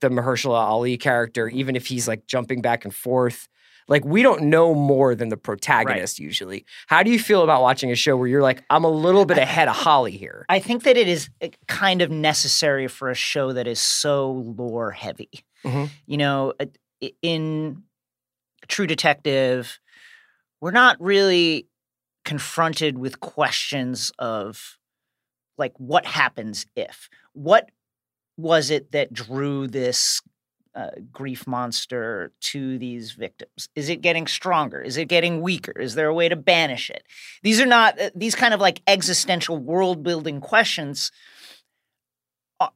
the 0.00 0.08
Mahershala 0.08 0.58
Ali 0.58 0.96
character, 0.96 1.48
even 1.48 1.76
if 1.76 1.86
he's 1.86 2.08
like 2.08 2.26
jumping 2.26 2.62
back 2.62 2.84
and 2.84 2.94
forth. 2.94 3.48
Like 3.88 4.04
we 4.04 4.22
don't 4.22 4.42
know 4.42 4.72
more 4.72 5.14
than 5.14 5.30
the 5.30 5.36
protagonist 5.36 6.20
usually. 6.20 6.64
How 6.86 7.02
do 7.02 7.10
you 7.10 7.18
feel 7.18 7.42
about 7.42 7.60
watching 7.60 7.90
a 7.90 7.96
show 7.96 8.16
where 8.16 8.28
you're 8.28 8.42
like, 8.42 8.62
I'm 8.70 8.84
a 8.84 8.90
little 8.90 9.24
bit 9.24 9.36
ahead 9.36 9.66
of 9.66 9.74
Holly 9.74 10.12
here? 10.12 10.46
I 10.48 10.60
think 10.60 10.84
that 10.84 10.96
it 10.96 11.08
is 11.08 11.28
uh, 11.42 11.48
kind 11.66 12.00
of 12.00 12.10
necessary 12.10 12.86
for 12.86 13.10
a 13.10 13.14
show 13.14 13.52
that 13.52 13.66
is 13.66 13.80
so 13.80 14.30
lore 14.56 14.92
heavy. 14.92 15.30
Mhm. 15.64 15.90
You 16.06 16.16
know, 16.18 16.52
uh, 16.60 16.66
in 17.20 17.82
True 18.68 18.86
Detective, 18.86 19.80
we're 20.60 20.70
not 20.70 21.00
really 21.00 21.66
confronted 22.24 22.98
with 22.98 23.20
questions 23.20 24.12
of 24.18 24.78
like 25.58 25.72
what 25.78 26.06
happens 26.06 26.66
if? 26.76 27.08
What 27.32 27.70
was 28.36 28.70
it 28.70 28.92
that 28.92 29.12
drew 29.12 29.66
this 29.66 30.20
uh, 30.74 30.90
grief 31.12 31.46
monster 31.46 32.32
to 32.40 32.78
these 32.78 33.12
victims? 33.12 33.68
Is 33.74 33.88
it 33.88 34.00
getting 34.00 34.26
stronger? 34.26 34.80
Is 34.80 34.96
it 34.96 35.08
getting 35.08 35.42
weaker? 35.42 35.78
Is 35.78 35.94
there 35.94 36.08
a 36.08 36.14
way 36.14 36.28
to 36.28 36.36
banish 36.36 36.90
it? 36.90 37.02
These 37.42 37.60
are 37.60 37.66
not 37.66 38.00
uh, 38.00 38.10
these 38.14 38.34
kind 38.34 38.54
of 38.54 38.60
like 38.60 38.82
existential 38.86 39.58
world 39.58 40.02
building 40.02 40.40
questions 40.40 41.10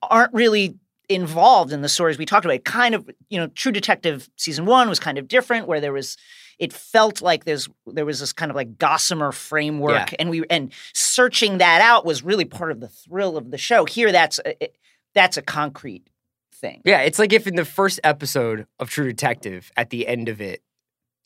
aren't 0.02 0.32
really 0.32 0.76
involved 1.08 1.72
in 1.72 1.82
the 1.82 1.88
stories 1.88 2.18
we 2.18 2.26
talked 2.26 2.44
about. 2.44 2.64
Kind 2.64 2.94
of 2.94 3.08
you 3.28 3.38
know 3.38 3.46
true 3.48 3.72
detective 3.72 4.28
season 4.36 4.66
one 4.66 4.88
was 4.88 4.98
kind 4.98 5.18
of 5.18 5.28
different 5.28 5.66
where 5.66 5.80
there 5.80 5.92
was 5.92 6.16
it 6.58 6.72
felt 6.72 7.20
like 7.22 7.44
there's 7.44 7.68
there 7.86 8.04
was 8.06 8.20
this 8.20 8.32
kind 8.32 8.50
of 8.50 8.56
like 8.56 8.78
gossamer 8.78 9.32
framework 9.32 10.12
Yeah. 10.12 10.16
and 10.18 10.30
we 10.30 10.44
and 10.50 10.72
searching 10.92 11.58
that 11.58 11.80
out 11.80 12.04
was 12.04 12.22
really 12.22 12.44
part 12.44 12.70
of 12.70 12.80
the 12.80 12.88
thrill 12.88 13.36
of 13.36 13.50
the 13.50 13.58
show 13.58 13.84
here 13.84 14.12
that's 14.12 14.38
a, 14.40 14.64
it- 14.64 14.76
that's 15.14 15.36
a 15.36 15.42
concrete 15.42 16.08
thing 16.52 16.80
Yeah, 16.84 17.00
it's 17.00 17.18
like 17.18 17.32
if 17.32 17.46
in 17.46 17.54
the 17.56 17.64
first 17.64 18.00
episode 18.04 18.66
of 18.78 18.90
True 18.90 19.06
Detective, 19.06 19.70
at 19.76 19.90
the 19.90 20.06
end 20.06 20.28
of 20.28 20.40
it, 20.40 20.62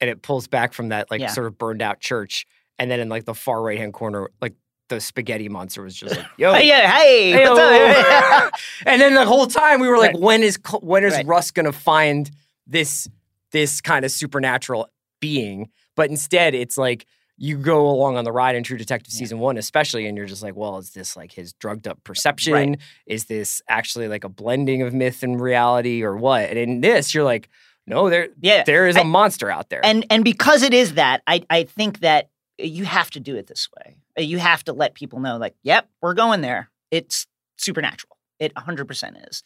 and 0.00 0.08
it 0.10 0.22
pulls 0.22 0.46
back 0.48 0.72
from 0.72 0.88
that 0.90 1.10
like 1.10 1.20
Yeah. 1.20 1.28
sort 1.28 1.46
of 1.46 1.56
burned 1.58 1.82
out 1.82 2.00
church, 2.00 2.46
and 2.78 2.90
then 2.90 3.00
in 3.00 3.08
like 3.08 3.24
the 3.24 3.34
far 3.34 3.62
right 3.62 3.78
hand 3.78 3.92
corner, 3.94 4.28
like 4.40 4.54
the 4.88 5.00
spaghetti 5.00 5.48
monster 5.50 5.82
was 5.82 5.94
just 5.94 6.16
like, 6.16 6.26
"Yo, 6.38 6.52
Hey, 6.54 6.66
yeah 6.68 6.90
hey, 6.96 7.46
what's 7.48 7.60
up? 7.60 8.52
and 8.86 9.00
then 9.02 9.14
the 9.14 9.26
whole 9.26 9.46
time 9.46 9.80
we 9.80 9.88
were 9.88 9.98
like, 9.98 10.12
Right. 10.14 10.22
"When 10.22 10.42
is 10.42 10.58
when 10.80 11.04
is 11.04 11.12
Right. 11.14 11.26
Rust 11.26 11.54
gonna 11.54 11.72
find 11.72 12.30
this 12.66 13.08
this 13.52 13.80
kind 13.82 14.04
of 14.04 14.10
supernatural 14.10 14.88
being? 15.20 15.70
But 15.96 16.10
instead, 16.10 16.54
it's 16.54 16.76
like 16.78 17.06
you 17.36 17.56
go 17.56 17.88
along 17.88 18.16
on 18.16 18.24
the 18.24 18.32
ride 18.32 18.56
in 18.56 18.62
True 18.64 18.76
Detective 18.78 19.12
Yeah. 19.14 19.18
season 19.20 19.38
one, 19.38 19.56
especially, 19.56 20.06
and 20.06 20.16
you're 20.16 20.26
just 20.26 20.42
like, 20.42 20.56
well, 20.56 20.78
is 20.78 20.90
this 20.90 21.16
like 21.16 21.32
his 21.32 21.52
drugged 21.54 21.86
up 21.86 22.02
perception? 22.04 22.52
Right. 22.52 22.78
Is 23.06 23.26
this 23.26 23.62
actually 23.68 24.08
like 24.08 24.24
a 24.24 24.28
blending 24.28 24.82
of 24.82 24.92
myth 24.92 25.22
and 25.22 25.40
reality, 25.40 26.02
or 26.02 26.16
what? 26.16 26.48
And 26.50 26.58
in 26.58 26.80
this, 26.80 27.14
you're 27.14 27.24
like, 27.24 27.48
no, 27.86 28.10
there 28.10 28.28
yeah 28.42 28.64
there 28.64 28.86
is 28.86 28.96
a 28.96 29.00
I- 29.00 29.04
monster 29.04 29.50
out 29.50 29.70
there. 29.70 29.80
and 29.84 30.04
and 30.10 30.22
because 30.22 30.62
it 30.62 30.74
is 30.74 30.94
that 30.94 31.22
i 31.26 31.40
i 31.48 31.62
think 31.64 32.00
that 32.00 32.28
you 32.58 32.84
have 32.84 33.10
to 33.12 33.20
do 33.20 33.34
it 33.36 33.46
this 33.46 33.66
way 33.78 33.96
you 34.22 34.36
have 34.38 34.62
to 34.64 34.74
let 34.74 34.92
people 34.92 35.20
know 35.20 35.38
like 35.38 35.54
yep 35.62 35.88
we're 36.02 36.12
going 36.12 36.42
there 36.42 36.68
it's 36.90 37.26
supernatural 37.56 38.18
it 38.40 38.52
100% 38.54 39.28
is 39.30 39.42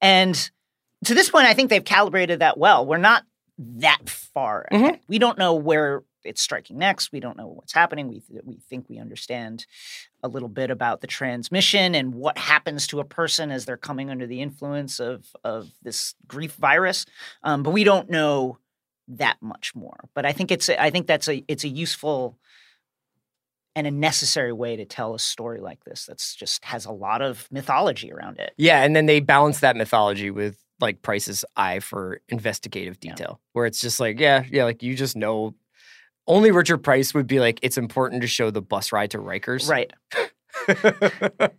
and 0.00 0.50
to 1.04 1.14
this 1.14 1.30
point 1.30 1.46
i 1.46 1.52
think 1.54 1.68
they've 1.68 1.84
calibrated 1.84 2.38
that 2.38 2.56
well 2.58 2.86
we're 2.86 2.96
not 2.96 3.24
that 3.62 4.08
far 4.08 4.66
Mhm. 4.72 4.98
we 5.08 5.18
don't 5.18 5.36
know 5.38 5.54
where 5.54 6.02
it's 6.24 6.40
striking 6.40 6.78
next 6.78 7.12
we 7.12 7.20
don't 7.20 7.36
know 7.36 7.46
what's 7.48 7.72
happening 7.74 8.08
we 8.08 8.20
th- 8.20 8.40
we 8.44 8.56
think 8.68 8.88
we 8.88 8.98
understand 8.98 9.66
a 10.22 10.28
little 10.28 10.48
bit 10.48 10.70
about 10.70 11.00
the 11.02 11.06
transmission 11.06 11.94
and 11.94 12.14
what 12.14 12.38
happens 12.38 12.86
to 12.86 13.00
a 13.00 13.04
person 13.04 13.50
as 13.50 13.64
they're 13.66 13.76
coming 13.76 14.08
under 14.10 14.26
the 14.26 14.40
influence 14.40 14.98
of 14.98 15.26
of 15.44 15.70
this 15.82 16.14
grief 16.26 16.54
virus 16.54 17.04
um, 17.42 17.62
but 17.62 17.70
we 17.72 17.84
don't 17.84 18.08
know 18.10 18.58
that 19.12 19.38
much 19.42 19.74
more. 19.74 19.98
But 20.14 20.24
I 20.24 20.30
think 20.32 20.52
it's 20.52 20.68
a, 20.68 20.80
I 20.80 20.90
think 20.90 21.08
that's 21.08 21.26
a 21.28 21.44
it's 21.48 21.64
a 21.64 21.68
useful 21.68 22.38
and 23.74 23.84
a 23.86 23.90
necessary 23.90 24.52
way 24.52 24.76
to 24.76 24.84
tell 24.84 25.14
a 25.14 25.18
story 25.18 25.60
like 25.60 25.82
this 25.84 26.06
that's 26.06 26.34
just 26.36 26.64
has 26.64 26.84
a 26.84 26.92
lot 26.92 27.20
of 27.22 27.48
mythology 27.50 28.12
around 28.12 28.38
it. 28.38 28.52
Yeah, 28.56 28.82
and 28.84 28.94
then 28.94 29.06
they 29.06 29.18
balance 29.20 29.60
that 29.60 29.74
mythology 29.76 30.30
with 30.30 30.58
like 30.80 31.02
Price's 31.02 31.44
eye 31.56 31.80
for 31.80 32.20
investigative 32.28 32.96
Yeah. 33.02 33.12
detail, 33.12 33.40
where 33.52 33.66
it's 33.66 33.80
just 33.80 34.00
like, 34.00 34.18
yeah, 34.20 34.44
yeah, 34.50 34.64
like 34.64 34.82
you 34.82 34.94
just 34.94 35.16
know. 35.16 35.54
Only 36.26 36.52
Richard 36.52 36.78
Price 36.78 37.12
would 37.14 37.26
be 37.26 37.40
like, 37.40 37.58
it's 37.62 37.76
important 37.78 38.22
to 38.22 38.28
show 38.28 38.50
the 38.50 38.62
bus 38.62 38.92
ride 38.92 39.10
to 39.12 39.18
Rikers. 39.18 39.68
Right. 39.68 39.92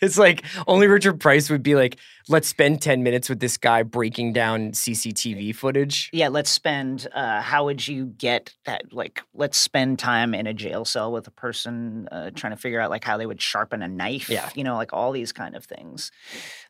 it's 0.00 0.18
like 0.18 0.44
only 0.66 0.86
Richard 0.86 1.20
Price 1.20 1.50
would 1.50 1.62
be 1.62 1.74
like, 1.74 1.96
let's 2.28 2.48
spend 2.48 2.80
10 2.82 3.02
minutes 3.02 3.28
with 3.28 3.40
this 3.40 3.56
guy 3.56 3.82
breaking 3.82 4.32
down 4.32 4.72
CCTV 4.72 5.54
footage. 5.54 6.10
Yeah, 6.12 6.28
let's 6.28 6.50
spend 6.50 7.06
uh 7.14 7.40
how 7.40 7.64
would 7.66 7.86
you 7.86 8.06
get 8.06 8.54
that 8.64 8.92
like 8.92 9.22
let's 9.34 9.58
spend 9.58 9.98
time 9.98 10.34
in 10.34 10.46
a 10.46 10.54
jail 10.54 10.84
cell 10.84 11.12
with 11.12 11.26
a 11.26 11.30
person 11.32 12.08
uh, 12.10 12.30
trying 12.34 12.52
to 12.52 12.56
figure 12.56 12.80
out 12.80 12.90
like 12.90 13.04
how 13.04 13.16
they 13.16 13.26
would 13.26 13.40
sharpen 13.42 13.82
a 13.82 13.88
knife, 13.88 14.28
Yeah. 14.28 14.48
you 14.54 14.64
know, 14.64 14.76
like 14.76 14.92
all 14.92 15.12
these 15.12 15.32
kind 15.32 15.54
of 15.56 15.64
things. 15.64 16.10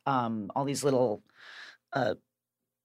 Um 0.06 0.50
all 0.56 0.64
these 0.64 0.84
little 0.84 1.22
uh 1.92 2.14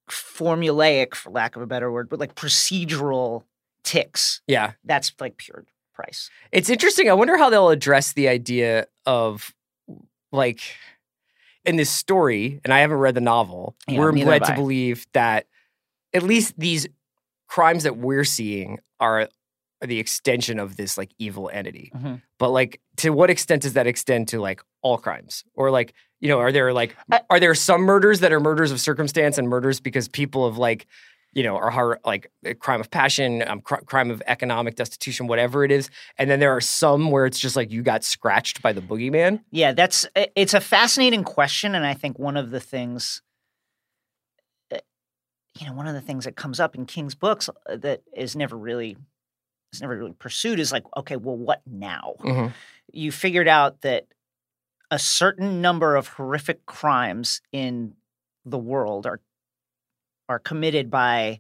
formulaic 0.10 1.16
for 1.16 1.32
lack 1.32 1.56
of 1.56 1.62
a 1.62 1.68
better 1.68 1.92
word, 1.92 2.10
but 2.10 2.20
like 2.20 2.36
procedural 2.36 3.44
ticks. 3.84 4.42
Yeah. 4.48 4.74
That's 4.84 5.14
like 5.20 5.38
pure 5.38 5.66
price. 5.94 6.30
It's 6.52 6.70
interesting. 6.70 7.10
I 7.10 7.14
wonder 7.14 7.38
how 7.38 7.50
they'll 7.50 7.70
address 7.70 8.14
the 8.14 8.28
idea 8.28 8.88
of 9.06 9.54
like 10.32 10.62
in 11.66 11.78
this 11.78 11.90
story, 11.90 12.60
and 12.64 12.72
I 12.74 12.80
haven't 12.80 12.98
read 12.98 13.16
the 13.16 13.22
novel, 13.22 13.76
Yeah, 13.88 14.00
we're 14.00 14.12
led 14.12 14.44
to 14.44 14.54
believe 14.54 15.08
that 15.14 15.48
at 16.14 16.22
least 16.22 16.54
these 16.58 16.88
crimes 17.48 17.84
that 17.84 17.98
we're 17.98 18.24
seeing 18.24 18.80
are, 19.00 19.22
are 19.82 19.88
the 19.88 20.00
extension 20.00 20.60
of 20.60 20.78
this 20.78 20.98
like 20.98 21.10
evil 21.18 21.50
entity. 21.52 21.92
Mhm. 21.96 22.22
But 22.38 22.50
like, 22.50 22.82
to 22.98 23.10
what 23.10 23.32
extent 23.32 23.64
does 23.64 23.74
that 23.74 23.88
extend 23.88 24.28
to 24.30 24.40
like 24.40 24.62
all 24.84 24.98
crimes, 25.00 25.44
or 25.56 25.72
like, 25.72 25.96
you 26.20 26.30
know, 26.30 26.40
are 26.40 26.52
there 26.52 26.74
like, 26.74 26.96
I- 27.12 27.22
are 27.30 27.40
there 27.40 27.54
some 27.56 27.82
murders 27.82 28.20
that 28.22 28.32
are 28.32 28.40
murders 28.40 28.72
of 28.72 28.80
circumstance 28.80 29.38
and 29.38 29.48
murders 29.48 29.80
because 29.80 30.08
people 30.08 30.50
have 30.50 30.58
like, 30.58 30.88
you 31.34 31.44
know, 31.44 31.58
are 31.58 31.70
hard, 31.70 32.00
like 32.06 32.32
crime 32.60 32.80
of 32.80 32.90
passion, 32.90 33.44
um, 33.46 33.60
cr- 33.60 33.84
crime 33.86 34.10
of 34.10 34.24
economic 34.26 34.76
destitution, 34.76 35.28
whatever 35.28 35.66
it 35.66 35.72
is, 35.72 35.90
and 36.18 36.30
then 36.30 36.40
there 36.40 36.56
are 36.56 36.62
some 36.62 37.12
where 37.12 37.26
it's 37.26 37.40
just 37.40 37.58
like 37.58 37.72
you 37.72 37.84
got 37.84 38.06
scratched 38.06 38.62
by 38.62 38.72
the 38.72 38.82
boogeyman. 38.82 39.42
Yeah, 39.52 39.74
that's 39.74 40.08
it's 40.16 40.54
a 40.54 40.62
fascinating 40.62 41.26
question, 41.26 41.76
and 41.76 41.86
I 41.86 41.94
think 41.94 42.18
one 42.18 42.38
of 42.38 42.52
the 42.52 42.62
things, 42.62 43.22
uh, 44.74 44.78
you 45.60 45.68
know, 45.68 45.74
one 45.74 45.88
of 45.88 45.94
the 45.94 46.00
things 46.00 46.24
that 46.24 46.38
comes 46.38 46.62
up 46.62 46.74
in 46.74 46.86
King's 46.86 47.16
books 47.16 47.50
uh, 47.70 47.76
that 47.76 48.02
is 48.16 48.38
never 48.38 48.58
really 48.58 48.96
is 49.74 49.82
never 49.82 49.98
really 49.98 50.14
pursued 50.14 50.62
is 50.62 50.72
like, 50.72 50.86
okay, 50.96 51.18
well, 51.18 51.36
what 51.36 51.62
now? 51.70 52.14
Mm-hmm. 52.22 52.52
You 52.94 53.12
figured 53.12 53.50
out 53.50 53.82
that 53.82 54.06
a 54.92 55.00
certain 55.00 55.62
number 55.62 55.96
of 55.96 56.08
horrific 56.08 56.66
crimes 56.66 57.42
in 57.52 57.94
the 58.46 58.58
world 58.58 59.06
are 59.06 59.20
are 60.30 60.40
committed 60.40 60.90
by 60.90 61.40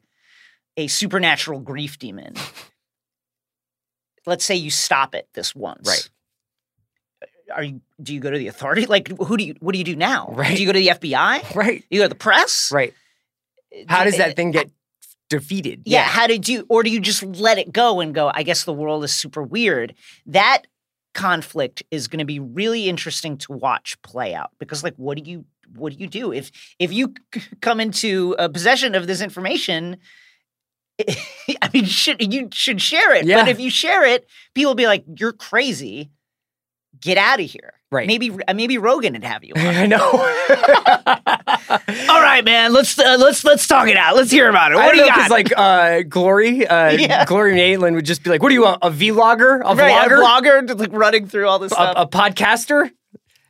a 0.77 0.87
supernatural 0.87 1.59
grief 1.59 1.97
demon. 1.97 2.33
Let's 4.25 4.43
say 4.43 4.55
you 4.55 4.71
stop 4.71 5.13
it 5.15 5.27
this 5.33 5.55
once. 5.55 5.87
Right. 5.87 6.09
Are 7.55 7.63
you 7.63 7.81
do 8.01 8.13
you 8.13 8.19
go 8.19 8.31
to 8.31 8.37
the 8.37 8.47
authority? 8.47 8.85
Like 8.89 9.07
who 9.07 9.37
do 9.37 9.43
you 9.43 9.55
what 9.59 9.73
do 9.73 9.77
you 9.77 9.83
do 9.85 9.95
now? 9.95 10.29
Right. 10.33 10.55
Do 10.55 10.61
you 10.61 10.67
go 10.67 10.73
to 10.73 10.79
the 10.79 10.87
FBI? 10.87 11.55
Right, 11.55 11.83
You 11.89 11.99
go 11.99 12.05
to 12.05 12.09
the 12.09 12.15
press? 12.15 12.71
right. 12.73 12.93
Uh, 13.73 13.83
how 13.87 14.03
does 14.03 14.17
that 14.17 14.35
thing 14.35 14.49
uh, 14.49 14.63
get 14.63 14.71
defeated? 15.29 15.83
yeah, 15.85 16.03
how 16.03 16.27
did 16.27 16.47
you 16.47 16.65
or 16.69 16.81
do 16.83 16.89
you 16.89 16.99
just 16.99 17.23
let 17.23 17.57
it 17.57 17.71
go 17.71 17.99
and 17.99 18.13
go, 18.15 18.31
I 18.33 18.43
guess 18.43 18.63
the 18.63 18.73
world 18.73 19.03
is 19.03 19.13
super 19.13 19.43
weird? 19.43 19.93
That 20.27 20.63
conflict 21.15 21.81
is 21.89 22.07
going 22.07 22.19
to 22.19 22.25
be 22.25 22.39
really 22.39 22.87
interesting 22.87 23.37
to 23.39 23.53
watch 23.53 23.99
play 24.03 24.35
out 24.35 24.51
because 24.59 24.83
like 24.83 24.93
what 24.97 25.17
do 25.17 25.29
you 25.29 25.45
what 25.75 25.93
do 25.93 25.97
you 25.99 26.07
do 26.07 26.31
if 26.31 26.51
if 26.77 26.93
you 26.93 27.13
come 27.61 27.79
into 27.79 28.35
uh, 28.37 28.47
possession 28.49 28.93
of 28.93 29.07
this 29.07 29.21
information 29.21 29.97
I 31.61 31.69
mean 31.73 31.85
should 31.85 32.21
you 32.33 32.49
should 32.53 32.81
share 32.81 33.15
it 33.15 33.25
Yeah. 33.25 33.41
but 33.41 33.47
if 33.49 33.59
you 33.59 33.69
share 33.69 34.05
it 34.05 34.27
people 34.53 34.69
will 34.71 34.75
be 34.75 34.87
like 34.87 35.03
you're 35.19 35.33
crazy 35.33 36.11
get 37.01 37.17
out 37.17 37.39
of 37.39 37.45
here 37.45 37.73
Right. 37.91 38.07
maybe 38.07 38.31
uh, 38.47 38.53
maybe 38.53 38.77
Rogan 38.77 39.13
would 39.13 39.23
have 39.23 39.43
you 39.43 39.53
on. 39.55 39.61
I 39.65 39.85
know. 39.85 40.11
all 42.09 42.21
right 42.21 42.43
man 42.43 42.73
let's 42.73 42.97
uh, 42.99 43.15
let's 43.19 43.43
let's 43.45 43.67
talk 43.67 43.87
it 43.87 43.95
out 43.95 44.15
let's 44.15 44.31
hear 44.31 44.49
about 44.49 44.71
it 44.71 44.75
what 44.75 44.91
do 44.91 44.97
you 44.97 45.05
know, 45.05 45.15
got 45.15 45.29
like 45.31 45.53
uh, 45.55 46.01
Glory, 46.01 46.67
uh, 46.67 46.91
Yeah. 46.91 47.25
Glory 47.25 47.53
Maitland 47.55 47.95
would 47.95 48.05
just 48.05 48.23
be 48.23 48.29
like, 48.29 48.41
"What 48.43 48.51
are 48.51 48.55
you, 48.55 48.65
a, 48.65 48.77
a 48.81 48.89
vlogger, 48.91 49.61
a 49.63 49.75
right, 49.75 50.09
vlogger, 50.09 50.19
a 50.19 50.23
vlogger 50.23 50.67
just, 50.67 50.79
like 50.79 50.91
running 50.93 51.27
through 51.27 51.47
all 51.47 51.59
this 51.59 51.71
a, 51.71 51.75
stuff 51.75 51.93
a 51.97 52.07
podcaster?" 52.07 52.91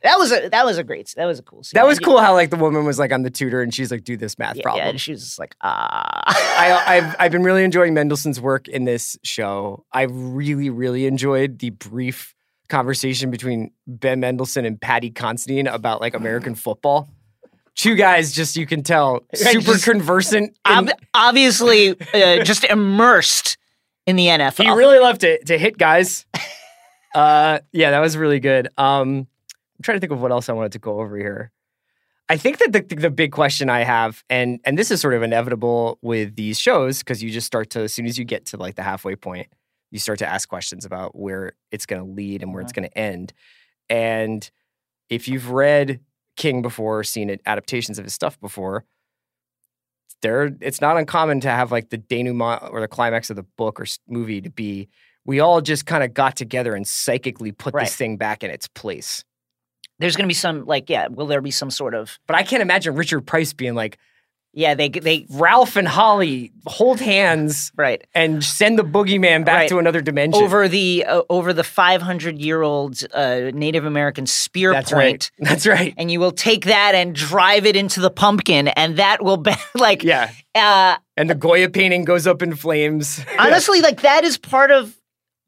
That 0.02 0.18
was 0.18 0.30
a 0.30 0.48
that 0.50 0.64
was 0.64 0.78
a 0.78 0.84
great 0.84 1.12
that 1.16 1.24
was 1.26 1.40
a 1.40 1.42
cool 1.42 1.64
scene. 1.64 1.72
That 1.74 1.86
was 1.86 1.98
cool. 1.98 2.20
How 2.20 2.34
like 2.34 2.50
the 2.50 2.56
woman 2.56 2.84
was 2.84 2.98
like 2.98 3.12
on 3.12 3.22
the 3.22 3.30
tutor 3.30 3.62
and 3.62 3.74
she's 3.74 3.90
like, 3.90 4.04
"Do 4.04 4.16
this 4.16 4.38
math 4.38 4.56
Yeah, 4.56 4.62
problem." 4.62 4.84
yeah, 4.84 4.90
and 4.90 5.00
she 5.00 5.10
was 5.12 5.22
just 5.22 5.38
like 5.38 5.56
ah. 5.62 6.22
I, 6.26 6.82
I've 6.96 7.16
I've 7.18 7.32
been 7.32 7.42
really 7.42 7.64
enjoying 7.64 7.94
Mendelsohn's 7.94 8.40
work 8.40 8.68
in 8.68 8.84
this 8.84 9.16
show. 9.24 9.84
I 9.90 10.02
really 10.02 10.70
really 10.70 11.06
enjoyed 11.06 11.58
the 11.58 11.70
brief 11.70 12.35
conversation 12.68 13.30
between 13.30 13.70
Ben 13.86 14.20
Mendelsohn 14.20 14.64
and 14.64 14.80
Paddy 14.80 15.10
Considine 15.10 15.66
about 15.66 16.00
like 16.00 16.14
American 16.14 16.54
football. 16.66 17.08
Two 17.74 17.94
guys, 17.94 18.32
just 18.32 18.56
you 18.56 18.64
can 18.66 18.82
tell, 18.82 19.20
super 19.34 19.60
just- 19.60 19.84
conversant. 19.84 20.56
Ob- 20.66 20.88
in- 20.88 20.94
obviously, 21.14 21.90
uh, 22.14 22.42
just 22.42 22.64
immersed 22.64 23.58
in 24.06 24.16
the 24.16 24.26
NFL. 24.26 24.64
he 24.64 24.70
really 24.70 24.98
loved 24.98 25.20
to 25.22 25.42
to 25.44 25.58
hit 25.58 25.76
guys. 25.76 26.24
uh, 27.14 27.58
yeah, 27.72 27.90
that 27.90 28.00
was 28.00 28.16
really 28.16 28.40
good. 28.40 28.68
Um, 28.78 29.26
I'm 29.78 29.82
trying 29.82 29.96
to 29.96 30.00
think 30.00 30.12
of 30.12 30.20
what 30.22 30.30
else 30.32 30.48
I 30.48 30.52
wanted 30.52 30.72
to 30.72 30.78
go 30.78 31.00
over 31.00 31.16
here. 31.18 31.52
I 32.28 32.36
think 32.38 32.58
that 32.58 32.72
the 32.72 32.94
the 32.94 33.10
big 33.10 33.30
question 33.32 33.68
I 33.68 33.84
have, 33.84 34.24
and 34.30 34.58
and 34.64 34.78
this 34.78 34.90
is 34.90 35.00
sort 35.00 35.14
of 35.14 35.22
inevitable 35.22 35.98
with 36.02 36.34
these 36.34 36.58
shows, 36.58 37.00
because 37.00 37.22
you 37.22 37.30
just 37.30 37.46
start 37.46 37.70
to 37.70 37.80
as 37.82 37.92
soon 37.92 38.06
as 38.06 38.18
you 38.18 38.24
get 38.24 38.46
to 38.46 38.56
like 38.56 38.74
the 38.76 38.82
halfway 38.82 39.16
point, 39.16 39.48
you 39.96 40.00
start 40.00 40.18
to 40.18 40.28
ask 40.28 40.48
questions 40.48 40.84
about 40.84 41.18
where 41.18 41.52
it's 41.72 41.86
going 41.86 42.04
to 42.04 42.10
lead 42.12 42.42
and 42.42 42.52
where 42.52 42.62
it's 42.62 42.70
uh-huh. 42.72 42.82
going 42.82 42.90
to 42.90 42.98
end. 42.98 43.32
And 43.88 44.48
if 45.08 45.26
you've 45.26 45.50
read 45.50 46.00
King 46.36 46.60
before, 46.60 47.02
seen 47.02 47.30
it, 47.30 47.40
adaptations 47.46 47.98
of 47.98 48.04
his 48.04 48.12
stuff 48.12 48.38
before, 48.40 48.84
there 50.22 50.54
it's 50.60 50.80
not 50.80 50.96
uncommon 50.96 51.40
to 51.40 51.50
have 51.50 51.72
like 51.72 51.90
the 51.90 51.98
denouement 51.98 52.62
or 52.70 52.80
the 52.80 52.88
climax 52.88 53.30
of 53.30 53.36
the 53.36 53.42
book 53.42 53.80
or 53.80 53.86
movie 54.08 54.40
to 54.40 54.50
be 54.50 54.88
we 55.24 55.40
all 55.40 55.60
just 55.60 55.86
kind 55.86 56.04
of 56.04 56.14
got 56.14 56.36
together 56.36 56.74
and 56.74 56.86
psychically 56.86 57.52
put 57.52 57.74
Right. 57.74 57.84
this 57.84 57.96
thing 57.96 58.16
back 58.16 58.44
in 58.44 58.50
its 58.50 58.68
place. 58.68 59.24
There's 59.98 60.14
going 60.14 60.24
to 60.24 60.28
be 60.28 60.34
some 60.34 60.66
like 60.66 60.88
yeah. 60.90 61.08
Will 61.08 61.26
there 61.26 61.40
be 61.40 61.50
some 61.50 61.70
sort 61.70 61.94
of 61.94 62.18
But 62.26 62.36
I 62.36 62.42
can't 62.42 62.62
imagine 62.62 62.94
Richard 62.94 63.22
Price 63.22 63.52
being 63.52 63.74
like 63.74 63.98
yeah? 64.56 64.74
They 64.74 64.88
they 64.88 65.24
Ralph 65.30 65.76
and 65.76 65.86
Holly 65.86 66.50
hold 66.66 66.98
hands 66.98 67.70
right 67.76 68.04
and 68.14 68.42
send 68.42 68.76
the 68.76 68.82
boogeyman 68.82 69.44
back 69.44 69.54
Right. 69.60 69.68
to 69.68 69.78
another 69.78 70.00
dimension. 70.00 70.42
over 70.42 70.66
the 70.66 71.04
uh, 71.06 71.22
over 71.30 71.52
the 71.52 71.62
500 71.62 72.38
year 72.40 72.62
old 72.62 73.00
uh, 73.14 73.52
Native 73.54 73.84
American 73.84 74.26
spear 74.26 74.72
That's 74.72 74.90
point. 74.92 75.00
right. 75.04 75.30
That's 75.48 75.66
right. 75.66 75.94
And 75.96 76.10
you 76.10 76.18
will 76.18 76.32
take 76.32 76.64
that 76.64 76.94
and 76.96 77.14
drive 77.14 77.64
it 77.66 77.76
into 77.76 78.00
the 78.00 78.10
pumpkin, 78.10 78.66
and 78.68 78.96
that 78.96 79.22
will 79.22 79.36
be 79.36 79.52
like 79.76 80.02
Yeah. 80.02 80.32
uh, 80.56 80.96
And 81.16 81.30
the 81.30 81.34
Goya 81.36 81.68
painting 81.70 82.04
goes 82.04 82.26
up 82.26 82.42
in 82.42 82.56
flames. 82.56 83.20
honestly 83.38 83.80
like 83.80 84.00
that 84.00 84.24
is 84.24 84.36
part 84.38 84.72
of 84.72 84.96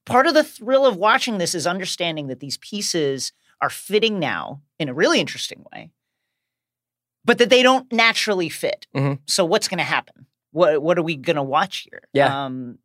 part 0.07 0.27
of 0.27 0.35
the 0.35 0.45
thrill 0.45 0.87
of 0.87 0.97
watching 0.97 1.39
this 1.39 1.55
is 1.55 1.67
understanding 1.67 2.29
that 2.29 2.41
these 2.41 2.57
pieces 2.59 3.33
are 3.61 3.69
fitting 3.71 4.19
now 4.21 4.63
in 4.79 4.89
a 4.89 4.95
really 4.95 5.19
interesting 5.21 5.65
way 5.73 5.91
but 7.29 7.39
that 7.39 7.51
they 7.51 7.63
don't 7.63 7.87
naturally 7.93 8.49
fit 8.49 8.87
Mhm. 8.95 9.19
so 9.27 9.45
what's 9.45 9.69
going 9.69 9.79
to 9.79 9.85
happen 9.97 10.27
what 10.51 10.83
what 10.83 10.99
are 10.99 11.03
we 11.11 11.15
going 11.17 11.37
to 11.37 11.43
watch 11.57 11.87
here 11.89 12.03
Yeah. 12.13 12.45
um 12.47 12.79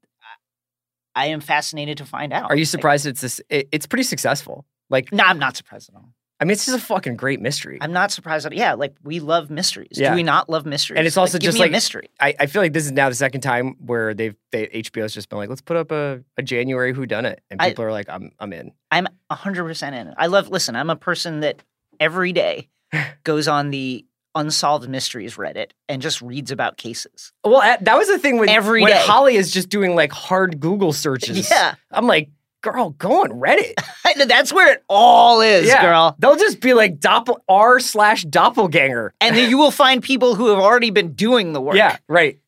i 1.15 1.27
am 1.27 1.39
fascinated 1.41 1.97
to 1.99 2.05
find 2.05 2.33
out 2.33 2.49
Are 2.51 2.55
you 2.55 2.61
Like, 2.63 2.67
surprised 2.75 3.05
it's 3.05 3.21
this 3.21 3.41
it, 3.49 3.69
it's 3.71 3.85
pretty 3.87 4.03
successful. 4.03 4.65
Like 4.89 5.11
no 5.11 5.23
i'm 5.23 5.39
not 5.39 5.55
surprised 5.55 5.89
at 5.89 5.95
all 5.95 6.09
I 6.39 6.45
mean 6.45 6.51
it's 6.53 6.65
just 6.65 6.77
a 6.77 6.81
fucking 6.81 7.15
great 7.15 7.39
mystery. 7.39 7.77
i'm 7.79 7.93
not 7.93 8.11
surprised 8.11 8.45
at 8.45 8.51
all. 8.51 8.57
yeah 8.57 8.73
like 8.73 8.93
we 9.03 9.19
love 9.21 9.49
mysteries 9.49 9.93
Yeah. 9.93 10.09
do 10.09 10.15
we 10.15 10.23
not 10.23 10.49
love 10.49 10.65
mysteries 10.65 10.97
And 10.97 11.07
it's 11.07 11.15
also 11.17 11.37
give 11.37 11.45
just 11.49 11.59
like- 11.59 11.71
mystery 11.71 12.09
I, 12.19 12.35
I 12.41 12.45
feel 12.47 12.61
like 12.61 12.73
this 12.73 12.85
is 12.85 12.91
now 12.91 13.07
the 13.09 13.15
second 13.15 13.41
time 13.41 13.75
where 13.79 14.13
they've 14.13 14.35
they 14.51 14.67
HBO's 14.67 15.13
just 15.13 15.29
been 15.29 15.37
like, 15.39 15.49
let's 15.49 15.61
put 15.61 15.77
up 15.77 15.91
a, 15.91 16.21
a 16.37 16.43
January 16.43 16.91
Who 16.93 17.05
Done 17.05 17.25
It, 17.25 17.41
and 17.49 17.61
I- 17.61 17.69
people 17.69 17.85
are 17.85 17.91
like, 17.99 18.09
I'm 18.09 18.31
I'm 18.39 18.51
in. 18.51 18.71
I'm 18.91 19.07
100% 19.31 19.93
in. 19.93 20.13
I 20.17 20.27
love, 20.27 20.49
listen, 20.49 20.75
I'm 20.75 20.89
a 20.89 20.95
person 20.95 21.39
that 21.41 21.63
every 21.99 22.33
day 22.33 22.69
goes 23.23 23.47
on 23.47 23.71
the 23.71 24.05
unsolved 24.35 24.89
mysteries 24.89 25.35
Reddit 25.35 25.71
and 25.87 26.01
just 26.01 26.21
reads 26.21 26.51
about 26.51 26.77
cases. 26.77 27.31
Well, 27.43 27.61
that 27.61 27.97
was 27.97 28.07
the 28.07 28.17
thing 28.17 28.37
with 28.39 28.49
Every 28.49 28.81
when 28.81 28.91
day. 28.91 28.99
Holly 28.99 29.35
is 29.35 29.51
just 29.51 29.69
doing 29.69 29.95
like 29.95 30.11
hard 30.11 30.59
Google 30.59 30.93
searches. 30.93 31.49
Yeah. 31.53 31.75
I'm 31.91 32.07
like, 32.07 32.29
girl, 32.61 32.91
go 32.91 33.23
on 33.23 33.29
Reddit. 33.31 33.73
That's 34.27 34.51
where 34.51 34.73
it 34.73 34.83
all 34.89 35.41
is, 35.41 35.67
yeah, 35.67 35.81
girl. 35.81 36.15
They'll 36.17 36.35
just 36.35 36.61
be 36.61 36.73
like 36.73 36.99
doppel 36.99 37.37
r 37.47 37.79
slash 37.79 38.23
doppelganger. 38.23 39.13
And 39.21 39.35
then 39.35 39.49
you 39.49 39.57
will 39.57 39.71
find 39.71 40.01
people 40.01 40.35
who 40.35 40.47
have 40.47 40.59
already 40.59 40.89
been 40.89 41.13
doing 41.13 41.53
the 41.53 41.61
work. 41.61 41.75
Yeah, 41.75 41.97
right. 42.07 42.39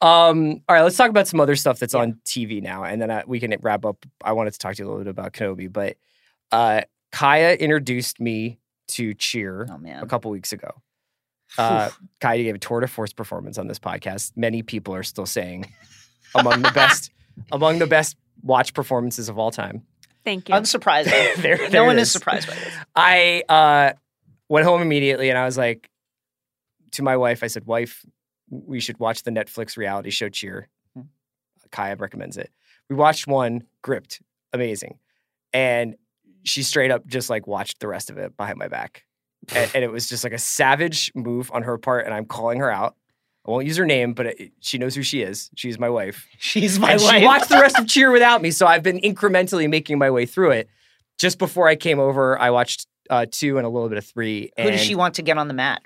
Um, 0.00 0.62
all 0.68 0.74
right, 0.74 0.82
let's 0.82 0.96
talk 0.96 1.10
about 1.10 1.28
some 1.28 1.38
other 1.38 1.54
stuff 1.54 1.78
that's 1.78 1.94
on 1.94 2.14
TV 2.24 2.60
now, 2.60 2.82
and 2.82 3.00
then 3.00 3.08
I, 3.08 3.22
we 3.24 3.38
can 3.38 3.54
wrap 3.60 3.84
up. 3.84 4.04
I 4.24 4.32
wanted 4.32 4.52
to 4.54 4.58
talk 4.58 4.74
to 4.74 4.82
you 4.82 4.88
a 4.88 4.88
little 4.88 5.04
bit 5.04 5.10
about 5.10 5.32
Kenobi, 5.32 5.72
but 5.72 5.96
uh, 6.50 6.80
Kaya 7.12 7.54
introduced 7.54 8.18
me 8.20 8.58
to 8.88 9.14
Cheer 9.14 9.68
Oh, 9.70 9.80
a 10.02 10.06
couple 10.06 10.32
weeks 10.32 10.52
ago. 10.52 10.72
Uh, 11.58 11.90
Kaya 12.20 12.42
gave 12.42 12.54
a 12.54 12.58
tour 12.58 12.80
de 12.80 12.88
force 12.88 13.12
performance 13.12 13.58
on 13.58 13.66
this 13.66 13.78
podcast. 13.78 14.32
Many 14.36 14.62
people 14.62 14.94
are 14.94 15.02
still 15.02 15.26
saying 15.26 15.66
among 16.34 16.62
the 16.62 16.70
best 16.70 17.10
among 17.52 17.78
the 17.78 17.86
best 17.86 18.16
watch 18.42 18.74
performances 18.74 19.28
of 19.28 19.38
all 19.38 19.50
time. 19.50 19.82
Thank 20.24 20.48
you. 20.48 20.54
Unsurprising. 20.54 21.34
There- 21.42 21.68
no 21.70 21.84
one 21.84 21.98
it 21.98 22.02
is 22.02 22.08
is. 22.08 22.12
surprised 22.12 22.48
by 22.48 22.54
this. 22.54 22.74
I 22.94 23.42
uh, 23.48 23.92
went 24.48 24.64
home 24.66 24.80
immediately 24.82 25.28
and 25.30 25.38
I 25.38 25.44
was 25.44 25.58
like 25.58 25.88
to 26.92 27.02
my 27.02 27.16
wife, 27.16 27.42
I 27.42 27.46
said, 27.46 27.66
Wife, 27.66 28.04
we 28.50 28.78
should 28.80 28.98
watch 28.98 29.22
the 29.22 29.30
Netflix 29.30 29.76
reality 29.76 30.10
show 30.10 30.28
Cheer. 30.28 30.68
Hmm. 30.94 31.02
Kaya 31.70 31.96
recommends 31.96 32.36
it. 32.36 32.50
We 32.90 32.96
watched 32.96 33.26
one, 33.26 33.62
gripped, 33.82 34.20
amazing. 34.52 34.98
And 35.52 35.96
she 36.44 36.62
straight 36.62 36.90
up 36.90 37.06
just 37.06 37.30
like 37.30 37.46
watched 37.46 37.80
the 37.80 37.88
rest 37.88 38.10
of 38.10 38.18
it 38.18 38.36
behind 38.36 38.58
my 38.58 38.68
back. 38.68 39.04
And, 39.54 39.70
and 39.74 39.84
it 39.84 39.90
was 39.90 40.08
just 40.08 40.24
like 40.24 40.32
a 40.32 40.38
savage 40.38 41.12
move 41.14 41.50
on 41.52 41.62
her 41.62 41.78
part. 41.78 42.06
And 42.06 42.14
I'm 42.14 42.24
calling 42.24 42.58
her 42.60 42.70
out. 42.70 42.96
I 43.46 43.50
won't 43.50 43.66
use 43.66 43.76
her 43.76 43.86
name, 43.86 44.12
but 44.12 44.26
it, 44.26 44.52
she 44.60 44.78
knows 44.78 44.94
who 44.94 45.02
she 45.02 45.22
is. 45.22 45.50
She's 45.56 45.78
my 45.78 45.88
wife. 45.88 46.28
She's 46.38 46.78
my 46.78 46.92
and 46.92 47.02
wife. 47.02 47.20
she 47.20 47.24
watched 47.24 47.48
the 47.48 47.58
rest 47.58 47.78
of 47.78 47.86
Cheer 47.88 48.12
without 48.12 48.40
me, 48.40 48.52
so 48.52 48.66
I've 48.66 48.84
been 48.84 49.00
incrementally 49.00 49.68
making 49.68 49.98
my 49.98 50.10
way 50.10 50.26
through 50.26 50.52
it. 50.52 50.68
Just 51.18 51.38
before 51.38 51.66
I 51.66 51.74
came 51.74 51.98
over, 51.98 52.38
I 52.38 52.50
watched 52.50 52.86
uh, 53.10 53.26
two 53.30 53.58
and 53.58 53.66
a 53.66 53.68
little 53.68 53.88
bit 53.88 53.98
of 53.98 54.06
three. 54.06 54.52
Who 54.56 54.70
does 54.70 54.80
she 54.80 54.94
want 54.94 55.14
to 55.16 55.22
get 55.22 55.38
on 55.38 55.48
the 55.48 55.54
mat? 55.54 55.82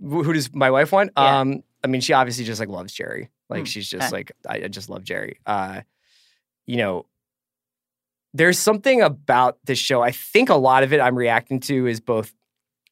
Who 0.00 0.32
does 0.32 0.52
my 0.54 0.70
wife 0.70 0.92
want? 0.92 1.12
Yeah. 1.16 1.40
Um, 1.40 1.62
I 1.82 1.86
mean, 1.86 2.00
she 2.00 2.14
obviously 2.14 2.44
just 2.44 2.58
like 2.58 2.68
loves 2.70 2.92
Jerry. 2.92 3.30
Like 3.48 3.60
Hmm, 3.60 3.64
she's 3.66 3.88
just 3.88 4.12
like 4.12 4.32
I, 4.48 4.64
I 4.64 4.68
just 4.68 4.88
love 4.88 5.04
Jerry. 5.04 5.38
Uh, 5.46 5.82
you 6.66 6.78
know, 6.78 7.06
there's 8.32 8.58
something 8.58 9.02
about 9.02 9.58
this 9.64 9.78
show. 9.78 10.02
I 10.02 10.10
think 10.10 10.48
a 10.48 10.54
lot 10.54 10.82
of 10.82 10.92
it 10.92 11.00
I'm 11.00 11.16
reacting 11.16 11.60
to 11.60 11.86
is 11.86 12.00
both. 12.00 12.32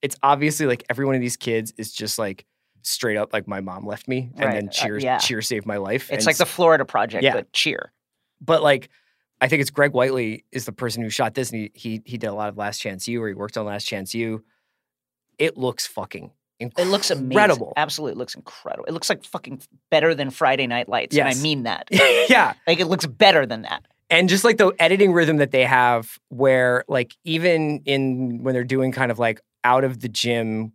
It's 0.03 0.17
obviously 0.23 0.67
like 0.67 0.85
every 0.91 1.07
one 1.07 1.15
of 1.15 1.21
these 1.21 1.37
kids 1.37 1.73
is 1.79 1.93
just 1.93 2.19
like 2.19 2.45
straight 2.83 3.17
up 3.17 3.33
like 3.33 3.47
my 3.47 3.61
mom 3.61 3.87
left 3.87 4.09
me, 4.09 4.31
and 4.35 4.45
Right, 4.45 4.55
then 4.55 4.69
uh, 4.69 4.73
cheer 4.73 4.99
yeah. 4.99 5.19
cheer 5.19 5.41
saved 5.43 5.65
my 5.67 5.77
life. 5.77 6.11
It's 6.11 6.25
and 6.25 6.27
like 6.27 6.37
the 6.37 6.47
Florida 6.47 6.85
Project, 6.85 7.23
Yeah. 7.25 7.33
but 7.35 7.53
cheer. 7.53 7.93
but 8.41 8.63
like 8.63 8.89
I 9.41 9.49
think 9.49 9.61
it's 9.61 9.71
Greg 9.71 9.93
Whiteley 9.93 10.45
is 10.53 10.67
the 10.67 10.73
person 10.73 11.03
who 11.03 11.11
shot 11.11 11.35
this, 11.35 11.51
and 11.51 11.61
he 11.63 11.71
he, 11.75 12.03
he 12.05 12.19
did 12.19 12.27
a 12.29 12.35
lot 12.35 12.49
of 12.49 12.57
Last 12.57 12.79
Chance 12.81 13.07
U, 13.09 13.23
or 13.23 13.29
he 13.29 13.35
worked 13.35 13.57
on 13.57 13.67
Last 13.67 13.85
Chance 13.85 14.15
U. 14.15 14.45
It 15.39 15.57
looks 15.57 15.87
fucking 15.87 16.31
It 16.61 16.87
looks 16.87 17.11
incredible. 17.11 17.73
Absolutely, 17.77 18.13
it 18.13 18.19
looks 18.19 18.35
incredible. 18.35 18.85
It 18.87 18.93
looks 18.93 19.09
like 19.09 19.25
fucking 19.25 19.63
better 19.91 20.15
than 20.15 20.31
Friday 20.31 20.67
Night 20.67 20.89
Lights, 20.89 21.17
and 21.17 21.27
I 21.29 21.35
mean 21.35 21.65
that. 21.65 21.89
yeah, 22.29 22.55
Like 22.67 22.79
it 22.81 22.87
looks 22.87 23.07
better 23.07 23.47
than 23.47 23.63
that. 23.63 23.85
and 24.11 24.29
just 24.29 24.45
like 24.45 24.59
the 24.59 24.73
editing 24.79 25.13
rhythm 25.13 25.39
that 25.39 25.51
they 25.53 25.65
have, 25.65 26.19
where 26.29 26.85
like 26.89 27.17
even 27.25 27.83
in 27.85 28.43
when 28.43 28.55
they're 28.55 28.63
doing 28.65 28.93
kind 28.93 29.11
of 29.11 29.19
like 29.19 29.41
out 29.65 29.85
of 29.85 30.01
the 30.01 30.09
gym, 30.09 30.73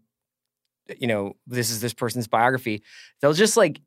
you 0.99 1.07
know, 1.07 1.35
this 1.45 1.69
is 1.69 1.81
this 1.81 1.93
person's 1.93 2.27
biography, 2.27 2.81
they'll 3.21 3.33
just 3.33 3.57
like 3.57 3.81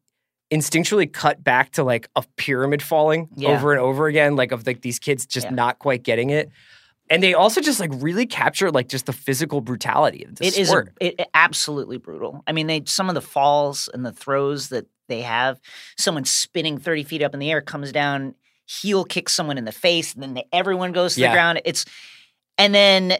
instinctually 0.52 1.10
cut 1.10 1.42
back 1.44 1.70
to 1.72 1.84
like 1.84 2.08
a 2.16 2.24
pyramid 2.36 2.82
falling 2.82 3.28
Yeah. 3.36 3.50
over 3.50 3.72
and 3.72 3.80
over 3.80 4.06
again, 4.06 4.36
like 4.36 4.52
of 4.52 4.66
like 4.66 4.82
these 4.82 4.98
kids 4.98 5.24
just 5.26 5.46
Yeah. 5.46 5.54
not 5.54 5.78
quite 5.78 6.02
getting 6.02 6.30
it. 6.30 6.50
And 7.08 7.22
they 7.22 7.34
also 7.34 7.60
just 7.60 7.80
like 7.80 7.90
really 7.94 8.26
capture 8.26 8.70
like 8.70 8.88
just 8.88 9.06
the 9.06 9.12
physical 9.12 9.60
brutality 9.60 10.24
of 10.24 10.36
the 10.36 10.46
It 10.46 10.58
is 10.58 10.68
sport. 10.68 10.92
a, 11.00 11.06
it, 11.06 11.14
it- 11.20 11.28
absolutely 11.34 11.98
brutal. 11.98 12.42
I 12.46 12.52
mean, 12.52 12.66
they 12.66 12.82
some 12.86 13.08
of 13.08 13.14
the 13.14 13.20
falls 13.20 13.88
and 13.94 14.04
the 14.04 14.12
throws 14.12 14.68
that 14.68 14.86
they 15.08 15.22
have. 15.22 15.60
Someone 15.96 16.24
spinning 16.24 16.78
thirty 16.78 17.02
feet 17.02 17.22
up 17.22 17.34
in 17.34 17.40
the 17.40 17.50
air 17.50 17.60
comes 17.60 17.90
down, 17.90 18.34
heel 18.66 19.04
kicks 19.04 19.32
someone 19.32 19.58
in 19.58 19.64
the 19.64 19.72
face, 19.72 20.14
and 20.14 20.22
then 20.22 20.34
they, 20.34 20.44
everyone 20.52 20.92
goes 20.92 21.14
to 21.14 21.20
Yeah. 21.20 21.30
the 21.30 21.34
ground. 21.34 21.60
It's 21.64 21.84
and 22.58 22.72
then 22.74 23.16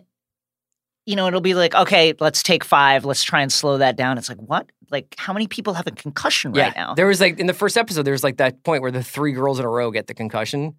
you 1.11 1.16
know 1.16 1.27
it'll 1.27 1.40
be 1.40 1.55
like, 1.55 1.75
okay, 1.75 2.14
let's 2.20 2.42
take 2.42 2.62
five. 2.64 3.05
Let's 3.05 3.23
try 3.23 3.42
and 3.42 3.53
slow 3.53 3.79
that 3.79 3.96
down. 3.96 4.16
It's 4.18 4.29
like 4.29 4.38
what? 4.38 4.70
Like 4.90 5.14
how 5.18 5.33
many 5.33 5.46
people 5.46 5.75
have 5.75 5.87
a 5.87 5.90
concussion 5.90 6.53
right 6.53 6.75
now? 6.77 6.94
There 6.94 7.07
was 7.07 7.20
like 7.20 7.38
in 7.38 7.46
the 7.46 7.55
first 7.55 7.77
episode, 7.77 8.03
there 8.03 8.12
was 8.12 8.25
like 8.25 8.38
that 8.38 8.62
point 8.64 8.83
where 8.83 8.90
the 8.90 9.03
three 9.03 9.33
girls 9.33 9.59
in 9.59 9.64
a 9.64 9.68
row 9.68 9.90
get 9.90 10.07
the 10.07 10.14
concussion, 10.14 10.75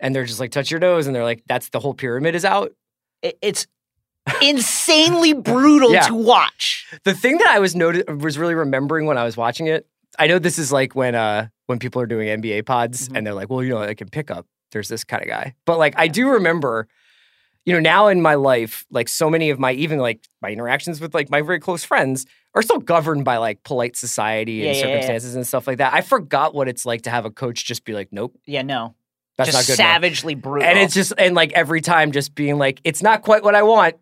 and 0.00 0.14
they're 0.14 0.24
just 0.26 0.40
like 0.40 0.50
touch 0.50 0.70
your 0.70 0.80
nose, 0.80 1.06
and 1.06 1.14
they're 1.16 1.24
like, 1.24 1.42
that's 1.46 1.68
the 1.70 1.80
whole 1.80 1.94
pyramid 1.94 2.34
is 2.34 2.44
out. 2.44 2.72
It's 3.22 3.66
insanely 4.42 5.32
brutal 5.32 5.90
Yeah. 5.92 6.02
to 6.02 6.14
watch. 6.14 6.86
The 7.04 7.14
thing 7.14 7.38
that 7.38 7.48
I 7.48 7.58
was 7.58 7.74
noti- 7.74 8.04
was 8.12 8.38
really 8.38 8.54
remembering 8.54 9.06
when 9.06 9.18
I 9.18 9.24
was 9.24 9.36
watching 9.36 9.66
it, 9.66 9.86
I 10.18 10.26
know 10.26 10.38
this 10.38 10.58
is 10.58 10.72
like 10.72 10.94
when 10.94 11.14
uh 11.14 11.48
when 11.66 11.78
people 11.78 12.00
are 12.02 12.06
doing 12.06 12.28
NBA 12.28 12.64
pods 12.66 13.08
Mhm. 13.08 13.16
and 13.16 13.26
they're 13.26 13.34
like, 13.34 13.50
well, 13.50 13.62
you 13.62 13.70
know, 13.70 13.78
I 13.78 13.94
can 13.94 14.08
pick 14.08 14.30
up. 14.30 14.46
There's 14.72 14.88
this 14.88 15.02
kind 15.04 15.22
of 15.22 15.28
guy, 15.28 15.54
but 15.64 15.78
like 15.78 15.94
I 15.96 16.08
do 16.08 16.28
remember, 16.30 16.88
you 17.68 17.74
know, 17.74 17.80
now 17.80 18.06
in 18.08 18.22
my 18.22 18.34
life, 18.34 18.86
like 18.90 19.08
so 19.10 19.28
many 19.28 19.50
of 19.50 19.58
my 19.58 19.72
even 19.72 19.98
like 19.98 20.26
my 20.40 20.48
interactions 20.48 21.02
with 21.02 21.12
like 21.12 21.28
my 21.28 21.42
very 21.42 21.60
close 21.60 21.84
friends 21.84 22.24
are 22.54 22.62
still 22.62 22.78
governed 22.78 23.26
by 23.26 23.36
like 23.36 23.62
polite 23.62 23.94
society 23.94 24.66
and 24.66 24.74
yeah, 24.74 24.80
yeah, 24.82 24.88
yeah. 24.88 24.92
circumstances 24.94 25.34
and 25.34 25.46
stuff 25.46 25.66
like 25.66 25.76
that. 25.76 25.92
I 25.92 26.00
forgot 26.00 26.54
what 26.54 26.66
it's 26.66 26.86
like 26.86 27.02
to 27.02 27.10
have 27.10 27.26
a 27.26 27.30
coach 27.30 27.66
just 27.66 27.84
be 27.84 27.92
like, 27.92 28.08
nope, 28.10 28.34
Yeah, 28.46 28.62
no, 28.62 28.94
that's 29.36 29.50
just 29.52 29.58
not 29.58 29.66
good. 29.66 29.78
enough." 29.82 29.92
savagely 29.92 30.34
brutal. 30.34 30.66
And 30.66 30.78
it's 30.78 30.94
just 30.94 31.12
and 31.18 31.34
like 31.34 31.52
every 31.52 31.82
time 31.82 32.12
just 32.12 32.34
being 32.34 32.56
like, 32.56 32.80
it's 32.84 33.02
not 33.02 33.20
quite 33.20 33.42
what 33.42 33.54
I 33.54 33.62
want. 33.62 33.96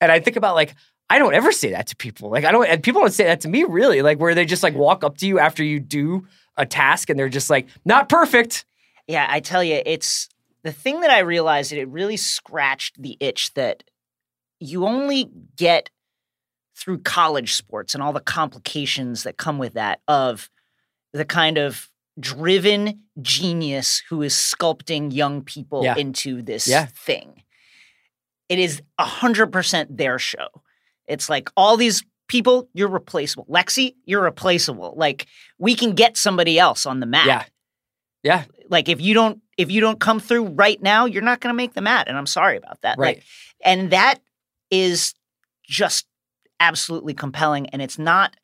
And 0.00 0.10
I 0.10 0.18
think 0.18 0.36
about 0.36 0.56
like, 0.56 0.74
I 1.08 1.20
don't 1.20 1.32
ever 1.34 1.52
say 1.52 1.70
that 1.70 1.86
to 1.86 1.96
people. 1.96 2.28
Like 2.28 2.44
I 2.44 2.50
don't 2.50 2.66
and 2.66 2.82
people 2.82 3.02
don't 3.02 3.12
say 3.12 3.22
that 3.26 3.42
to 3.42 3.48
me 3.48 3.62
really. 3.62 4.02
Like 4.02 4.18
where 4.18 4.34
they 4.34 4.44
just 4.46 4.64
like 4.64 4.74
walk 4.74 5.04
up 5.04 5.18
to 5.18 5.28
you 5.28 5.38
after 5.38 5.62
you 5.62 5.78
do 5.78 6.26
a 6.56 6.66
task 6.66 7.08
and 7.08 7.16
they're 7.16 7.28
just 7.28 7.50
like, 7.50 7.68
not 7.84 8.08
perfect. 8.08 8.64
Yeah, 9.06 9.28
I 9.30 9.38
tell 9.38 9.62
you, 9.62 9.80
it's 9.86 10.28
the 10.64 10.72
thing 10.72 11.00
that 11.00 11.10
I 11.10 11.20
realized 11.20 11.72
that 11.72 11.78
it 11.78 11.88
really 11.88 12.16
scratched 12.16 13.00
the 13.00 13.16
itch 13.20 13.52
that 13.54 13.84
you 14.60 14.86
only 14.86 15.30
get 15.56 15.90
through 16.76 16.98
college 17.00 17.52
sports 17.54 17.94
and 17.94 18.02
all 18.02 18.12
the 18.12 18.20
complications 18.20 19.24
that 19.24 19.36
come 19.36 19.58
with 19.58 19.74
that 19.74 20.00
of 20.08 20.48
the 21.12 21.24
kind 21.24 21.58
of 21.58 21.88
driven 22.20 23.00
genius 23.20 24.02
who 24.08 24.22
is 24.22 24.34
sculpting 24.34 25.12
young 25.12 25.42
people 25.42 25.82
Yeah. 25.84 25.96
into 25.96 26.42
this 26.42 26.66
Yeah. 26.68 26.86
thing. 26.86 27.42
It 28.48 28.58
is 28.58 28.82
100% 28.98 29.96
their 29.96 30.18
show. 30.18 30.48
It's 31.06 31.28
like 31.28 31.50
all 31.56 31.76
these 31.76 32.04
people, 32.28 32.68
you're 32.72 32.88
replaceable. 32.88 33.46
Lexi, 33.46 33.94
you're 34.04 34.22
replaceable. 34.22 34.94
Like 34.96 35.26
we 35.58 35.74
can 35.74 35.94
get 35.94 36.16
somebody 36.16 36.58
else 36.58 36.86
on 36.86 37.00
the 37.00 37.06
mat 37.06 37.26
Yeah. 37.26 37.44
Yeah. 38.22 38.44
like 38.70 38.88
if 38.88 39.00
you 39.00 39.14
don't 39.14 39.40
if 39.58 39.70
you 39.70 39.80
don't 39.80 39.98
come 40.00 40.20
through 40.20 40.46
right 40.48 40.80
now 40.82 41.04
you're 41.06 41.22
not 41.22 41.40
going 41.40 41.52
to 41.52 41.56
make 41.56 41.74
the 41.74 41.80
mat 41.82 42.08
and 42.08 42.16
i'm 42.16 42.26
sorry 42.26 42.56
about 42.56 42.80
that 42.82 42.96
Right. 42.98 43.16
like 43.16 43.24
and 43.64 43.90
that 43.90 44.20
is 44.70 45.14
just 45.64 46.06
absolutely 46.60 47.14
compelling 47.14 47.68
and 47.70 47.82
it's 47.82 47.98
not 47.98 48.36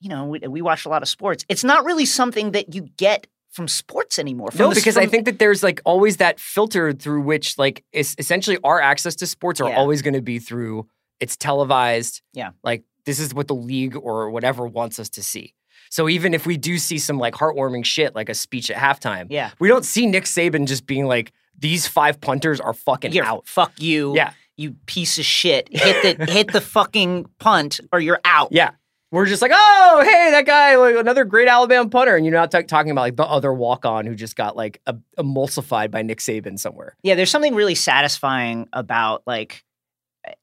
you 0.00 0.08
know 0.10 0.26
we, 0.26 0.38
we 0.40 0.62
watch 0.62 0.84
a 0.84 0.88
lot 0.88 1.02
of 1.02 1.08
sports 1.08 1.44
it's 1.48 1.64
not 1.64 1.84
really 1.84 2.04
something 2.04 2.52
that 2.52 2.74
you 2.74 2.82
get 2.96 3.26
from 3.50 3.68
sports 3.68 4.18
anymore 4.18 4.50
from 4.50 4.58
No, 4.68 4.74
because 4.74 4.96
I 4.96 5.06
think 5.06 5.26
that 5.26 5.38
there's 5.38 5.62
like 5.62 5.80
always 5.84 6.16
that 6.16 6.40
filter 6.40 6.92
through 6.92 7.20
which 7.22 7.56
like 7.56 7.84
es- 7.94 8.16
essentially 8.18 8.58
our 8.64 8.80
access 8.80 9.14
to 9.16 9.26
sports 9.28 9.60
are 9.60 9.68
Yeah. 9.70 9.76
always 9.76 10.02
going 10.02 10.14
to 10.14 10.22
be 10.22 10.40
through 10.40 10.88
it's 11.20 11.36
televised. 11.36 12.20
Yeah. 12.32 12.50
Like 12.64 12.82
this 13.06 13.20
is 13.20 13.32
what 13.32 13.46
the 13.46 13.54
league 13.54 13.94
or 13.96 14.28
whatever 14.30 14.66
wants 14.66 14.98
us 14.98 15.08
to 15.10 15.22
see. 15.22 15.54
So 15.94 16.08
even 16.08 16.34
if 16.34 16.44
we 16.44 16.56
do 16.56 16.76
see 16.78 16.98
some 16.98 17.18
like 17.18 17.34
heartwarming 17.34 17.84
shit 17.84 18.16
like 18.16 18.28
a 18.28 18.34
speech 18.34 18.68
at 18.68 18.76
halftime, 18.76 19.26
yeah 19.30 19.50
we 19.60 19.68
don't 19.68 19.84
see 19.84 20.06
Nick 20.06 20.24
Saban 20.24 20.66
just 20.66 20.86
being 20.86 21.06
like 21.06 21.32
these 21.56 21.86
five 21.86 22.20
punters 22.20 22.58
are 22.60 22.72
fucking 22.74 23.12
you're 23.12 23.24
out. 23.24 23.46
fuck 23.46 23.72
you 23.80 24.12
Yeah. 24.16 24.32
you 24.56 24.72
piece 24.86 25.18
of 25.20 25.24
shit 25.24 25.68
hit 25.70 26.18
the 26.18 26.24
hit 26.32 26.52
the 26.52 26.60
fucking 26.60 27.26
punt 27.38 27.78
or 27.92 28.00
you're 28.00 28.20
out 28.24 28.48
Yeah. 28.50 28.72
We're 29.12 29.26
just 29.26 29.42
like, 29.42 29.52
oh, 29.54 30.00
hey, 30.04 30.32
that 30.32 30.44
guy, 30.44 30.74
like 30.74 30.96
another 30.96 31.22
great 31.24 31.46
Alabama 31.46 31.88
punter. 31.88 32.16
And 32.16 32.26
you're 32.26 32.34
not 32.34 32.50
ta- 32.50 32.62
talking 32.62 32.90
about 32.90 33.02
like 33.02 33.14
the 33.14 33.24
other 33.24 33.54
walk 33.54 33.86
on 33.86 34.06
who 34.06 34.16
just 34.16 34.34
got 34.34 34.56
like 34.56 34.80
a- 34.86 34.96
emulsified 35.16 35.92
by 35.92 36.02
Nick 36.02 36.18
Saban 36.18 36.58
somewhere. 36.58 36.96
Yeah, 37.04 37.14
there's 37.14 37.30
something 37.30 37.54
really 37.54 37.76
satisfying 37.76 38.68
about 38.72 39.22
like, 39.24 39.62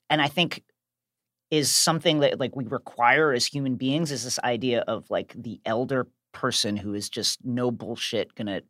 and 0.09 0.21
I 0.21 0.29
think 0.29 0.63
is 1.51 1.69
something 1.71 2.19
that 2.21 2.39
like 2.39 2.55
we 2.55 2.65
require 2.65 3.33
as 3.33 3.45
human 3.45 3.75
beings 3.75 4.11
is 4.11 4.23
this 4.23 4.39
idea 4.39 4.81
of 4.87 5.09
like 5.11 5.33
the 5.37 5.59
elder 5.65 6.07
person 6.33 6.77
who 6.77 6.93
is 6.93 7.09
just 7.09 7.43
no 7.45 7.69
bullshit 7.71 8.33
gonna 8.35 8.61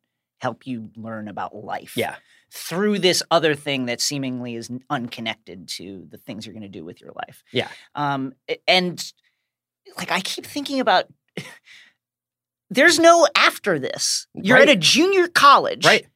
help 0.42 0.66
you 0.66 0.90
learn 0.96 1.28
about 1.28 1.56
life. 1.56 1.96
Yeah. 1.96 2.16
Through 2.52 3.00
this 3.00 3.22
other 3.32 3.54
thing 3.56 3.86
that 3.86 4.02
seemingly 4.02 4.56
is 4.56 4.70
unconnected 4.90 5.68
to 5.70 6.08
the 6.10 6.18
things 6.18 6.46
you're 6.46 6.54
going 6.54 6.64
to 6.64 6.68
do 6.68 6.84
with 6.84 7.00
your 7.00 7.12
life. 7.16 7.44
Yeah. 7.54 7.70
Um, 7.96 8.34
and 8.68 9.02
like 9.98 10.12
I 10.12 10.20
keep 10.20 10.46
thinking 10.46 10.80
about, 10.82 11.06
there's 12.70 13.00
no 13.00 13.28
after 13.38 13.80
this. 13.80 14.28
You're 14.34 14.58
Right. 14.58 14.70
at 14.70 14.76
a 14.76 14.80
junior 14.80 15.28
college, 15.28 15.86
Right. 15.86 16.08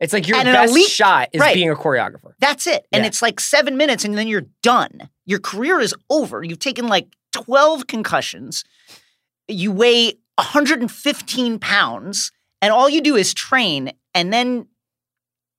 It's 0.00 0.14
like 0.14 0.26
your 0.26 0.42
best 0.42 0.70
elite- 0.72 0.88
shot 0.88 1.28
is 1.34 1.40
right. 1.42 1.54
being 1.54 1.68
a 1.70 1.74
choreographer. 1.74 2.32
That's 2.40 2.66
it. 2.66 2.86
And 2.90 3.02
Yeah. 3.04 3.08
it's 3.08 3.20
like 3.20 3.38
seven 3.38 3.76
minutes 3.76 4.02
and 4.04 4.16
then 4.16 4.28
you're 4.28 4.46
done. 4.62 5.10
Your 5.30 5.38
career 5.38 5.78
is 5.78 5.94
over. 6.10 6.42
You've 6.42 6.58
taken 6.58 6.88
like 6.88 7.06
12 7.30 7.86
concussions. 7.86 8.64
You 9.46 9.70
weigh 9.70 10.14
115 10.34 11.58
pounds 11.60 12.32
and 12.60 12.72
all 12.72 12.90
you 12.90 13.00
do 13.00 13.14
is 13.14 13.32
train. 13.32 13.92
And 14.12 14.32
then, 14.32 14.66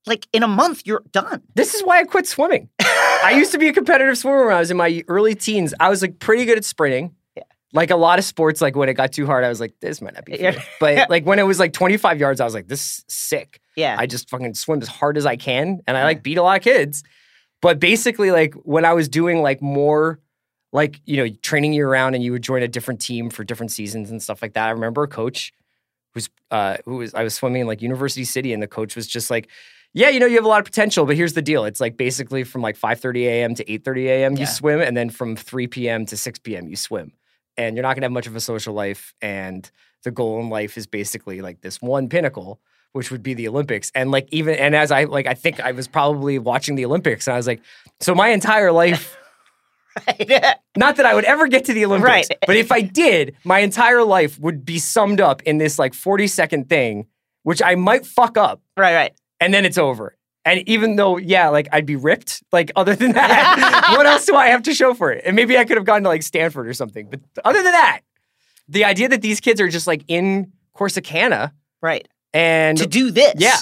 like, 0.05 0.27
in 0.33 0.43
a 0.43 0.47
month, 0.47 0.81
you're 0.85 1.03
done. 1.13 1.41
This 1.55 1.73
is 1.73 1.83
why 1.83 1.99
I 1.99 2.03
quit 2.03 2.27
swimming. 2.27 2.67
I 2.81 3.33
used 3.37 3.53
to 3.53 3.57
be 3.57 3.69
a 3.69 3.73
competitive 3.73 4.17
swimmer 4.17 4.45
when 4.45 4.55
I 4.55 4.59
was 4.59 4.71
in 4.71 4.77
my 4.77 5.03
early 5.07 5.35
teens. 5.35 5.73
I 5.79 5.89
was 5.89 6.01
like 6.01 6.19
pretty 6.19 6.43
good 6.43 6.57
at 6.57 6.65
sprinting. 6.65 7.15
Yeah. 7.37 7.43
Like 7.71 7.91
a 7.91 7.95
lot 7.95 8.19
of 8.19 8.25
sports, 8.25 8.59
like 8.59 8.75
when 8.75 8.89
it 8.89 8.95
got 8.95 9.13
too 9.13 9.25
hard, 9.25 9.45
I 9.45 9.49
was 9.49 9.61
like, 9.61 9.73
this 9.79 10.01
might 10.01 10.15
not 10.15 10.25
be. 10.25 10.35
Yeah. 10.37 10.61
But 10.81 11.09
like 11.09 11.25
when 11.25 11.39
it 11.39 11.43
was 11.43 11.59
like 11.59 11.71
25 11.71 12.19
yards, 12.19 12.41
I 12.41 12.43
was 12.43 12.53
like, 12.53 12.67
this 12.67 12.81
is 12.81 13.05
sick. 13.07 13.61
Yeah. 13.77 13.95
I 13.97 14.05
just 14.05 14.29
fucking 14.29 14.55
swim 14.55 14.81
as 14.81 14.89
hard 14.89 15.15
as 15.15 15.25
I 15.25 15.37
can, 15.37 15.79
and 15.87 15.95
I 15.95 16.03
like 16.03 16.23
beat 16.23 16.37
a 16.37 16.43
lot 16.43 16.57
of 16.57 16.63
kids. 16.63 17.03
But 17.61 17.79
basically, 17.79 18.31
like 18.31 18.53
when 18.55 18.85
I 18.85 18.93
was 18.93 19.07
doing 19.07 19.41
like 19.41 19.61
more, 19.61 20.19
like 20.73 20.99
you 21.05 21.17
know, 21.17 21.29
training 21.41 21.73
year 21.73 21.89
round, 21.89 22.15
and 22.15 22.23
you 22.23 22.31
would 22.31 22.41
join 22.41 22.63
a 22.63 22.67
different 22.67 23.01
team 23.01 23.29
for 23.29 23.43
different 23.43 23.71
seasons 23.71 24.09
and 24.09 24.21
stuff 24.21 24.41
like 24.41 24.53
that. 24.53 24.67
I 24.67 24.71
remember 24.71 25.03
a 25.03 25.07
coach 25.07 25.53
who's 26.13 26.29
uh, 26.49 26.77
who 26.85 26.97
was 26.97 27.13
I 27.13 27.23
was 27.23 27.35
swimming 27.35 27.61
in 27.61 27.67
like 27.67 27.81
University 27.81 28.25
City, 28.25 28.53
and 28.53 28.61
the 28.61 28.67
coach 28.67 28.95
was 28.95 29.07
just 29.07 29.29
like. 29.29 29.49
Yeah, 29.93 30.07
you 30.07 30.21
know 30.21 30.25
you 30.25 30.37
have 30.37 30.45
a 30.45 30.47
lot 30.47 30.59
of 30.59 30.65
potential, 30.65 31.05
but 31.05 31.17
here's 31.17 31.33
the 31.33 31.41
deal. 31.41 31.65
It's 31.65 31.81
like 31.81 31.97
basically 31.97 32.45
from 32.45 32.61
like 32.61 32.77
5:30 32.77 33.23
a.m. 33.25 33.55
to 33.55 33.65
8:30 33.65 34.05
a.m. 34.05 34.33
Yeah. 34.35 34.39
you 34.39 34.45
swim, 34.45 34.79
and 34.79 34.95
then 34.95 35.09
from 35.09 35.35
3 35.35 35.67
p.m. 35.67 36.05
to 36.05 36.15
6 36.15 36.39
p.m. 36.39 36.69
you 36.69 36.77
swim, 36.77 37.11
and 37.57 37.75
you're 37.75 37.83
not 37.83 37.97
gonna 37.97 38.05
have 38.05 38.11
much 38.13 38.25
of 38.25 38.33
a 38.33 38.39
social 38.39 38.73
life. 38.73 39.13
And 39.21 39.69
the 40.03 40.11
goal 40.11 40.39
in 40.39 40.49
life 40.49 40.77
is 40.77 40.87
basically 40.87 41.41
like 41.41 41.59
this 41.59 41.81
one 41.81 42.07
pinnacle, 42.07 42.61
which 42.93 43.11
would 43.11 43.23
be 43.23 43.33
the 43.33 43.47
Olympics. 43.47 43.91
And 43.95 44.11
like 44.11 44.27
even 44.31 44.55
and 44.55 44.75
as 44.75 44.91
I 44.91 45.05
like 45.05 45.27
I 45.27 45.33
think 45.33 45.59
I 45.59 45.71
was 45.71 45.87
probably 45.87 46.39
watching 46.39 46.75
the 46.75 46.85
Olympics 46.85 47.27
and 47.27 47.33
I 47.33 47.37
was 47.37 47.47
like, 47.47 47.61
so 47.99 48.13
my 48.15 48.29
entire 48.29 48.71
life 48.71 49.17
Right. 50.07 50.55
Not 50.77 50.95
that 50.97 51.05
I 51.05 51.13
would 51.13 51.25
ever 51.25 51.47
get 51.47 51.65
to 51.65 51.73
the 51.73 51.83
Olympics, 51.85 52.29
Right. 52.29 52.37
but 52.47 52.55
if 52.55 52.71
I 52.71 52.81
did, 52.81 53.35
my 53.43 53.59
entire 53.59 54.03
life 54.03 54.39
would 54.39 54.63
be 54.63 54.79
summed 54.79 55.19
up 55.19 55.41
in 55.43 55.57
this 55.57 55.77
like 55.77 55.93
40 55.93 56.27
second 56.27 56.69
thing, 56.69 57.07
which 57.43 57.61
I 57.61 57.75
might 57.75 58.05
fuck 58.05 58.37
up 58.37 58.61
right, 58.77 58.95
right. 58.95 59.11
and 59.41 59.53
then 59.53 59.65
it's 59.65 59.77
over. 59.77 60.15
And 60.45 60.67
even 60.67 60.95
though, 60.95 61.17
yeah, 61.17 61.49
like 61.49 61.67
I'd 61.73 61.85
be 61.85 61.97
ripped, 61.97 62.41
like 62.53 62.71
other 62.77 62.95
than 62.95 63.11
that, 63.11 63.93
what 63.97 64.05
else 64.05 64.25
do 64.25 64.35
I 64.35 64.47
have 64.47 64.63
to 64.63 64.73
show 64.73 64.93
for 64.93 65.11
it? 65.11 65.23
And 65.25 65.35
maybe 65.35 65.57
I 65.57 65.65
could 65.65 65.75
have 65.77 65.85
gone 65.85 66.03
to 66.03 66.09
like 66.09 66.23
Stanford 66.23 66.67
or 66.67 66.73
something. 66.73 67.09
But 67.09 67.19
other 67.43 67.61
than 67.61 67.73
that, 67.73 67.99
the 68.69 68.85
idea 68.85 69.09
that 69.09 69.21
these 69.21 69.41
kids 69.41 69.59
are 69.59 69.67
just 69.67 69.87
like 69.87 70.03
in 70.07 70.53
Corsicana 70.75 71.51
Right. 71.81 72.07
And 72.33 72.77
to 72.77 72.87
do 72.87 73.11
this. 73.11 73.33
yeah, 73.37 73.59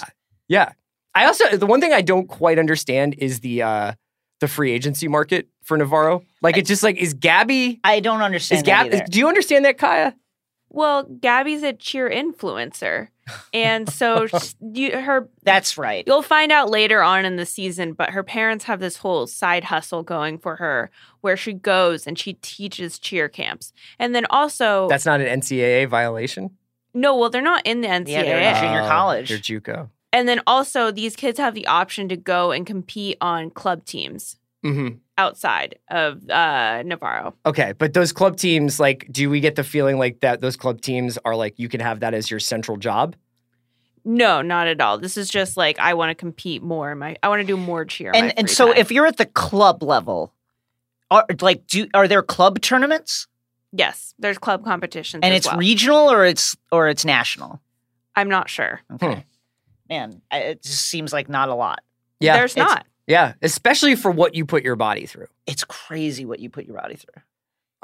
yeah. 0.48 0.72
I 1.16 1.26
also 1.26 1.58
the 1.58 1.66
one 1.66 1.82
thing 1.82 1.94
I 1.94 2.02
don't 2.02 2.28
quite 2.28 2.60
understand 2.60 3.16
is 3.18 3.40
the 3.40 3.64
uh 3.64 3.94
the 4.40 4.48
free 4.48 4.72
agency 4.72 5.08
market 5.08 5.48
for 5.64 5.78
Navarro. 5.78 6.24
Like 6.42 6.58
it's 6.58 6.68
just 6.68 6.84
like 6.84 6.98
is 6.98 7.14
Gabby 7.14 7.80
I 7.84 8.00
don't 8.00 8.22
understand 8.22 8.66
that 8.66 8.92
Gab 8.92 9.12
do 9.12 9.20
you 9.20 9.28
understand 9.28 9.66
that 9.66 9.78
Kaya? 9.78 10.16
Well, 10.72 11.04
Gabby's 11.04 11.64
a 11.64 11.74
cheer 11.74 12.10
influencer. 12.10 13.08
And 13.54 13.90
so 13.90 14.28
sh- 14.40 14.54
you, 14.62 15.00
her 15.00 15.28
That's 15.44 15.78
right. 15.78 16.04
You'll 16.06 16.22
find 16.22 16.52
out 16.52 16.70
later 16.70 17.02
on 17.02 17.26
in 17.26 17.36
the 17.38 17.46
season, 17.46 17.94
but 17.94 18.12
her 18.12 18.24
parents 18.24 18.66
have 18.66 18.80
this 18.80 18.98
whole 18.98 19.26
side 19.28 19.66
hustle 19.66 20.04
going 20.04 20.38
for 20.38 20.58
her 20.58 20.92
where 21.22 21.36
she 21.36 21.54
goes 21.54 22.06
and 22.06 22.18
she 22.18 22.34
teaches 22.34 23.00
cheer 23.00 23.28
camps. 23.28 23.74
And 23.98 24.14
then 24.14 24.26
also, 24.30 24.88
That's 24.90 25.06
not 25.06 25.22
an 25.22 25.40
NCAA 25.40 25.90
violation. 25.90 26.52
No, 26.94 27.16
well, 27.18 27.30
they're 27.30 27.42
not 27.42 27.66
in 27.66 27.82
the 27.82 27.88
NCAA. 27.88 28.08
Yeah, 28.10 28.24
they're 28.24 28.40
in 28.40 28.56
junior 28.62 28.82
Oh, 28.82 28.88
college. 28.88 29.30
They're 29.30 29.38
JUCO. 29.38 29.90
and 30.14 30.28
then 30.28 30.42
also, 30.48 30.92
these 30.92 31.16
kids 31.16 31.38
have 31.40 31.54
the 31.54 31.68
option 31.68 32.10
to 32.10 32.18
go 32.18 32.52
and 32.52 32.66
compete 32.66 33.18
on 33.22 33.50
club 33.52 33.86
teams 33.86 34.36
Mm-hmm. 34.66 34.98
outside 35.18 35.80
of 35.90 36.30
uh, 36.30 36.84
Navarro. 36.84 37.34
Okay, 37.46 37.72
but 37.78 37.94
those 37.94 38.12
club 38.12 38.36
teams, 38.36 38.78
like, 38.78 39.08
do 39.10 39.30
we 39.30 39.40
get 39.40 39.56
the 39.56 39.64
feeling 39.64 39.98
like 39.98 40.20
that 40.20 40.42
those 40.42 40.58
club 40.58 40.82
teams 40.82 41.18
are 41.24 41.34
like 41.34 41.58
you 41.58 41.70
can 41.70 41.80
have 41.80 42.02
that 42.02 42.14
as 42.14 42.30
your 42.30 42.42
central 42.42 42.76
job? 42.76 43.16
No, 44.04 44.42
not 44.42 44.68
at 44.68 44.82
all. 44.82 44.98
This 44.98 45.16
is 45.16 45.30
just 45.30 45.56
like 45.56 45.80
I 45.80 45.94
want 45.94 46.10
to 46.10 46.16
compete 46.16 46.62
more. 46.62 46.94
My 46.94 47.16
I 47.24 47.30
want 47.30 47.40
to 47.40 47.48
do 47.48 47.56
more 47.56 47.86
cheer. 47.86 48.12
and 48.14 48.38
and 48.38 48.50
so 48.50 48.68
time. 48.68 48.78
if 48.78 48.92
you're 48.92 49.06
at 49.08 49.16
the 49.16 49.28
club 49.28 49.82
level, 49.82 50.34
are 51.10 51.26
like 51.40 51.66
do 51.68 51.88
are 51.94 52.10
there 52.10 52.22
club 52.22 52.60
tournaments? 52.60 53.28
Yes, 53.72 54.14
there's 54.20 54.38
club 54.38 54.64
competitions 54.64 55.22
And 55.24 55.34
as 55.34 55.40
it's 55.40 55.48
well. 55.48 55.58
regional 55.58 56.12
or 56.12 56.26
it's 56.26 56.56
or 56.72 56.88
it's 56.90 57.06
national? 57.06 57.62
I'm 58.16 58.30
not 58.30 58.50
sure. 58.50 58.82
Okay. 58.94 59.14
Hmm. 59.14 59.20
Man, 59.90 60.22
it 60.32 60.62
just 60.62 60.86
seems 60.86 61.12
like 61.14 61.30
not 61.30 61.50
a 61.50 61.56
lot. 61.56 61.82
Yeah, 62.20 62.38
there's 62.38 62.52
it's- 62.52 62.68
not. 62.68 62.86
Yeah, 63.08 63.34
especially 63.42 63.96
for 63.96 64.12
what 64.12 64.36
you 64.36 64.46
put 64.46 64.64
your 64.64 64.76
body 64.76 65.08
through. 65.08 65.26
It's 65.48 65.64
crazy 65.64 66.26
what 66.26 66.40
you 66.40 66.50
put 66.52 66.66
your 66.66 66.76
body 66.78 66.96
through. 66.96 67.24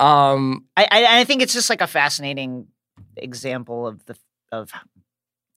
Um, 0.05 0.65
I 0.77 0.87
I, 0.91 1.19
I 1.21 1.23
think 1.23 1.41
it's 1.41 1.53
just 1.53 1.69
like 1.69 1.81
a 1.81 1.87
fascinating 1.87 2.67
example 3.17 3.87
of 3.87 4.05
the 4.05 4.15
of 4.51 4.71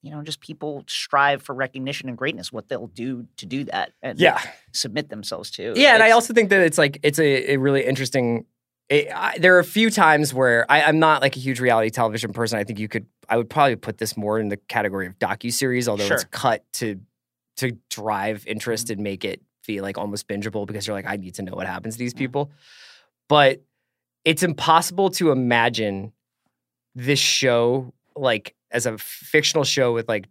you 0.00 0.10
know 0.10 0.22
just 0.22 0.40
people 0.40 0.84
strive 0.86 1.42
for 1.42 1.54
recognition 1.54 2.08
and 2.08 2.16
greatness, 2.16 2.50
what 2.50 2.68
they'll 2.68 2.86
do 2.86 3.26
to 3.36 3.44
do 3.46 3.64
that, 3.64 3.92
and 4.02 4.18
yeah, 4.18 4.40
submit 4.72 5.10
themselves 5.10 5.50
to. 5.50 5.74
yeah, 5.76 5.92
and 5.94 6.02
I 6.02 6.12
also 6.12 6.32
think 6.32 6.48
that 6.48 6.60
it's 6.62 6.78
like 6.78 6.98
it's 7.02 7.18
a, 7.18 7.52
a 7.52 7.56
really 7.58 7.84
interesting. 7.84 8.46
It, 8.88 9.08
I, 9.14 9.36
there 9.38 9.54
are 9.56 9.58
a 9.58 9.64
few 9.64 9.90
times 9.90 10.32
where 10.32 10.64
I, 10.70 10.82
I'm 10.82 10.98
not 10.98 11.20
like 11.20 11.36
a 11.36 11.40
huge 11.40 11.60
reality 11.60 11.90
television 11.90 12.32
person. 12.32 12.58
I 12.58 12.64
think 12.64 12.78
you 12.78 12.88
could, 12.88 13.06
I 13.28 13.36
would 13.36 13.50
probably 13.50 13.76
put 13.76 13.98
this 13.98 14.16
more 14.16 14.38
in 14.38 14.48
the 14.48 14.56
category 14.56 15.06
of 15.06 15.18
docu 15.18 15.52
series, 15.52 15.88
although 15.88 16.06
it's 16.06 16.24
cut 16.24 16.64
to 16.74 17.00
to 17.58 17.72
drive 17.90 18.46
interest 18.46 18.86
mm-hmm. 18.86 18.94
and 18.94 19.02
make 19.02 19.24
it 19.24 19.42
feel 19.62 19.82
like 19.82 19.98
almost 19.98 20.28
bingeable 20.28 20.66
because 20.66 20.86
you're 20.86 20.96
like, 20.96 21.06
I 21.06 21.16
need 21.16 21.34
to 21.34 21.42
know 21.42 21.54
what 21.54 21.66
happens 21.66 21.96
to 21.96 21.98
these 21.98 22.14
people. 22.14 22.50
But 23.28 23.62
it's 24.24 24.42
impossible 24.42 25.10
to 25.10 25.30
imagine 25.30 26.12
this 26.94 27.18
show 27.18 27.92
like 28.16 28.54
as 28.70 28.86
a 28.86 28.96
fictional 28.98 29.64
show 29.64 29.92
with 29.92 30.08
like 30.08 30.28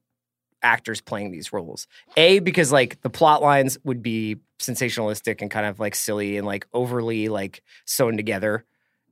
actors 0.67 1.01
playing 1.01 1.31
these 1.31 1.53
roles. 1.53 1.87
A 2.17 2.39
because 2.39 2.71
like 2.71 3.01
the 3.01 3.09
plot 3.09 3.41
lines 3.41 3.77
would 3.83 4.03
be 4.03 4.37
sensationalistic 4.59 5.41
and 5.41 5.49
kind 5.49 5.65
of 5.65 5.79
like 5.79 5.95
silly 5.95 6.37
and 6.37 6.45
like 6.45 6.67
overly 6.73 7.29
like 7.29 7.63
sewn 7.85 8.17
together. 8.17 8.65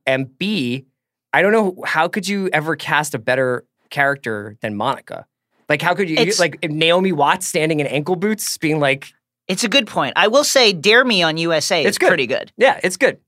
And 0.05 0.37
B, 0.37 0.85
I 1.33 1.41
don't 1.41 1.51
know 1.51 1.81
how 1.85 2.07
could 2.07 2.27
you 2.27 2.49
ever 2.53 2.75
cast 2.75 3.15
a 3.15 3.19
better 3.19 3.65
character 3.89 4.57
than 4.61 4.75
Monica? 4.75 5.25
Like 5.69 5.81
how 5.81 5.95
could 5.95 6.09
you 6.09 6.17
It's- 6.17 6.39
like 6.39 6.63
Naomi 6.69 7.11
Watts 7.11 7.47
standing 7.47 7.79
in 7.79 7.87
ankle 7.87 8.15
boots 8.15 8.57
being 8.57 8.79
like, 8.79 9.13
It's 9.47 9.63
a 9.63 9.69
good 9.69 9.87
point. 9.87 10.13
I 10.15 10.27
will 10.27 10.43
say, 10.43 10.73
Dare 10.73 11.05
Me 11.05 11.23
on 11.23 11.37
USA 11.37 11.81
is 11.81 11.87
It's 11.89 11.97
good. 11.97 12.07
pretty 12.09 12.27
good. 12.27 12.51
yeah, 12.57 12.79
it's 12.83 12.97
good. 12.97 13.19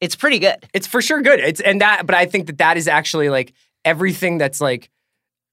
It's 0.00 0.16
pretty 0.16 0.38
good. 0.38 0.56
It's 0.72 0.86
for 0.86 1.02
sure 1.02 1.20
good. 1.20 1.40
It's 1.40 1.60
and 1.60 1.80
that, 1.82 2.06
but 2.06 2.14
I 2.14 2.24
think 2.26 2.46
that 2.46 2.58
that 2.58 2.76
is 2.78 2.88
actually 2.88 3.28
like 3.28 3.52
everything 3.84 4.38
that's 4.38 4.60
like, 4.60 4.88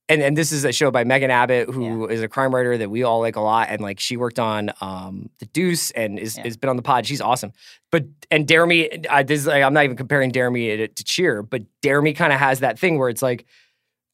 and 0.10 0.22
and 0.22 0.38
this 0.38 0.52
is 0.52 0.64
a 0.66 0.72
show 0.72 0.90
by 0.92 1.04
Megan 1.04 1.30
Abbott, 1.32 1.70
who 1.70 2.08
is 2.08 2.22
a 2.22 2.28
crime 2.28 2.54
writer 2.54 2.78
that 2.78 2.90
we 2.90 3.04
all 3.04 3.20
like 3.20 3.36
a 3.36 3.42
lot, 3.42 3.68
and 3.70 3.82
like 3.82 4.00
she 4.00 4.18
worked 4.18 4.40
on 4.40 4.72
um 4.82 5.30
The 5.40 5.46
Deuce 5.48 5.92
and 5.92 6.18
is 6.20 6.38
Yeah. 6.38 6.44
has 6.46 6.58
been 6.58 6.70
on 6.70 6.76
the 6.78 6.82
pod. 6.84 7.06
She's 7.06 7.22
awesome. 7.22 7.52
But 7.92 8.06
and 8.32 8.48
Jeremy, 8.48 8.90
Me, 8.92 9.04
uh, 9.10 9.24
this 9.24 9.40
is 9.42 9.48
like, 9.48 9.64
I'm 9.64 9.74
not 9.74 9.84
even 9.86 9.98
comparing 9.98 10.32
Dare 10.32 10.52
Me 10.52 10.76
to, 10.78 10.88
to 10.88 11.04
Cheer, 11.04 11.42
but 11.44 11.64
Dare 11.82 12.02
Me 12.02 12.14
kind 12.14 12.32
of 12.34 12.40
has 12.40 12.60
that 12.60 12.78
thing 12.80 12.98
where 12.98 13.10
it's 13.10 13.22
like. 13.22 13.46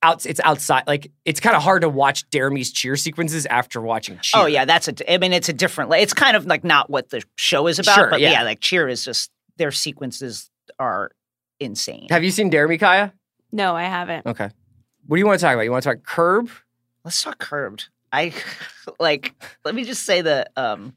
Out, 0.05 0.25
it's 0.25 0.41
outside. 0.43 0.83
Like 0.85 1.11
it's 1.23 1.39
kind 1.39 1.55
of 1.55 1.63
hard 1.63 1.83
to 1.83 1.87
watch 1.87 2.29
Dare 2.29 2.49
Me's 2.49 2.73
cheer 2.73 2.97
sequences 2.97 3.45
after 3.45 3.79
watching 3.79 4.19
Cheer. 4.21 4.41
Oh 4.41 4.45
yeah, 4.47 4.65
that's 4.65 4.89
a. 4.89 5.13
I 5.13 5.17
mean, 5.17 5.31
it's 5.31 5.47
a 5.47 5.53
different. 5.53 5.89
like, 5.89 6.03
It's 6.03 6.13
kind 6.13 6.35
of 6.35 6.45
like 6.45 6.65
not 6.65 6.89
what 6.89 7.09
the 7.09 7.23
show 7.37 7.67
is 7.67 7.79
about, 7.79 7.95
Sure, 7.95 8.09
but 8.09 8.19
yeah. 8.19 8.31
yeah. 8.33 8.43
like 8.43 8.59
Cheer 8.59 8.89
is 8.89 9.05
just 9.05 9.31
their 9.55 9.71
sequences 9.71 10.51
are 10.77 11.11
insane. 11.61 12.07
Have 12.09 12.21
you 12.21 12.31
seen 12.31 12.49
Dare 12.49 12.67
Me 12.67 12.77
Kaya? 12.77 13.13
No, 13.53 13.77
I 13.77 13.83
haven't. 13.83 14.25
Okay. 14.25 14.49
What 15.07 15.17
do 15.17 15.19
you 15.19 15.25
want 15.25 15.39
to 15.39 15.45
talk 15.45 15.53
about? 15.53 15.63
You 15.63 15.71
want 15.71 15.83
to 15.83 15.89
talk 15.89 16.03
Curb? 16.03 16.49
Let's 17.03 17.21
talk 17.21 17.39
Curbed. 17.39 17.89
I 18.11 18.33
like. 18.99 19.33
Let 19.65 19.75
me 19.75 19.83
just 19.83 20.05
say 20.05 20.21
the 20.21 20.49
um 20.55 20.93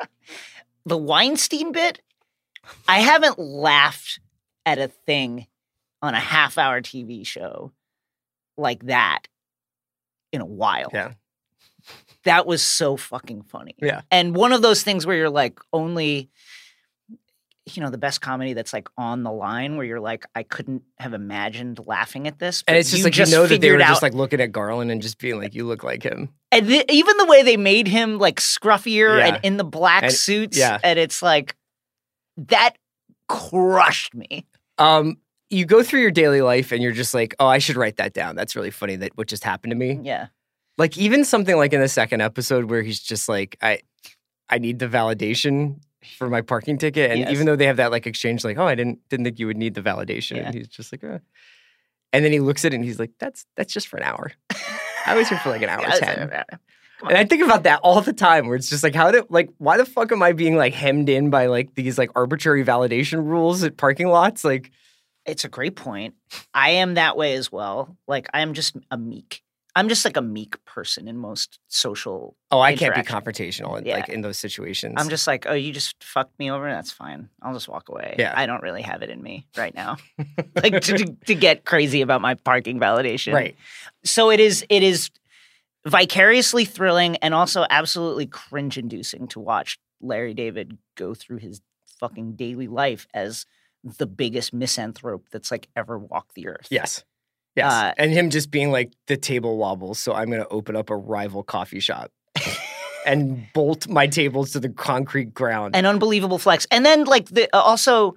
the 0.86 0.98
Weinstein 0.98 1.72
bit. 1.72 2.00
I 2.86 3.00
haven't 3.00 3.38
laughed 3.38 4.20
at 4.64 4.78
a 4.78 4.88
thing 4.88 5.46
on 6.00 6.14
a 6.14 6.20
half 6.20 6.58
hour 6.58 6.80
TV 6.80 7.26
show 7.26 7.72
like 8.56 8.86
that 8.86 9.22
in 10.32 10.40
a 10.40 10.46
while. 10.46 10.90
Yeah. 10.92 11.12
That 12.24 12.46
was 12.46 12.62
so 12.62 12.96
fucking 12.96 13.42
funny. 13.42 13.74
Yeah. 13.78 14.02
And 14.10 14.36
one 14.36 14.52
of 14.52 14.62
those 14.62 14.82
things 14.82 15.04
where 15.04 15.16
you're 15.16 15.30
like 15.30 15.58
only 15.72 16.30
you 17.66 17.80
know, 17.82 17.90
the 17.90 17.98
best 17.98 18.20
comedy 18.20 18.54
that's 18.54 18.72
like 18.72 18.88
on 18.98 19.22
the 19.22 19.30
line 19.30 19.76
where 19.76 19.86
you're 19.86 20.00
like, 20.00 20.24
I 20.34 20.42
couldn't 20.42 20.82
have 20.98 21.14
imagined 21.14 21.78
laughing 21.86 22.26
at 22.26 22.38
this. 22.40 22.64
And 22.66 22.76
it's 22.76 22.90
just 22.90 22.98
you 22.98 23.04
like 23.04 23.16
you 23.16 23.26
know 23.26 23.46
that 23.46 23.60
they 23.60 23.70
were 23.70 23.76
figured 23.78 23.88
just 23.88 24.02
like 24.02 24.14
looking 24.14 24.40
at 24.40 24.50
Garland 24.50 24.90
and 24.90 25.00
just 25.00 25.18
being 25.18 25.38
like, 25.38 25.54
"You 25.54 25.64
look 25.66 25.84
like 25.84 26.02
him." 26.02 26.30
and 26.50 26.66
the, 26.66 26.84
even 26.92 27.16
the 27.18 27.24
way 27.26 27.42
they 27.42 27.56
made 27.56 27.86
him 27.86 28.18
like 28.18 28.40
scruffier 28.40 29.18
Yeah. 29.18 29.26
and 29.36 29.44
in 29.44 29.56
the 29.58 29.64
black 29.64 30.02
And- 30.02 30.12
suits, 30.12 30.58
yeah. 30.58 30.78
and 30.82 30.98
it's 30.98 31.22
like 31.22 31.54
that 32.36 32.76
crushed 33.28 34.14
me. 34.14 34.46
Um, 34.78 35.18
you 35.50 35.64
go 35.66 35.82
through 35.82 36.00
your 36.00 36.10
daily 36.10 36.40
life 36.40 36.72
and 36.72 36.82
you're 36.82 36.92
just 36.92 37.14
like, 37.14 37.34
"Oh, 37.38 37.46
I 37.46 37.58
should 37.58 37.76
write 37.76 37.96
that 37.98 38.12
down. 38.12 38.36
That's 38.36 38.56
really 38.56 38.70
funny. 38.70 38.96
That 38.96 39.12
what 39.16 39.28
just 39.28 39.44
happened 39.44 39.70
to 39.70 39.76
me." 39.76 40.00
Yeah, 40.02 40.28
Like 40.78 40.96
even 40.98 41.24
something 41.24 41.56
like 41.56 41.72
in 41.72 41.80
the 41.80 41.88
second 41.88 42.22
episode 42.22 42.64
where 42.70 42.82
he's 42.82 43.00
just 43.00 43.28
like, 43.28 43.56
"I, 43.62 43.80
I 44.48 44.58
need 44.58 44.78
the 44.78 44.88
validation." 44.88 45.76
For 46.18 46.28
my 46.28 46.40
parking 46.42 46.78
ticket, 46.78 47.10
and 47.10 47.20
Yes. 47.20 47.30
even 47.30 47.46
though 47.46 47.56
they 47.56 47.66
have 47.66 47.76
that 47.76 47.90
like 47.90 48.06
exchange, 48.06 48.44
like, 48.44 48.58
oh, 48.58 48.66
I 48.66 48.74
didn't 48.74 48.98
didn't 49.08 49.24
think 49.24 49.38
you 49.38 49.46
would 49.46 49.56
need 49.56 49.74
the 49.74 49.82
validation, 49.82 50.36
Yeah. 50.36 50.44
and 50.46 50.54
he's 50.54 50.68
just 50.68 50.92
like, 50.92 51.04
uh. 51.04 51.18
and 52.12 52.24
then 52.24 52.32
he 52.32 52.40
looks 52.40 52.64
at 52.64 52.72
it 52.72 52.76
and 52.76 52.84
he's 52.84 52.98
like, 52.98 53.12
that's 53.18 53.46
that's 53.56 53.72
just 53.72 53.88
for 53.88 53.96
an 53.98 54.02
hour. 54.04 54.32
I 55.06 55.14
was 55.16 55.28
here 55.28 55.38
for 55.38 55.50
like 55.50 55.62
an 55.62 55.68
hour 55.74 55.82
Yeah, 55.82 55.94
ten. 55.96 56.44
And 57.08 57.18
I 57.18 57.24
think 57.24 57.42
about 57.42 57.64
that 57.64 57.80
all 57.82 58.00
the 58.00 58.12
time 58.12 58.46
where 58.46 58.54
it's 58.54 58.68
just 58.70 58.84
like, 58.84 58.94
how 58.94 59.10
did, 59.10 59.24
like, 59.28 59.50
why 59.58 59.76
the 59.76 59.84
fuck 59.84 60.12
am 60.12 60.22
I 60.22 60.32
being 60.32 60.54
like 60.56 60.72
hemmed 60.72 61.08
in 61.08 61.30
by 61.30 61.46
like 61.46 61.74
these 61.74 61.98
like 61.98 62.10
arbitrary 62.14 62.64
validation 62.64 63.24
rules 63.26 63.64
at 63.64 63.76
parking 63.76 64.06
lots? 64.06 64.44
Like, 64.44 64.70
It's 65.26 65.44
a 65.44 65.48
great 65.48 65.74
point. 65.74 66.14
I 66.54 66.70
am 66.70 66.94
that 66.94 67.16
way 67.16 67.34
as 67.34 67.50
well. 67.50 67.96
Like 68.06 68.28
I'm 68.32 68.54
just 68.54 68.76
a 68.92 68.96
meek. 68.96 69.42
I'm 69.74 69.88
just 69.88 70.04
like 70.04 70.18
a 70.18 70.22
meek 70.22 70.62
person 70.66 71.08
in 71.08 71.16
most 71.16 71.58
social. 71.68 72.36
oh, 72.50 72.60
I 72.60 72.76
can't 72.76 72.94
be 72.94 73.00
confrontational 73.00 73.78
in, 73.78 73.86
Yeah. 73.86 73.96
like 73.96 74.08
in 74.10 74.20
those 74.20 74.38
situations. 74.38 74.94
I'm 74.98 75.08
just 75.08 75.26
like, 75.26 75.46
oh, 75.46 75.54
you 75.54 75.72
just 75.72 76.02
fucked 76.04 76.38
me 76.38 76.50
over. 76.50 76.70
That's 76.70 76.90
fine. 76.92 77.30
I'll 77.40 77.54
just 77.54 77.68
walk 77.68 77.88
away. 77.88 78.16
Yeah. 78.18 78.34
I 78.36 78.44
don't 78.46 78.62
really 78.62 78.82
have 78.82 79.02
it 79.02 79.08
in 79.08 79.22
me 79.22 79.46
right 79.56 79.74
now, 79.74 79.96
like 80.62 80.80
to, 80.82 80.98
to 80.98 81.16
to 81.26 81.34
get 81.34 81.64
crazy 81.64 82.02
about 82.02 82.20
my 82.20 82.34
parking 82.34 82.78
validation. 82.78 83.32
right. 83.32 83.56
so 84.04 84.30
it 84.30 84.40
is 84.40 84.64
it 84.68 84.82
is 84.82 85.10
vicariously 85.86 86.64
thrilling 86.64 87.16
and 87.16 87.34
also 87.34 87.64
absolutely 87.70 88.26
cringe 88.26 88.78
inducing 88.78 89.26
to 89.28 89.40
watch 89.40 89.78
Larry 90.00 90.34
David 90.34 90.78
go 90.96 91.14
through 91.14 91.38
his 91.38 91.60
fucking 91.98 92.34
daily 92.34 92.68
life 92.68 93.06
as 93.14 93.46
the 93.82 94.06
biggest 94.06 94.52
misanthrope 94.52 95.26
that's 95.32 95.50
like 95.50 95.68
ever 95.74 95.98
walked 95.98 96.34
the 96.34 96.46
earth. 96.48 96.68
Yes. 96.70 97.02
Yes. 97.56 97.72
Uh, 97.72 97.92
and 97.98 98.12
him 98.12 98.30
just 98.30 98.50
being 98.50 98.70
like, 98.70 98.92
the 99.08 99.16
table 99.16 99.56
wobbles, 99.58 99.98
so 99.98 100.14
I'm 100.14 100.28
going 100.30 100.40
to 100.42 100.48
open 100.48 100.74
up 100.76 100.90
a 100.90 100.96
rival 100.96 101.42
coffee 101.42 101.80
shop. 101.80 102.10
and 103.06 103.46
bolt 103.52 103.88
my 103.88 104.06
tables 104.06 104.52
to 104.52 104.60
the 104.60 104.68
concrete 104.68 105.34
ground. 105.34 105.74
an 105.74 105.86
unbelievable 105.86 106.38
flex. 106.38 106.66
And 106.70 106.86
then 106.86 107.04
like 107.04 107.26
the 107.30 107.48
uh, 107.54 107.60
also 107.60 108.14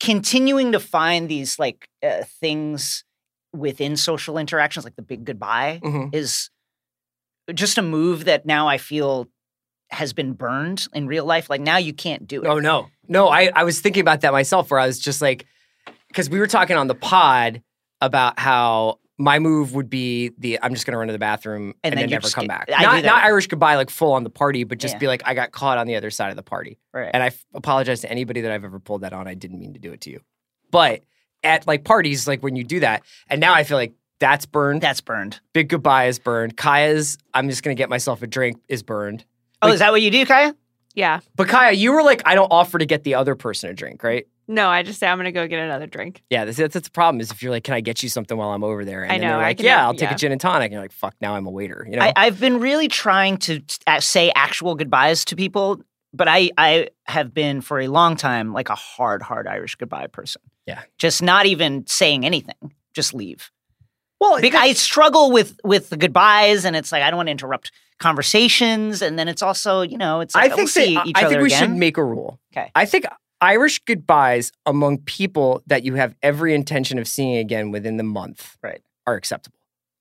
continuing 0.00 0.72
to 0.72 0.80
find 0.80 1.28
these 1.28 1.58
like 1.58 1.88
uh, 2.04 2.22
things 2.40 3.04
within 3.52 3.96
social 3.96 4.38
interactions, 4.38 4.84
like 4.84 4.94
the 4.96 5.02
big 5.02 5.24
goodbye, 5.24 5.80
Mhm. 5.82 6.14
is 6.14 6.50
just 7.52 7.78
a 7.78 7.82
move 7.82 8.26
that 8.26 8.46
now 8.46 8.68
I 8.68 8.78
feel 8.78 9.26
has 9.90 10.12
been 10.12 10.34
burned 10.34 10.86
in 10.94 11.06
real 11.08 11.24
life. 11.24 11.50
Like 11.50 11.60
now 11.60 11.78
you 11.78 11.92
can't 11.92 12.26
do 12.28 12.42
it. 12.44 12.46
Oh 12.46 12.58
no, 12.60 12.88
no! 13.08 13.28
I 13.28 13.50
I 13.54 13.64
was 13.64 13.80
thinking 13.80 14.02
about 14.02 14.20
that 14.20 14.32
myself, 14.32 14.70
where 14.70 14.78
I 14.78 14.86
was 14.86 14.98
just 15.00 15.20
like, 15.20 15.46
because 16.08 16.30
we 16.30 16.38
were 16.38 16.46
talking 16.46 16.76
on 16.76 16.86
the 16.86 16.94
pod 16.94 17.62
about 18.00 18.38
how 18.38 18.98
my 19.20 19.38
move 19.40 19.74
would 19.74 19.90
be 19.90 20.30
the 20.38 20.58
I'm 20.62 20.72
just 20.74 20.86
going 20.86 20.92
to 20.92 20.98
run 20.98 21.08
to 21.08 21.12
the 21.12 21.18
bathroom 21.18 21.74
and, 21.82 21.92
And 21.92 21.92
then 21.94 22.02
then 22.04 22.10
never 22.10 22.28
come 22.28 22.46
back. 22.46 22.68
I 22.72 22.82
not 22.82 23.04
not 23.04 23.24
Irish 23.24 23.48
goodbye 23.48 23.74
like 23.74 23.90
full 23.90 24.12
on 24.12 24.22
the 24.24 24.30
party, 24.30 24.62
but 24.64 24.78
just 24.78 24.94
Yeah. 24.94 24.98
be 25.00 25.06
like 25.08 25.22
I 25.26 25.34
got 25.34 25.50
caught 25.50 25.76
on 25.78 25.86
the 25.88 25.96
other 25.96 26.10
side 26.10 26.30
of 26.30 26.36
the 26.36 26.42
party, 26.44 26.78
Right. 26.92 27.10
and 27.12 27.22
I 27.22 27.26
f- 27.26 27.44
apologize 27.54 28.00
to 28.02 28.10
anybody 28.10 28.42
that 28.42 28.52
I've 28.52 28.64
ever 28.64 28.78
pulled 28.78 29.00
that 29.02 29.12
on. 29.12 29.26
I 29.26 29.34
didn't 29.34 29.58
mean 29.58 29.72
to 29.74 29.80
do 29.80 29.92
it 29.92 30.00
to 30.02 30.10
you, 30.10 30.20
but 30.70 31.02
at 31.42 31.66
like 31.66 31.82
parties, 31.84 32.28
like 32.28 32.42
when 32.42 32.54
you 32.56 32.62
do 32.64 32.80
that, 32.80 33.02
and 33.28 33.40
now 33.40 33.54
I 33.54 33.64
feel 33.64 33.76
like 33.76 33.92
that's 34.20 34.46
burned. 34.46 34.80
That's 34.82 35.00
burned. 35.00 35.40
Big 35.52 35.68
goodbye 35.68 36.06
is 36.06 36.18
burned. 36.20 36.56
Kaya's 36.56 37.18
I'm 37.34 37.48
just 37.48 37.62
going 37.64 37.76
to 37.76 37.80
get 37.80 37.88
myself 37.88 38.22
a 38.22 38.26
drink 38.28 38.58
is 38.68 38.82
burned. 38.84 39.24
Oh, 39.62 39.66
Like- 39.66 39.74
is 39.74 39.80
that 39.80 39.90
what 39.92 40.02
you 40.02 40.10
do, 40.12 40.24
Kaya? 40.26 40.54
Yeah. 40.94 41.20
But 41.36 41.48
Kaya, 41.48 41.72
you 41.72 41.92
were 41.92 42.02
like, 42.02 42.22
I 42.24 42.34
don't 42.34 42.50
offer 42.52 42.78
to 42.78 42.86
get 42.86 43.04
the 43.04 43.14
other 43.14 43.34
person 43.36 43.70
a 43.70 43.74
drink, 43.74 44.02
right? 44.02 44.26
No, 44.50 44.68
I 44.70 44.82
just 44.82 44.98
say 44.98 45.06
I'm 45.06 45.18
gonna 45.18 45.30
go 45.30 45.46
get 45.46 45.58
another 45.58 45.86
drink. 45.86 46.22
Yeah, 46.30 46.46
that's, 46.46 46.56
that's, 46.56 46.72
that's 46.74 46.88
the 46.88 46.90
problem. 46.90 47.20
Is 47.20 47.30
if 47.30 47.42
you're 47.42 47.52
like, 47.52 47.64
can 47.64 47.74
I 47.74 47.80
get 47.80 48.02
you 48.02 48.08
something 48.08 48.36
while 48.36 48.50
I'm 48.50 48.64
over 48.64 48.84
there? 48.84 49.02
And 49.02 49.12
I 49.12 49.18
then 49.18 49.28
know, 49.28 49.36
they're 49.36 49.44
I 49.44 49.48
like, 49.48 49.56
can 49.58 49.66
yeah, 49.66 49.84
I'll 49.84 49.92
take 49.92 50.08
yeah. 50.08 50.14
a 50.14 50.18
gin 50.18 50.32
and 50.32 50.40
tonic. 50.40 50.64
And 50.66 50.72
you're 50.72 50.80
like, 50.82 50.92
fuck, 50.92 51.14
now 51.20 51.34
I'm 51.34 51.46
a 51.46 51.50
waiter. 51.50 51.86
You 51.88 51.96
know? 51.96 52.02
I, 52.02 52.12
I've 52.16 52.40
been 52.40 52.58
really 52.58 52.88
trying 52.88 53.36
to 53.38 53.60
t- 53.60 53.76
uh, 53.86 54.00
say 54.00 54.32
actual 54.34 54.74
goodbyes 54.74 55.26
to 55.26 55.36
people, 55.36 55.82
but 56.14 56.28
I 56.28 56.50
I 56.56 56.88
have 57.06 57.34
been 57.34 57.60
for 57.60 57.78
a 57.78 57.88
long 57.88 58.16
time 58.16 58.52
like 58.54 58.70
a 58.70 58.74
hard, 58.74 59.22
hard 59.22 59.46
Irish 59.46 59.74
goodbye 59.74 60.06
person. 60.06 60.40
Yeah. 60.66 60.80
just 60.96 61.22
not 61.22 61.44
even 61.46 61.86
saying 61.86 62.24
anything, 62.26 62.74
just 62.94 63.12
leave. 63.14 63.50
well, 64.20 64.40
Because 64.40 64.60
I 64.60 64.72
struggle 64.72 65.30
with 65.30 65.58
with 65.62 65.90
the 65.90 65.96
goodbyes, 65.98 66.64
and 66.64 66.74
it's 66.74 66.90
like 66.90 67.02
I 67.02 67.10
don't 67.10 67.16
want 67.18 67.26
to 67.28 67.32
interrupt 67.32 67.70
conversations, 67.98 69.02
and 69.02 69.18
then 69.18 69.28
it's 69.28 69.42
also 69.42 69.82
you 69.82 69.98
know 69.98 70.20
it's 70.20 70.34
like 70.34 70.44
I 70.44 70.48
we'll 70.48 70.56
think 70.56 70.68
see 70.70 70.94
that, 70.94 71.06
each 71.06 71.16
I 71.16 71.20
other 71.24 71.28
think 71.30 71.42
we 71.42 71.46
again. 71.48 71.62
should 71.62 71.76
make 71.76 71.96
a 71.96 72.04
rule. 72.04 72.38
Okay, 72.52 72.70
I 72.74 72.84
think 72.86 73.06
Irish 73.40 73.78
goodbyes 73.84 74.52
among 74.66 74.98
people 74.98 75.62
that 75.66 75.84
you 75.84 75.94
have 75.94 76.14
every 76.22 76.54
intention 76.54 76.98
of 76.98 77.06
seeing 77.06 77.36
again 77.36 77.70
within 77.70 77.96
the 77.96 78.02
month 78.02 78.56
Right. 78.62 78.82
are 79.06 79.14
acceptable. 79.14 79.58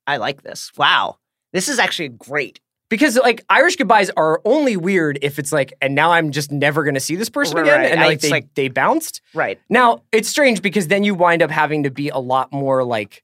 I 0.08 0.18
like 0.18 0.42
this. 0.44 0.72
Wow, 0.78 1.18
this 1.54 1.68
is 1.70 1.80
actually 1.80 2.10
great. 2.10 2.60
Because 2.90 3.18
like 3.18 3.44
Irish 3.50 3.76
goodbyes 3.76 4.10
are 4.12 4.40
only 4.46 4.78
weird 4.78 5.20
if 5.22 5.40
it's 5.40 5.52
like, 5.52 5.74
and 5.82 5.94
now 5.94 6.14
I'm 6.14 6.32
just 6.32 6.54
never 6.54 6.84
going 6.86 6.94
to 6.94 7.02
see 7.02 7.18
this 7.18 7.28
person 7.30 7.58
Right, 7.58 7.64
again, 7.68 7.80
right. 7.82 7.92
and 7.92 8.00
like 8.02 8.22
they 8.22 8.30
like- 8.30 8.54
they 8.56 8.70
bounced. 8.70 9.20
Right. 9.34 9.60
Now, 9.70 10.04
it's 10.14 10.30
strange 10.30 10.62
because 10.62 10.88
then 10.88 11.04
you 11.04 11.14
wind 11.14 11.42
up 11.42 11.52
having 11.52 11.84
to 11.84 11.92
be 11.92 12.08
a 12.08 12.18
lot 12.18 12.54
more 12.54 12.86
like 12.86 13.24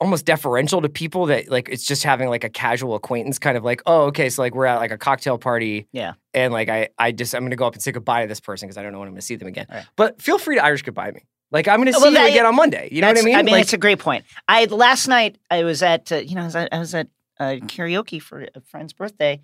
almost 0.00 0.24
deferential 0.26 0.82
to 0.82 0.88
people 0.88 1.26
that 1.26 1.50
like 1.50 1.68
it's 1.68 1.84
just 1.84 2.02
having 2.04 2.28
like 2.28 2.44
a 2.44 2.48
casual 2.48 2.94
acquaintance 2.94 3.38
kind 3.38 3.56
of 3.56 3.64
like, 3.64 3.82
oh, 3.86 4.02
okay, 4.06 4.28
so 4.30 4.42
like 4.42 4.54
we're 4.54 4.66
at 4.66 4.76
like 4.76 4.90
a 4.90 4.98
cocktail 4.98 5.38
party 5.38 5.86
Yeah. 5.92 6.14
and 6.34 6.52
like 6.52 6.68
I 6.68 6.88
I 6.98 7.12
just 7.12 7.34
I'm 7.34 7.42
going 7.42 7.50
to 7.50 7.56
go 7.56 7.66
up 7.66 7.74
and 7.74 7.82
say 7.82 7.92
goodbye 7.92 8.22
to 8.22 8.28
this 8.28 8.40
person 8.40 8.66
because 8.68 8.78
I 8.78 8.82
don't 8.82 8.92
know 8.92 8.98
when 9.00 9.08
I'm 9.08 9.14
to 9.16 9.22
see 9.22 9.36
them 9.36 9.48
again. 9.48 9.66
Right. 9.70 9.84
But 9.96 10.20
feel 10.20 10.38
free 10.38 10.56
to 10.56 10.64
Irish 10.64 10.82
goodbye 10.82 11.10
me. 11.12 11.22
Like 11.50 11.68
I'm 11.68 11.76
going 11.76 11.86
to 11.86 11.92
see 11.92 12.00
Well, 12.02 12.12
you 12.12 12.26
again 12.28 12.46
on 12.46 12.56
Monday. 12.56 12.88
You 12.90 13.00
know 13.02 13.08
what 13.08 13.18
I 13.18 13.22
mean? 13.22 13.36
I 13.36 13.42
mean, 13.42 13.52
like, 13.52 13.62
it's 13.62 13.72
a 13.72 13.78
great 13.78 13.98
point. 14.00 14.24
I 14.48 14.64
last 14.64 15.06
night 15.08 15.38
I 15.50 15.64
was 15.64 15.82
at 15.82 16.10
uh, 16.10 16.16
you 16.16 16.34
know 16.34 16.42
I 16.42 16.44
was 16.46 16.56
at, 16.56 16.68
I 16.72 16.78
was 16.78 16.94
at 16.94 17.08
uh, 17.38 17.44
karaoke 17.66 18.20
for 18.20 18.46
a 18.54 18.60
friend's 18.62 18.92
birthday, 18.92 19.40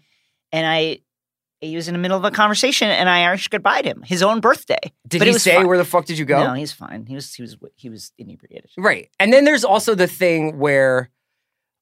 and 0.51 0.67
I 0.67 1.01
he 1.63 1.77
was 1.77 1.89
in 1.89 1.95
the 1.95 1.99
middle 1.99 2.19
of 2.19 2.25
a 2.25 2.31
conversation, 2.31 2.89
and 2.89 3.09
I 3.09 3.21
Irish 3.21 3.49
goodbye 3.49 3.83
to 3.83 3.89
him 3.89 4.03
his 4.03 4.23
own 4.23 4.41
birthday. 4.41 4.81
did 5.07 5.21
but 5.21 5.29
he 5.29 5.35
say 5.35 5.57
fine. 5.57 5.69
where 5.69 5.79
the 5.79 5.85
fuck 5.85 6.05
did 6.05 6.19
you 6.19 6.25
go? 6.25 6.43
No, 6.45 6.55
he's 6.55 6.73
fine. 6.73 7.07
He 7.07 7.15
was 7.15 7.33
he 7.33 7.43
was 7.43 7.57
he 7.77 7.89
was 7.89 8.13
inebriated. 8.19 8.71
Right. 8.77 9.09
And 9.19 9.33
then 9.33 9.45
there's 9.45 9.65
also 9.65 9.95
the 9.95 10.07
thing 10.07 10.59
where 10.59 11.09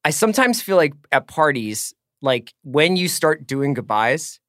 I 0.04 0.10
sometimes 0.10 0.62
feel 0.62 0.76
like 0.76 0.94
at 1.10 1.26
parties, 1.26 1.94
like 2.22 2.52
when 2.62 2.96
you 2.96 3.08
start 3.08 3.46
doing 3.46 3.74
goodbyes, 3.74 4.40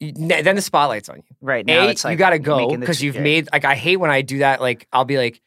you, 0.00 0.12
then 0.12 0.56
the 0.56 0.62
spotlight's 0.62 1.08
on 1.08 1.16
you. 1.16 1.36
Right 1.40 1.66
now, 1.66 1.86
A, 1.86 1.90
it's 1.90 2.04
like 2.04 2.12
you 2.12 2.18
got 2.18 2.30
to 2.30 2.38
go 2.38 2.76
because 2.76 3.02
you've 3.02 3.16
yeah. 3.16 3.22
made, 3.22 3.48
like, 3.52 3.64
I 3.64 3.74
hate 3.74 3.96
when 3.96 4.10
I 4.10 4.22
do 4.22 4.38
that. 4.38 4.60
Like, 4.60 4.86
I'll 4.92 5.04
be 5.04 5.16
like, 5.16 5.40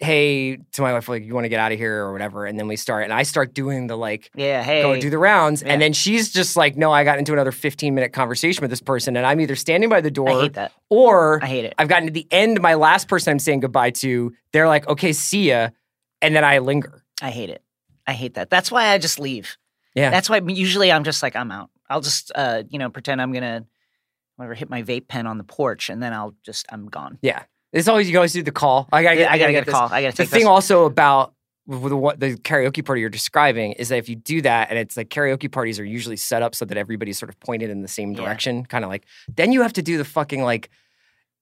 hey, 0.00 0.56
to 0.56 0.82
my 0.82 0.92
wife, 0.92 1.08
like, 1.08 1.24
you 1.24 1.34
want 1.34 1.44
to 1.44 1.48
get 1.48 1.58
out 1.58 1.72
of 1.72 1.78
here 1.78 2.04
or 2.04 2.12
whatever. 2.12 2.44
And 2.46 2.58
then 2.58 2.68
we 2.68 2.76
start, 2.76 3.04
and 3.04 3.12
I 3.12 3.22
start 3.22 3.54
doing 3.54 3.86
the 3.86 3.96
like, 3.96 4.30
yeah. 4.34 4.62
Hey, 4.62 4.82
go 4.82 4.98
do 5.00 5.10
the 5.10 5.18
rounds. 5.18 5.62
Yeah. 5.62 5.72
And 5.72 5.80
then 5.80 5.92
she's 5.92 6.32
just 6.32 6.56
like, 6.56 6.76
no, 6.76 6.92
I 6.92 7.04
got 7.04 7.18
into 7.18 7.32
another 7.32 7.52
15 7.52 7.94
minute 7.94 8.12
conversation 8.12 8.62
with 8.62 8.70
this 8.70 8.80
person. 8.82 9.16
And 9.16 9.26
I'm 9.26 9.40
either 9.40 9.56
standing 9.56 9.88
by 9.88 10.00
the 10.00 10.10
door 10.10 10.28
I 10.28 10.40
hate 10.42 10.54
that. 10.54 10.72
or 10.90 11.42
I 11.42 11.46
hate 11.46 11.64
it. 11.64 11.74
I've 11.78 11.88
gotten 11.88 12.06
to 12.06 12.12
the 12.12 12.26
end, 12.30 12.60
my 12.60 12.74
last 12.74 13.08
person 13.08 13.30
I'm 13.30 13.38
saying 13.38 13.60
goodbye 13.60 13.90
to, 13.90 14.34
they're 14.52 14.68
like, 14.68 14.86
okay, 14.88 15.12
see 15.12 15.48
ya. 15.48 15.70
And 16.20 16.36
then 16.36 16.44
I 16.44 16.58
linger. 16.58 17.02
I 17.22 17.30
hate 17.30 17.50
it. 17.50 17.62
I 18.06 18.12
hate 18.12 18.34
that. 18.34 18.50
That's 18.50 18.70
why 18.70 18.88
I 18.88 18.98
just 18.98 19.18
leave. 19.18 19.56
Yeah. 19.94 20.10
That's 20.10 20.28
why 20.28 20.40
usually 20.46 20.92
I'm 20.92 21.04
just 21.04 21.22
like 21.22 21.34
I'm 21.34 21.50
out. 21.50 21.70
I'll 21.88 22.02
just 22.02 22.30
uh 22.34 22.64
you 22.68 22.78
know 22.78 22.90
pretend 22.90 23.22
I'm 23.22 23.32
gonna 23.32 23.64
whatever 24.36 24.54
hit 24.54 24.68
my 24.68 24.82
vape 24.82 25.08
pen 25.08 25.26
on 25.26 25.38
the 25.38 25.44
porch, 25.44 25.88
and 25.88 26.02
then 26.02 26.12
I'll 26.12 26.34
just 26.44 26.66
I'm 26.70 26.88
gone. 26.88 27.18
Yeah. 27.22 27.44
It's 27.72 27.88
always, 27.88 28.08
you 28.08 28.16
always 28.16 28.32
do 28.32 28.42
the 28.42 28.52
call. 28.52 28.88
I 28.92 29.02
gotta, 29.02 29.20
Yeah, 29.20 29.32
I 29.32 29.38
gotta 29.38 29.52
get 29.52 29.68
a 29.68 29.70
call. 29.70 29.88
I 29.92 30.02
gotta 30.02 30.16
The 30.16 30.22
take 30.24 30.30
thing 30.30 30.40
this. 30.40 30.48
also 30.48 30.84
about 30.84 31.34
the, 31.66 31.96
what 31.96 32.20
the 32.20 32.36
karaoke 32.36 32.84
party 32.84 33.00
you're 33.00 33.10
describing 33.10 33.72
is 33.72 33.88
that 33.88 33.96
if 33.98 34.08
you 34.08 34.14
do 34.16 34.40
that 34.42 34.70
and 34.70 34.78
it's 34.78 34.96
like 34.96 35.08
karaoke 35.08 35.50
parties 35.50 35.80
are 35.80 35.84
usually 35.84 36.16
set 36.16 36.40
up 36.42 36.54
so 36.54 36.64
that 36.64 36.78
everybody's 36.78 37.18
sort 37.18 37.28
of 37.28 37.38
pointed 37.40 37.70
in 37.70 37.82
the 37.82 37.88
same 37.88 38.12
Yeah. 38.12 38.22
direction, 38.24 38.64
kind 38.66 38.84
of 38.84 38.90
like, 38.90 39.04
then 39.34 39.50
you 39.52 39.62
have 39.62 39.72
to 39.74 39.82
do 39.82 39.98
the 39.98 40.04
fucking 40.04 40.42
like 40.42 40.70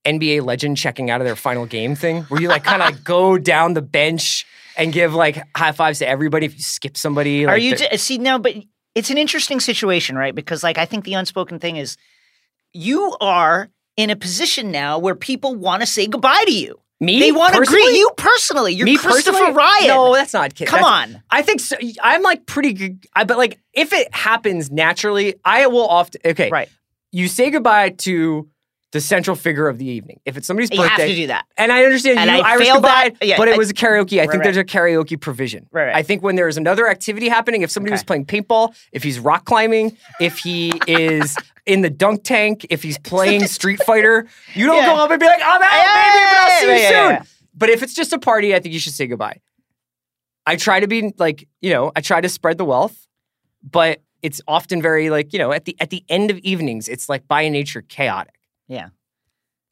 NBA 0.06 0.44
legend 0.44 0.76
checking 0.76 1.10
out 1.10 1.20
of 1.20 1.26
their 1.26 1.36
final 1.36 1.66
game 1.66 1.94
thing 1.94 2.22
where 2.24 2.40
you 2.40 2.48
like 2.48 2.64
kind 2.64 2.82
of 2.82 3.04
go 3.04 3.38
down 3.38 3.74
the 3.74 3.82
bench 3.82 4.46
and 4.76 4.92
give 4.92 5.14
like 5.14 5.42
high 5.56 5.72
fives 5.72 5.98
to 6.00 6.08
everybody 6.08 6.46
if 6.46 6.54
you 6.54 6.62
skip 6.62 6.96
somebody. 6.96 7.46
Are 7.46 7.56
you 7.58 7.76
t- 7.76 7.96
see 7.96 8.18
no? 8.18 8.38
But 8.38 8.54
it's 8.94 9.10
an 9.10 9.18
interesting 9.18 9.60
situation, 9.60 10.16
right? 10.16 10.34
Because 10.34 10.62
like 10.62 10.78
I 10.78 10.84
think 10.84 11.04
the 11.04 11.14
unspoken 11.14 11.58
thing 11.58 11.76
is 11.76 11.96
you 12.72 13.16
are 13.20 13.68
in 13.97 14.11
a 14.11 14.16
position 14.16 14.70
now 14.70 14.99
where 14.99 15.14
people 15.14 15.55
want 15.55 15.82
to 15.82 15.86
say 15.86 16.07
goodbye 16.07 16.45
to 16.47 16.53
you. 16.53 16.78
me? 17.01 17.20
They 17.20 17.32
want 17.32 17.55
to 17.55 17.61
greet 17.64 17.97
you 17.97 18.11
personally. 18.16 18.72
You're 18.74 18.86
Me 18.86 18.97
Christopher 18.97 19.32
personally? 19.38 19.55
Ryan. 19.57 19.86
No, 19.88 20.14
that's 20.14 20.32
not. 20.32 20.55
come 20.55 20.66
that's- 20.66 20.84
on. 20.84 21.22
I 21.30 21.42
think 21.42 21.61
so. 21.61 21.76
I'm 22.03 22.22
like 22.22 22.47
pretty 22.47 22.72
good. 22.72 23.05
I, 23.14 23.24
but 23.24 23.36
like 23.38 23.59
if 23.72 23.92
it 23.92 24.12
happens 24.14 24.70
naturally, 24.70 25.34
I 25.45 25.66
will 25.66 25.86
often. 25.86 26.20
Okay, 26.24 26.51
Right. 26.51 26.68
You 27.12 27.28
say 27.28 27.51
goodbye 27.51 27.90
to 27.90 28.49
the 28.95 29.01
central 29.01 29.34
figure 29.36 29.66
of 29.68 29.76
the 29.78 29.84
evening. 29.84 30.20
If 30.24 30.36
it's 30.36 30.47
somebody's 30.47 30.70
You 30.70 30.80
have 30.82 30.97
to 30.99 31.14
do 31.14 31.26
that. 31.26 31.45
and 31.59 31.70
I 31.72 31.84
understand 31.84 32.18
And 32.20 32.30
you 32.30 32.36
I 32.36 32.53
Irish 32.53 32.66
failed 32.68 32.76
goodbye, 32.76 33.12
that. 33.20 33.26
Yeah, 33.26 33.36
but 33.36 33.49
it 33.49 33.55
I- 33.55 33.59
was 33.59 33.68
a 33.70 33.74
karaoke. 33.74 34.18
I 34.18 34.20
Right, 34.22 34.30
think 34.30 34.45
there's 34.45 34.57
a 34.57 34.64
karaoke 34.64 35.20
provision. 35.20 35.66
Right, 35.72 35.86
right. 35.86 35.97
I 35.97 36.03
think 36.03 36.22
when 36.22 36.36
there's 36.36 36.57
another 36.57 36.88
activity 36.88 37.28
happening, 37.28 37.62
if 37.62 37.70
somebody 37.70 37.90
was 37.92 38.05
playing 38.05 38.24
paintball, 38.26 38.74
if 38.92 39.03
he's 39.03 39.18
rock 39.18 39.45
climbing, 39.45 39.97
if 40.20 40.38
he 40.38 40.80
is 40.86 41.36
in 41.66 41.80
the 41.82 41.90
dunk 41.90 42.22
tank, 42.22 42.66
if 42.70 42.82
he's 42.84 42.97
playing 42.99 43.47
Street 43.49 43.82
Fighter, 43.82 44.26
you 44.55 44.66
don't 44.66 44.76
Yeah. 44.76 44.95
go 44.95 45.05
up 45.05 45.11
and 45.11 45.18
be 45.18 45.26
like, 45.26 45.42
"I'm 45.45 45.61
out, 45.61 45.70
baby," 45.70 46.24
but 46.30 46.38
I'll 46.38 46.61
see 46.61 46.66
you 46.66 46.72
Yeah, 46.90 47.18
soon. 47.18 47.26
But 47.57 47.70
if 47.70 47.82
it's 47.82 47.95
just 47.95 48.12
a 48.12 48.18
party, 48.18 48.55
I 48.55 48.61
think 48.61 48.72
you 48.72 48.78
should 48.80 48.95
say 48.95 49.07
goodbye. 49.09 49.40
I 50.47 50.57
try 50.57 50.78
to 50.80 50.86
be 50.86 51.12
like, 51.18 51.49
you 51.61 51.70
know, 51.70 51.90
I 51.97 52.01
try 52.01 52.20
to 52.20 52.28
spread 52.28 52.59
the 52.59 52.64
wealth, 52.64 53.07
but 53.62 54.03
it's 54.22 54.40
often 54.47 54.80
very 54.80 55.11
like, 55.11 55.32
you 55.32 55.38
know, 55.38 55.53
at 55.53 55.64
the 55.64 55.76
at 55.80 55.90
the 55.90 56.05
end 56.09 56.30
of 56.30 56.38
evenings, 56.38 56.88
it's 56.88 57.09
like 57.09 57.26
by 57.26 57.49
nature 57.49 57.82
chaotic. 57.82 58.34
Yeah. 58.68 58.88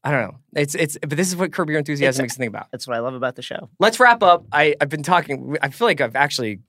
I 0.03 0.11
don't 0.11 0.21
know. 0.21 0.37
It's 0.55 0.75
it's 0.75 0.97
but 0.99 1.11
this 1.17 1.29
is 1.29 1.35
what 1.37 1.53
Curb 1.53 1.69
Your 1.69 1.79
Enthusiasm 1.79 2.25
It's- 2.25 2.31
makes 2.33 2.37
me 2.39 2.43
think 2.45 2.55
about. 2.55 2.67
That's 2.71 2.85
what 2.87 2.95
I 2.97 2.99
love 2.99 3.13
about 3.13 3.35
the 3.35 3.41
show. 3.41 3.69
Let's 3.79 3.99
wrap 3.99 4.21
up. 4.21 4.45
I, 4.51 4.75
I've 4.81 4.89
been 4.89 5.03
talking. 5.03 5.55
I 5.61 5.69
feel 5.69 5.87
like 5.87 6.01
I've 6.01 6.15
actually 6.17 6.59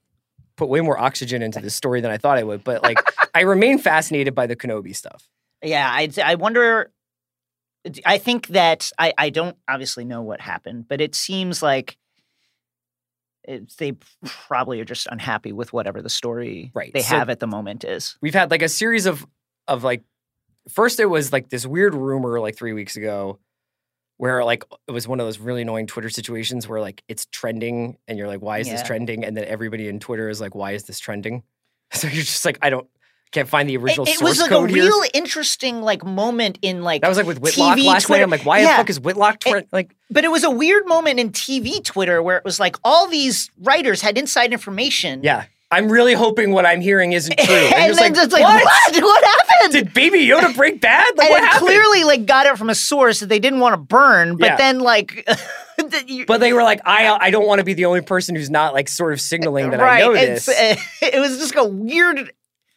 put 0.57 0.69
way 0.69 0.81
more 0.81 0.97
oxygen 0.99 1.43
into 1.43 1.59
this 1.61 1.75
story 1.75 2.01
than 2.01 2.13
I 2.13 2.17
thought 2.17 2.39
I 2.39 2.45
would. 2.45 2.63
But 2.63 2.83
like, 2.85 2.99
I 3.35 3.41
remain 3.41 3.79
fascinated 3.79 4.35
by 4.37 4.47
the 4.47 4.55
Kenobi 4.55 4.95
stuff. 4.95 5.29
Yeah, 5.65 5.89
I 5.91 6.09
I 6.25 6.37
wonder. 6.37 6.93
I 8.07 8.19
think 8.19 8.47
that 8.49 8.91
I 9.01 9.13
I 9.19 9.31
don't 9.31 9.57
obviously 9.69 10.05
know 10.05 10.23
what 10.23 10.41
happened, 10.41 10.87
but 10.89 11.01
it 11.01 11.15
seems 11.17 11.61
like 11.61 11.99
it, 13.43 13.77
they 13.79 13.93
probably 14.25 14.81
are 14.81 14.85
just 14.87 15.07
unhappy 15.11 15.53
with 15.53 15.73
whatever 15.73 16.01
the 16.01 16.09
story 16.09 16.71
Right, 16.75 16.93
they 16.95 17.03
so- 17.03 17.17
have 17.17 17.29
at 17.31 17.41
the 17.41 17.47
moment 17.47 17.85
is. 17.85 18.17
We've 18.23 18.33
had 18.35 18.51
like 18.51 18.63
a 18.63 18.69
series 18.69 19.07
of 19.07 19.27
of 19.69 19.83
like. 19.85 20.03
First, 20.71 20.99
it 21.01 21.07
was 21.07 21.33
like 21.33 21.49
this 21.51 21.67
weird 21.67 21.95
rumor 21.95 22.41
like 22.41 22.57
three 22.57 22.73
weeks 22.73 22.97
ago, 22.97 23.39
where 24.17 24.45
like 24.45 24.65
it 24.89 24.93
was 24.93 25.07
one 25.09 25.21
of 25.21 25.27
those 25.27 25.39
really 25.39 25.63
annoying 25.63 25.87
Twitter 25.87 26.09
situations 26.09 26.67
where 26.69 26.81
like 26.81 27.03
it's 27.09 27.27
trending 27.27 27.97
and 28.09 28.17
you're 28.19 28.29
like, 28.29 28.41
why 28.41 28.59
is 28.59 28.69
this 28.69 28.83
trending? 28.83 29.25
And 29.25 29.37
then 29.37 29.45
everybody 29.45 29.89
in 29.89 30.01
Twitter 30.01 30.29
is 30.29 30.41
like, 30.41 30.55
why 30.55 30.73
is 30.73 30.85
this 30.85 30.99
trending? 30.99 31.43
So 31.93 32.09
you're 32.09 32.23
just 32.25 32.45
like, 32.45 32.59
I 32.63 32.71
don't 32.71 32.89
can't 33.31 33.49
find 33.49 33.69
the 33.69 33.77
original 33.77 34.07
It, 34.07 34.15
it 34.15 34.23
was 34.23 34.41
like 34.41 34.51
a 34.53 34.67
here. 34.67 34.85
real 34.85 35.03
interesting 35.13 35.83
like 35.83 36.05
moment 36.05 36.59
in 36.63 36.83
like 36.83 37.03
That 37.03 37.09
was 37.09 37.19
like 37.19 37.27
with 37.27 37.41
Whitlock 37.41 37.77
TV 37.79 37.85
last 37.87 38.05
Twitter. 38.05 38.21
night. 38.21 38.25
I'm 38.25 38.31
like, 38.31 38.47
why 38.47 38.63
the 38.63 38.69
fuck 38.69 38.89
is 38.91 38.99
Whitlock 39.01 39.41
trend? 39.41 39.67
Like, 39.73 39.95
But 40.11 40.25
it 40.25 40.31
was 40.31 40.45
a 40.45 40.51
weird 40.51 40.87
moment 40.87 41.21
in 41.21 41.31
TV 41.31 41.85
Twitter 41.85 42.23
where 42.23 42.37
it 42.37 42.45
was 42.45 42.59
like 42.59 42.77
all 42.85 43.07
these 43.09 43.51
writers 43.61 44.01
had 44.01 44.17
inside 44.17 44.53
information. 44.53 45.21
yeah, 45.23 45.45
I'm 45.75 45.89
really 45.91 46.15
hoping 46.15 46.53
what 46.53 46.65
I'm 46.65 46.81
hearing 46.81 47.13
isn't 47.13 47.39
true. 47.39 47.55
And, 47.55 47.75
and 47.75 47.95
then 47.99 48.13
like, 48.15 48.23
it's 48.25 48.33
like, 48.33 48.43
what? 48.43 48.65
what? 48.65 49.03
What 49.03 49.25
happened? 49.25 49.73
Did 49.73 49.93
Baby 49.95 50.21
Yoda 50.27 50.55
break 50.55 50.81
bad? 50.81 51.17
Like, 51.17 51.31
and 51.31 51.51
clearly 51.59 52.05
like 52.05 52.27
got 52.27 52.47
it 52.47 52.57
from 52.57 52.71
a 52.71 52.75
source 52.75 53.21
that 53.21 53.27
they 53.29 53.39
didn't 53.39 53.61
want 53.61 53.73
to 53.75 53.79
burn, 53.79 54.37
but 54.37 54.47
Yeah. 54.47 54.57
then 54.57 54.81
like, 54.81 55.27
But 56.27 56.39
they 56.41 56.53
were 56.53 56.63
like, 56.63 56.81
I 56.85 57.09
I 57.21 57.31
don't 57.31 57.47
want 57.47 57.59
to 57.59 57.65
be 57.65 57.75
the 57.75 57.87
only 57.87 58.01
person 58.01 58.35
who's 58.37 58.51
not 58.51 58.75
like 58.75 58.89
sort 58.89 59.13
of 59.13 59.21
signaling 59.21 59.71
that 59.71 59.81
right? 59.81 60.03
I 60.03 60.07
know 60.07 60.15
this. 60.15 60.49
it 61.03 61.21
was 61.21 61.39
just 61.39 61.55
a 61.57 61.65
weird 61.65 62.33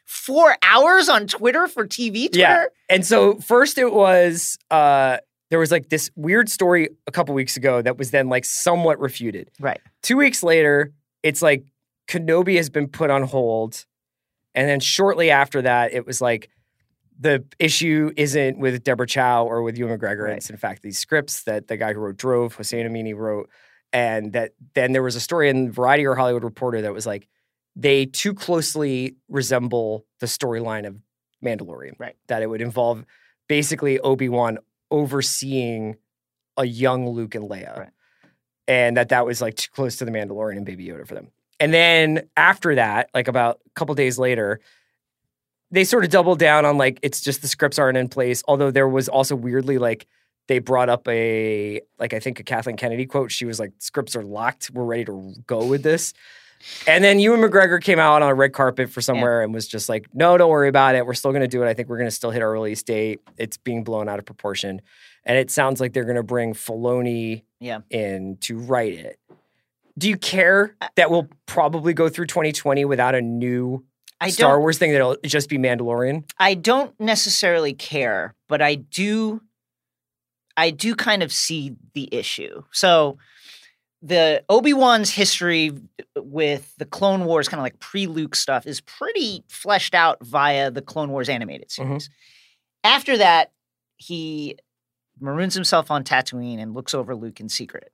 four 0.05 0.57
hours 0.63 1.07
on 1.09 1.27
Twitter 1.27 1.67
for 1.67 1.85
TV 1.85 2.23
Twitter. 2.25 2.37
Yeah. 2.39 2.65
And 2.89 3.05
so 3.05 3.35
first 3.35 3.77
it 3.77 3.93
was 3.93 4.57
uh 4.71 5.17
there 5.49 5.59
was 5.59 5.71
like 5.71 5.89
this 5.89 6.09
weird 6.15 6.49
story 6.49 6.89
a 7.05 7.11
couple 7.11 7.33
weeks 7.35 7.55
ago 7.55 7.81
that 7.81 7.97
was 7.97 8.11
then 8.11 8.29
like 8.29 8.45
somewhat 8.45 8.99
refuted. 8.99 9.49
Right. 9.59 9.79
Two 10.01 10.17
weeks 10.17 10.41
later, 10.43 10.91
it's 11.23 11.41
like 11.41 11.63
Kenobi 12.07 12.55
has 12.57 12.69
been 12.69 12.87
put 12.87 13.09
on 13.09 13.23
hold. 13.23 13.85
And 14.55 14.67
then 14.67 14.79
shortly 14.79 15.29
after 15.29 15.61
that, 15.61 15.93
it 15.93 16.05
was 16.05 16.21
like 16.21 16.49
the 17.19 17.43
issue 17.59 18.11
isn't 18.15 18.57
with 18.57 18.83
Deborah 18.83 19.07
Chow 19.07 19.45
or 19.45 19.61
with 19.61 19.77
Ewan 19.77 19.97
McGregor. 19.97 20.25
Right. 20.25 20.37
It's 20.37 20.49
in 20.49 20.57
fact 20.57 20.83
these 20.83 20.97
scripts 20.97 21.43
that 21.43 21.67
the 21.67 21.77
guy 21.77 21.93
who 21.93 21.99
wrote 21.99 22.17
Drive, 22.17 22.55
Hossein 22.55 22.87
Amini, 22.87 23.15
wrote. 23.15 23.49
And 23.93 24.33
that 24.33 24.53
then 24.73 24.91
there 24.91 25.03
was 25.03 25.15
a 25.15 25.19
story 25.19 25.49
in 25.49 25.71
Variety 25.71 26.05
or 26.05 26.15
Hollywood 26.15 26.43
Reporter 26.43 26.81
that 26.81 26.93
was 26.93 27.05
like 27.05 27.27
they 27.75 28.05
too 28.05 28.33
closely 28.33 29.15
resemble 29.29 30.05
the 30.19 30.25
storyline 30.25 30.87
of 30.87 30.97
Mandalorian. 31.43 31.93
Right. 31.99 32.15
That 32.27 32.41
it 32.41 32.49
would 32.49 32.61
involve 32.61 33.05
basically 33.47 33.99
Obi-Wan 33.99 34.57
overseeing 34.91 35.97
a 36.57 36.65
young 36.65 37.07
Luke 37.07 37.35
and 37.35 37.49
Leia. 37.49 37.77
Right. 37.77 37.89
And 38.67 38.97
that 38.97 39.09
that 39.09 39.25
was 39.25 39.41
like 39.41 39.55
too 39.55 39.69
close 39.71 39.97
to 39.97 40.05
the 40.05 40.11
Mandalorian 40.11 40.57
and 40.57 40.65
Baby 40.65 40.87
Yoda 40.87 41.07
for 41.07 41.15
them. 41.15 41.31
And 41.59 41.73
then 41.73 42.27
after 42.37 42.75
that, 42.75 43.09
like 43.13 43.27
about 43.27 43.59
a 43.65 43.69
couple 43.71 43.95
days 43.95 44.19
later, 44.19 44.59
they 45.71 45.83
sort 45.83 46.03
of 46.05 46.09
doubled 46.11 46.39
down 46.39 46.65
on 46.65 46.77
like 46.77 46.99
it's 47.01 47.19
just 47.21 47.41
the 47.41 47.47
scripts 47.47 47.77
aren't 47.79 47.97
in 47.97 48.07
place. 48.09 48.43
Although 48.47 48.71
there 48.71 48.87
was 48.87 49.09
also 49.09 49.35
weirdly 49.35 49.77
like 49.77 50.07
they 50.47 50.59
brought 50.59 50.87
up 50.87 51.07
a 51.07 51.81
like 51.99 52.13
I 52.13 52.19
think 52.19 52.39
a 52.39 52.43
Kathleen 52.43 52.77
Kennedy 52.77 53.05
quote. 53.05 53.31
She 53.31 53.45
was 53.45 53.59
like, 53.59 53.71
"Scripts 53.79 54.15
are 54.15 54.23
locked. 54.23 54.69
We're 54.71 54.85
ready 54.85 55.05
to 55.05 55.33
go 55.45 55.65
with 55.65 55.83
this." 55.83 56.13
And 56.87 57.03
then 57.03 57.19
Ewan 57.19 57.41
McGregor 57.41 57.81
came 57.81 57.99
out 57.99 58.21
on 58.23 58.29
a 58.29 58.33
red 58.33 58.51
carpet 58.53 58.89
for 58.89 58.99
somewhere 59.01 59.43
and 59.43 59.53
was 59.53 59.67
just 59.67 59.89
like, 59.89 60.07
"No, 60.13 60.37
don't 60.37 60.49
worry 60.49 60.69
about 60.69 60.95
it. 60.95 61.05
We're 61.05 61.13
still 61.15 61.31
going 61.31 61.41
to 61.41 61.47
do 61.47 61.61
it. 61.63 61.67
I 61.67 61.73
think 61.73 61.89
we're 61.89 61.97
going 61.97 62.07
to 62.09 62.15
still 62.15 62.31
hit 62.31 62.41
our 62.41 62.51
release 62.51 62.81
date. 62.81 63.19
It's 63.37 63.57
being 63.57 63.83
blown 63.83 64.07
out 64.07 64.19
of 64.19 64.25
proportion." 64.25 64.81
And 65.25 65.37
it 65.37 65.51
sounds 65.51 65.81
like 65.81 65.91
they're 65.91 66.05
going 66.05 66.15
to 66.15 66.23
bring 66.23 66.53
Filoni 66.53 67.43
Yeah. 67.59 67.79
in 67.89 68.37
to 68.41 68.57
write 68.57 68.93
it. 68.93 69.19
Do 69.97 70.07
you 70.09 70.17
care 70.17 70.75
that 70.95 71.09
we'll 71.09 71.27
probably 71.45 71.93
go 71.93 72.09
through 72.09 72.27
2020 72.27 72.85
without 72.85 73.15
a 73.15 73.21
new 73.21 73.83
I 74.19 74.29
Star. 74.29 74.59
Wars 74.59 74.77
thing 74.77 74.91
that'll 74.91 75.17
just 75.23 75.49
be 75.49 75.57
Mandalorian? 75.57 76.29
I 76.39 76.55
don't 76.55 76.97
necessarily 76.99 77.73
care, 77.73 78.35
but 78.47 78.61
I 78.61 78.75
do. 78.75 79.41
I 80.55 80.71
do 80.71 80.95
kind 80.95 81.21
of 81.21 81.31
see 81.31 81.75
the 81.93 82.09
issue. 82.11 82.63
So, 82.71 83.19
the 84.01 84.43
Obi 84.49 84.73
Wan's 84.73 85.11
history 85.11 85.71
with 86.15 86.73
the 86.77 86.85
Clone 86.85 87.25
Wars, 87.25 87.47
kind 87.47 87.59
of 87.59 87.63
like 87.63 87.79
pre 87.79 88.07
Luke 88.07 88.35
stuff, 88.35 88.65
is 88.65 88.81
pretty 88.81 89.43
fleshed 89.49 89.93
out 89.93 90.17
via 90.23 90.71
the 90.71 90.81
Clone 90.81 91.11
Wars 91.11 91.29
animated 91.29 91.69
mm-hmm. 91.69 91.89
series. 91.89 92.09
After 92.83 93.17
that, 93.17 93.51
he 93.97 94.57
maroons 95.19 95.53
himself 95.53 95.91
on 95.91 96.03
Tatooine 96.03 96.59
and 96.59 96.73
looks 96.73 96.93
over 96.93 97.15
Luke 97.15 97.39
in 97.39 97.49
secret. 97.49 97.91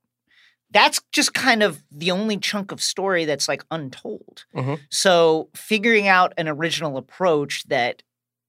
That's 0.73 0.99
just 1.11 1.33
kind 1.33 1.63
of 1.63 1.83
the 1.91 2.11
only 2.11 2.37
chunk 2.37 2.71
of 2.71 2.81
story 2.81 3.25
that's 3.25 3.47
like 3.47 3.63
untold. 3.71 4.45
Mhm. 4.55 4.79
So, 4.89 5.49
figuring 5.55 6.07
out 6.07 6.33
an 6.37 6.47
original 6.47 6.97
approach 6.97 7.63
that 7.65 8.01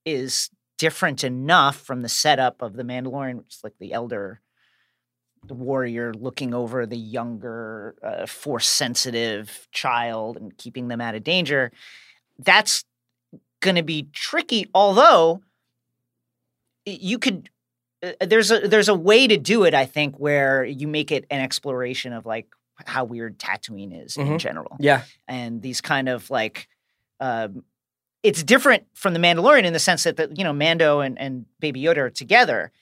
is 0.04 0.50
different 0.78 1.22
enough 1.22 1.76
from 1.76 2.02
the 2.02 2.08
setup 2.08 2.62
of 2.62 2.74
the 2.74 2.82
Mandalorian, 2.82 3.36
which 3.38 3.54
is 3.56 3.60
like 3.64 3.74
the 3.78 3.92
elder 3.92 4.40
the 5.46 5.54
warrior 5.54 6.14
looking 6.14 6.54
over 6.54 6.86
the 6.86 6.96
younger, 6.96 7.94
uh, 8.02 8.26
force 8.26 8.66
sensitive 8.66 9.68
child 9.72 10.36
and 10.38 10.56
keeping 10.56 10.88
them 10.88 11.00
out 11.02 11.14
of 11.14 11.22
danger. 11.22 11.70
That's 12.38 12.84
going 13.60 13.76
to 13.76 13.82
be 13.82 14.08
tricky. 14.12 14.70
Although 14.74 15.42
you 16.86 17.18
could, 17.18 17.50
there's 18.20 18.50
a 18.50 18.60
there's 18.68 18.88
a 18.88 18.94
way 18.94 19.26
to 19.26 19.36
do 19.36 19.64
it. 19.64 19.74
I 19.74 19.86
think 19.86 20.16
where 20.16 20.64
you 20.64 20.86
make 20.88 21.10
it 21.12 21.24
an 21.30 21.40
exploration 21.40 22.12
of 22.12 22.26
like 22.26 22.46
how 22.84 23.04
weird 23.04 23.38
Tatooine 23.38 24.04
is 24.04 24.16
in 24.16 24.26
Mhm. 24.26 24.38
general 24.38 24.76
Yeah. 24.80 25.02
and 25.28 25.62
these 25.62 25.80
kind 25.80 26.08
of 26.08 26.28
like 26.30 26.68
um, 27.20 27.64
it's 28.22 28.42
different 28.42 28.84
from 28.94 29.12
the 29.14 29.20
Mandalorian 29.20 29.64
in 29.64 29.72
the 29.72 29.78
sense 29.78 30.02
that 30.04 30.16
the, 30.16 30.32
you 30.36 30.42
know 30.44 30.52
Mando 30.52 31.00
and, 31.00 31.18
and 31.18 31.44
Baby 31.60 31.82
Yoda 31.82 31.98
are 31.98 32.10
together. 32.10 32.72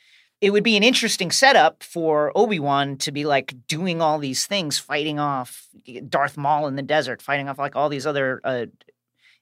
It 0.40 0.50
would 0.50 0.64
be 0.64 0.76
an 0.76 0.82
interesting 0.82 1.30
setup 1.30 1.82
for 1.84 2.32
Obi 2.34 2.58
Wan 2.58 2.96
to 2.98 3.12
be 3.12 3.24
like 3.24 3.54
doing 3.68 4.00
all 4.02 4.18
these 4.18 4.46
things, 4.46 4.78
fighting 4.78 5.20
off 5.20 5.68
Darth 6.08 6.36
Maul 6.36 6.66
in 6.66 6.74
the 6.76 6.82
desert, 6.82 7.22
fighting 7.22 7.48
off 7.48 7.58
like 7.58 7.76
all 7.76 7.88
these 7.88 8.06
other 8.06 8.40
uh, 8.42 8.66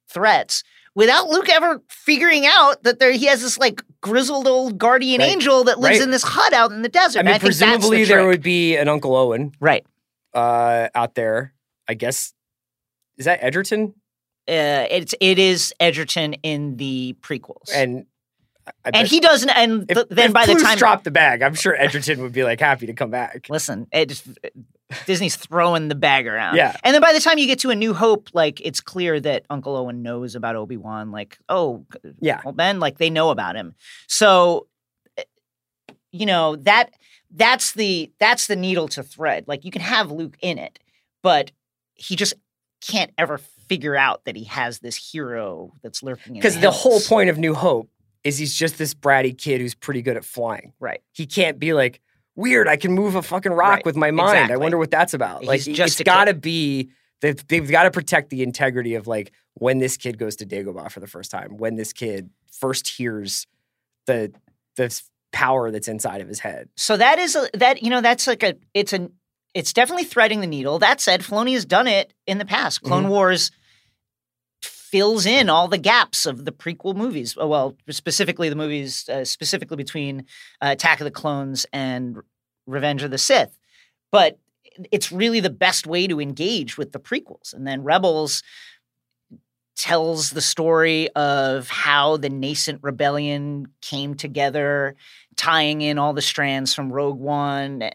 threats, 0.08 0.62
without 0.94 1.28
Luke 1.28 1.48
ever 1.48 1.80
figuring 1.88 2.46
out 2.46 2.82
that 2.82 2.98
there 2.98 3.12
he 3.12 3.26
has 3.26 3.40
this 3.42 3.58
like 3.58 3.82
grizzled 4.00 4.46
old 4.48 4.78
guardian 4.78 5.20
Right. 5.20 5.30
angel 5.30 5.64
that 5.64 5.78
lives 5.78 5.98
Right. 5.98 6.04
in 6.04 6.10
this 6.10 6.22
hut 6.22 6.52
out 6.52 6.72
in 6.72 6.82
the 6.82 6.88
desert. 6.88 7.18
I 7.18 7.20
And 7.20 7.26
mean, 7.28 7.34
think 7.34 7.42
that's 7.42 7.58
the 7.58 7.64
presumably 7.66 8.04
there 8.04 8.26
would 8.26 8.42
be 8.42 8.76
an 8.76 8.88
Uncle 8.88 9.14
Owen 9.14 9.52
right. 9.60 9.84
uh, 10.34 10.88
out 10.94 11.14
there. 11.14 11.54
I 11.88 11.94
guess 11.94 12.32
is 13.18 13.24
that 13.26 13.40
Edgerton? 13.42 13.94
Uh, 14.48 14.86
it's 14.90 15.14
it 15.20 15.38
is 15.38 15.72
Edgerton 15.78 16.34
in 16.42 16.76
the 16.76 17.14
prequels, 17.20 17.70
And 17.74 18.06
I- 18.66 18.72
I 18.86 18.90
and 19.00 19.08
he 19.08 19.20
doesn't. 19.20 19.50
And 19.50 19.84
if, 19.90 19.96
th- 19.96 20.06
then 20.10 20.32
by 20.32 20.46
the 20.46 20.52
Clues 20.52 20.62
time, 20.62 20.78
dropped 20.78 21.04
the 21.04 21.10
bag, 21.10 21.42
I'm 21.42 21.54
sure 21.54 21.74
Edgerton 21.74 22.22
would 22.22 22.32
be 22.32 22.42
like 22.44 22.58
happy 22.60 22.86
to 22.86 22.92
come 22.94 23.10
back. 23.10 23.46
listen, 23.48 23.86
it 23.92 24.08
just, 24.08 24.26
Disney's 25.06 25.36
throwing 25.36 25.88
the 25.88 25.94
bag 25.94 26.26
around. 26.26 26.56
Yeah. 26.56 26.76
and 26.84 26.94
then 26.94 27.00
by 27.00 27.12
the 27.12 27.20
time 27.20 27.38
you 27.38 27.46
get 27.46 27.58
to 27.60 27.70
A 27.70 27.74
New 27.76 27.94
Hope, 27.94 28.28
like 28.32 28.60
it's 28.60 28.80
clear 28.80 29.20
that 29.20 29.44
Uncle 29.50 29.76
Owen 29.76 30.02
knows 30.02 30.34
about 30.34 30.56
Obi 30.56 30.76
Wan. 30.76 31.10
Like, 31.10 31.38
oh, 31.48 31.84
Yeah. 32.20 32.40
well, 32.44 32.52
Ben, 32.52 32.80
like 32.80 32.98
they 32.98 33.10
know 33.10 33.30
about 33.30 33.56
him. 33.56 33.74
So, 34.08 34.66
eh, 35.16 35.22
you 36.12 36.26
know 36.26 36.56
that 36.56 36.90
that's 37.32 37.72
the 37.72 38.10
that's 38.18 38.46
the 38.48 38.56
needle 38.56 38.88
to 38.88 39.02
thread. 39.02 39.44
Like 39.46 39.64
you 39.64 39.70
can 39.70 39.82
have 39.82 40.10
Luke 40.10 40.36
in 40.40 40.58
it, 40.58 40.78
but 41.22 41.52
he 41.94 42.16
just 42.16 42.34
can't 42.80 43.12
ever 43.18 43.38
figure 43.38 43.94
out 43.94 44.24
that 44.24 44.34
he 44.34 44.44
has 44.44 44.80
this 44.80 44.96
hero 44.96 45.72
that's 45.82 46.02
lurking. 46.02 46.34
Because 46.34 46.58
the 46.58 46.70
whole 46.72 46.98
point 47.00 47.30
of 47.30 47.38
New 47.38 47.54
Hope 47.54 47.88
is 48.24 48.36
he's 48.38 48.54
just 48.54 48.76
this 48.78 48.92
bratty 48.94 49.36
kid 49.36 49.60
who's 49.60 49.74
pretty 49.74 50.02
good 50.02 50.16
at 50.16 50.24
flying. 50.24 50.72
right? 50.80 51.00
He 51.12 51.24
can't 51.26 51.58
be 51.58 51.72
like, 51.72 52.00
weird, 52.36 52.68
I 52.68 52.76
can 52.76 52.92
move 52.92 53.14
a 53.14 53.22
fucking 53.22 53.52
rock 53.52 53.76
Right. 53.76 53.84
with 53.84 53.96
my 53.96 54.10
mind. 54.10 54.50
I 54.52 54.56
wonder 54.56 54.78
what 54.78 54.90
that's 54.90 55.14
about. 55.14 55.44
Like, 55.44 55.60
He's 55.62 55.76
just 55.76 56.00
it's 56.00 56.06
got 56.06 56.24
to 56.26 56.34
be, 56.34 56.90
they've, 57.20 57.46
they've 57.48 57.70
got 57.70 57.84
to 57.84 57.90
protect 57.90 58.30
the 58.30 58.42
integrity 58.42 58.94
of 58.94 59.06
like 59.06 59.32
when 59.54 59.78
this 59.78 59.96
kid 59.96 60.18
goes 60.18 60.36
to 60.36 60.46
Dagobah 60.46 60.90
for 60.90 61.00
the 61.00 61.06
first 61.06 61.30
time, 61.30 61.56
when 61.56 61.76
this 61.76 61.92
kid 61.92 62.30
first 62.50 62.88
hears 62.88 63.46
the, 64.06 64.32
the 64.76 65.00
power 65.32 65.70
that's 65.70 65.88
inside 65.88 66.20
of 66.20 66.28
his 66.28 66.40
head. 66.40 66.68
So 66.76 66.96
that 66.96 67.18
is 67.18 67.36
a, 67.36 67.48
that 67.54 67.82
you 67.82 67.90
know 67.90 68.00
that's 68.00 68.26
like 68.26 68.42
a 68.42 68.54
it's 68.74 68.92
a 68.92 69.10
it's 69.54 69.72
definitely 69.72 70.04
threading 70.04 70.40
the 70.40 70.46
needle. 70.46 70.78
That 70.78 71.00
said, 71.00 71.20
Filoni 71.22 71.52
has 71.54 71.64
done 71.64 71.86
it 71.86 72.12
in 72.26 72.38
the 72.38 72.44
past. 72.44 72.82
Clone 72.82 73.02
Mm-hmm. 73.04 73.12
Wars 73.12 73.50
fills 74.90 75.26
in 75.26 75.48
all 75.48 75.68
the 75.68 75.78
gaps 75.78 76.26
of 76.26 76.44
the 76.44 76.52
prequel 76.52 76.96
movies. 76.96 77.36
Uh, 77.40 77.46
Well, 77.46 77.76
specifically 77.90 78.48
the 78.48 78.56
movies 78.56 79.08
uh, 79.08 79.24
specifically 79.24 79.76
between 79.76 80.26
uh, 80.60 80.70
Attack 80.72 81.00
of 81.00 81.04
the 81.04 81.10
Clones 81.10 81.66
and 81.72 82.18
Revenge 82.66 83.02
of 83.02 83.10
the 83.10 83.18
Sith. 83.18 83.56
But 84.10 84.38
it's 84.90 85.12
really 85.12 85.40
the 85.40 85.50
best 85.50 85.86
way 85.86 86.06
to 86.06 86.20
engage 86.20 86.76
with 86.76 86.92
the 86.92 86.98
prequels. 87.00 87.52
And 87.52 87.66
then 87.66 87.84
Rebels 87.84 88.42
tells 89.76 90.30
the 90.30 90.40
story 90.42 91.08
of 91.10 91.68
how 91.68 92.16
the 92.16 92.28
nascent 92.28 92.80
rebellion 92.82 93.66
came 93.80 94.14
together, 94.14 94.94
tying 95.36 95.80
in 95.80 95.98
all 95.98 96.12
the 96.12 96.22
strands 96.22 96.74
from 96.74 96.92
Rogue 96.92 97.18
One 97.18 97.82
eh, 97.82 97.90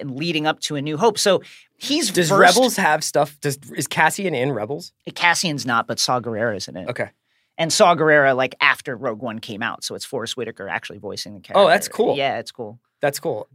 and 0.00 0.16
leading 0.16 0.46
up 0.46 0.60
to 0.60 0.76
A 0.76 0.82
New 0.82 0.96
Hope. 0.96 1.18
So 1.18 1.42
he's 1.76 2.10
Does 2.10 2.28
versed- 2.28 2.56
Rebels 2.56 2.76
have 2.76 3.02
stuff? 3.04 3.38
Does 3.40 3.58
is 3.76 3.86
Cassian 3.86 4.34
in 4.34 4.52
Rebels? 4.52 4.92
Cassian's 5.14 5.66
not, 5.66 5.86
but 5.86 5.98
Saw 5.98 6.20
Gerrera's 6.20 6.68
in 6.68 6.76
it. 6.76 6.88
Okay. 6.88 7.10
And 7.58 7.72
Saw 7.72 7.94
Gerrera 7.94 8.36
like 8.36 8.54
after 8.60 8.96
Rogue 8.96 9.22
One 9.22 9.38
came 9.38 9.62
out, 9.62 9.82
so 9.82 9.94
it's 9.94 10.04
Forest 10.04 10.36
Whitaker 10.36 10.68
actually 10.68 10.98
voicing 10.98 11.34
the 11.34 11.40
character. 11.40 11.60
Oh, 11.60 11.68
that's 11.68 11.88
cool. 11.88 12.16
Yeah, 12.16 12.38
it's 12.38 12.52
cool. 12.52 12.78
That's 13.00 13.18
cool. 13.18 13.48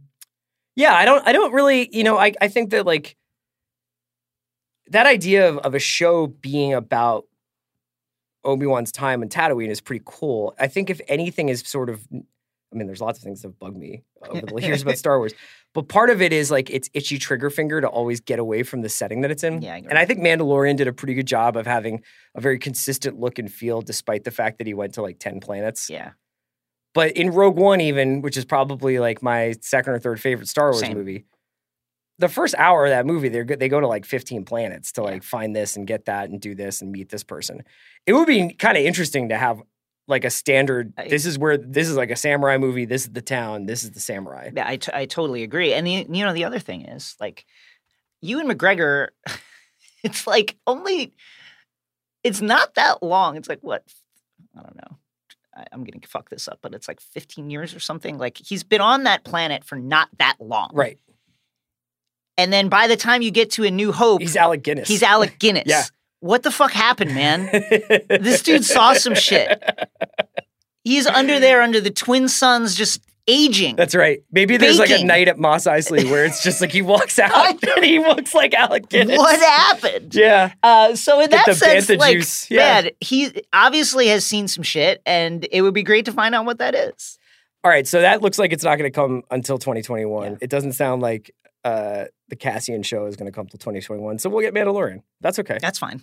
Yeah, 0.74 0.94
I 0.94 1.04
don't 1.04 1.26
I 1.26 1.32
don't 1.32 1.52
really, 1.52 1.88
you 1.96 2.02
know, 2.02 2.18
I, 2.18 2.32
I 2.40 2.48
think 2.48 2.70
that 2.70 2.86
like 2.86 3.16
that 4.88 5.06
idea 5.06 5.48
of, 5.48 5.58
of 5.58 5.74
a 5.74 5.78
show 5.78 6.26
being 6.26 6.74
about 6.74 7.24
Obi-Wan's 8.44 8.90
time 8.90 9.22
in 9.22 9.28
Tatooine 9.28 9.68
is 9.68 9.80
pretty 9.80 10.02
cool. 10.04 10.54
I 10.58 10.66
think 10.66 10.90
if 10.90 11.00
anything 11.06 11.48
is 11.48 11.60
sort 11.60 11.88
of 11.88 12.06
I 12.72 12.76
mean, 12.76 12.86
there's 12.86 13.00
lots 13.02 13.18
of 13.18 13.24
things 13.24 13.42
that 13.42 13.58
bug 13.58 13.76
me 13.76 14.02
uh, 14.24 14.30
over 14.30 14.46
the 14.46 14.62
years 14.62 14.82
about 14.82 14.96
Star 15.04 15.18
Wars, 15.18 15.34
but 15.74 15.88
part 15.88 16.08
of 16.10 16.22
it 16.22 16.32
is 16.32 16.50
like 16.50 16.70
it's 16.70 16.88
itchy 16.94 17.18
trigger 17.18 17.50
finger 17.50 17.80
to 17.80 17.86
always 17.88 18.20
get 18.20 18.38
away 18.38 18.62
from 18.62 18.80
the 18.80 18.88
setting 18.88 19.20
that 19.20 19.30
it's 19.30 19.44
in. 19.44 19.60
Yeah, 19.62 19.74
I 19.74 19.78
and 19.78 19.98
I 19.98 20.04
think 20.06 20.20
Mandalorian 20.20 20.76
did 20.76 20.88
a 20.88 20.92
pretty 20.92 21.14
good 21.14 21.26
job 21.26 21.56
of 21.56 21.66
having 21.66 22.02
a 22.34 22.40
very 22.40 22.58
consistent 22.58 23.20
look 23.20 23.38
and 23.38 23.52
feel, 23.52 23.82
despite 23.82 24.24
the 24.24 24.30
fact 24.30 24.58
that 24.58 24.66
he 24.66 24.74
went 24.74 24.94
to 24.94 25.02
like 25.02 25.18
ten 25.18 25.40
planets. 25.40 25.90
Yeah. 25.90 26.12
But 26.94 27.12
in 27.12 27.30
Rogue 27.30 27.56
One, 27.56 27.80
even 27.80 28.20
which 28.22 28.36
is 28.36 28.44
probably 28.44 28.98
like 28.98 29.22
my 29.22 29.54
second 29.60 29.94
or 29.94 29.98
third 29.98 30.20
favorite 30.20 30.48
Star 30.48 30.66
Wars 30.70 30.80
Same. 30.80 30.96
movie, 30.96 31.24
the 32.18 32.28
first 32.28 32.54
hour 32.58 32.84
of 32.84 32.90
that 32.90 33.06
movie, 33.06 33.28
they 33.30 33.42
they 33.42 33.68
go 33.68 33.80
to 33.80 33.86
like 33.88 34.04
15 34.04 34.44
planets 34.44 34.92
to 34.92 35.00
Yeah. 35.02 35.06
like 35.10 35.22
find 35.22 35.56
this 35.56 35.76
and 35.76 35.86
get 35.86 36.04
that 36.04 36.28
and 36.28 36.40
do 36.40 36.54
this 36.54 36.82
and 36.82 36.92
meet 36.92 37.08
this 37.08 37.24
person. 37.24 37.62
It 38.06 38.12
would 38.12 38.26
be 38.26 38.52
kind 38.54 38.76
of 38.76 38.84
interesting 38.84 39.30
to 39.30 39.38
have 39.38 39.62
like 40.08 40.24
a 40.24 40.30
standard. 40.30 40.92
I- 40.98 41.08
this 41.08 41.26
is 41.26 41.38
where 41.38 41.56
this 41.56 41.88
is 41.88 41.96
like 41.96 42.10
a 42.10 42.16
samurai 42.16 42.58
movie. 42.58 42.84
This 42.84 43.02
is 43.02 43.12
the 43.12 43.22
town. 43.22 43.66
This 43.66 43.84
is 43.84 43.92
the 43.92 44.00
samurai. 44.00 44.50
Yeah, 44.54 44.66
I, 44.68 44.76
t- 44.76 44.92
I 44.92 45.06
totally 45.06 45.42
agree. 45.42 45.72
And 45.72 45.86
the, 45.86 46.06
you 46.10 46.24
know, 46.24 46.32
the 46.32 46.44
other 46.44 46.58
thing 46.58 46.82
is 46.86 47.16
like 47.20 47.44
Ewan 48.20 48.48
McGregor, 48.48 49.08
it's 50.02 50.26
like 50.26 50.56
only, 50.66 51.12
it's 52.24 52.40
not 52.40 52.74
that 52.74 53.02
long. 53.02 53.36
It's 53.36 53.48
like 53.48 53.60
what? 53.60 53.84
I 54.56 54.62
don't 54.62 54.76
know. 54.76 54.98
I, 55.54 55.66
I'm 55.72 55.84
to 55.84 56.08
fuck 56.08 56.30
this 56.30 56.48
up, 56.48 56.58
but 56.62 56.74
it's 56.74 56.88
like 56.88 57.00
15 57.00 57.50
years 57.50 57.74
or 57.74 57.80
something. 57.80 58.18
Like 58.18 58.38
he's 58.38 58.62
been 58.64 58.80
on 58.80 59.04
that 59.04 59.24
planet 59.24 59.64
for 59.64 59.76
not 59.76 60.08
that 60.18 60.36
long. 60.40 60.70
Right. 60.72 60.98
And 62.38 62.52
then 62.52 62.68
by 62.68 62.86
the 62.88 62.96
time 62.96 63.22
you 63.22 63.30
get 63.30 63.50
to 63.52 63.64
A 63.64 63.70
New 63.70 63.92
Hope, 63.92 64.22
He's 64.22 64.36
Alec 64.36 64.62
Guinness. 64.62 64.88
he's 64.88 65.02
Alec 65.02 65.38
Guinness. 65.38 65.64
Yeah. 65.66 65.82
What 66.22 66.44
the 66.44 66.52
fuck 66.52 66.70
happened, 66.70 67.16
man? 67.16 67.48
This 68.08 68.42
dude 68.42 68.64
saw 68.64 68.92
some 68.92 69.16
shit. 69.16 69.60
He's 70.84 71.04
under 71.08 71.40
there 71.40 71.62
under 71.62 71.80
the 71.80 71.90
twin 71.90 72.28
suns 72.28 72.76
just 72.76 73.02
aging. 73.26 73.74
That's 73.74 73.96
right. 73.96 74.22
Maybe 74.30 74.56
there's 74.56 74.78
like 74.78 74.90
a 74.90 75.02
night 75.02 75.26
at 75.26 75.36
Mos 75.36 75.64
Eisley 75.64 76.08
where 76.08 76.24
it's 76.24 76.44
just 76.44 76.60
like 76.60 76.70
he 76.70 76.80
walks 76.80 77.18
out 77.18 77.60
and 77.76 77.84
he 77.84 77.98
looks 77.98 78.36
like 78.36 78.54
Alec 78.54 78.88
Guinness. 78.88 79.18
what 79.18 79.40
happened? 79.40 80.14
Yeah. 80.14 80.52
Uh, 80.62 80.94
so 80.94 81.18
in 81.18 81.28
Get 81.28 81.44
that 81.44 81.56
sense, 81.56 81.88
like, 81.90 82.14
juice, 82.14 82.48
yeah. 82.48 82.82
man, 82.82 82.90
he 83.00 83.42
obviously 83.52 84.06
has 84.06 84.24
seen 84.24 84.46
some 84.46 84.62
shit, 84.62 85.02
and 85.04 85.44
it 85.50 85.62
would 85.62 85.74
be 85.74 85.82
great 85.82 86.04
to 86.04 86.12
find 86.12 86.36
out 86.36 86.46
what 86.46 86.58
that 86.58 86.76
is. 86.76 87.18
All 87.64 87.70
right, 87.70 87.86
so 87.86 88.00
that 88.00 88.22
looks 88.22 88.38
like 88.38 88.52
it's 88.52 88.64
not 88.64 88.78
going 88.78 88.90
to 88.90 88.94
come 88.94 89.24
until 89.28 89.58
2021. 89.58 90.32
Yeah. 90.32 90.38
It 90.40 90.50
doesn't 90.50 90.74
sound 90.74 91.02
like 91.02 91.32
uh, 91.64 92.04
the 92.32 92.36
Cassian 92.36 92.82
show 92.82 93.04
is 93.04 93.14
going 93.14 93.30
to 93.30 93.34
come 93.34 93.46
till 93.46 93.58
2021. 93.58 94.18
So 94.18 94.30
we'll 94.30 94.40
get 94.40 94.54
Mandalorian. 94.54 95.02
That's 95.20 95.38
okay. 95.40 95.58
That's 95.60 95.78
fine. 95.78 96.02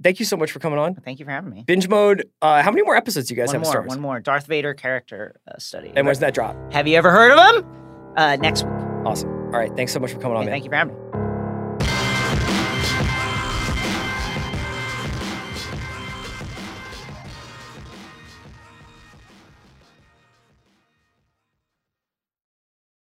Thank 0.00 0.20
you 0.20 0.24
so 0.24 0.36
much 0.36 0.52
for 0.52 0.60
coming 0.60 0.78
on. 0.78 0.94
Thank 0.94 1.18
you 1.18 1.24
for 1.24 1.32
having 1.32 1.50
me. 1.50 1.64
Binge 1.66 1.88
mode. 1.88 2.28
Uh, 2.40 2.62
how 2.62 2.70
many 2.70 2.82
more 2.84 2.94
episodes 2.94 3.26
do 3.26 3.34
you 3.34 3.40
guys 3.40 3.48
One 3.48 3.54
have? 3.56 3.62
more, 3.62 3.72
Star 3.72 3.80
Wars? 3.82 3.88
one 3.88 4.00
more. 4.00 4.20
Darth 4.20 4.46
Vader 4.46 4.74
character 4.74 5.40
uh, 5.50 5.58
study. 5.58 5.92
And 5.96 6.06
when's 6.06 6.20
that 6.20 6.34
drop? 6.34 6.54
Have 6.72 6.86
you 6.86 6.96
ever 6.96 7.10
heard 7.10 7.32
of 7.32 7.64
him? 7.64 8.12
Uh, 8.16 8.36
next 8.36 8.62
week. 8.62 8.72
Awesome. 9.04 9.28
All 9.46 9.58
right, 9.60 9.74
thanks 9.74 9.92
so 9.92 9.98
much 9.98 10.12
for 10.12 10.20
coming 10.20 10.36
on, 10.36 10.44
Hey, 10.44 10.50
man. 10.50 10.52
thank 10.54 10.64
you 10.64 10.70
for 10.70 10.76
having 10.76 10.94
me. 10.94 11.00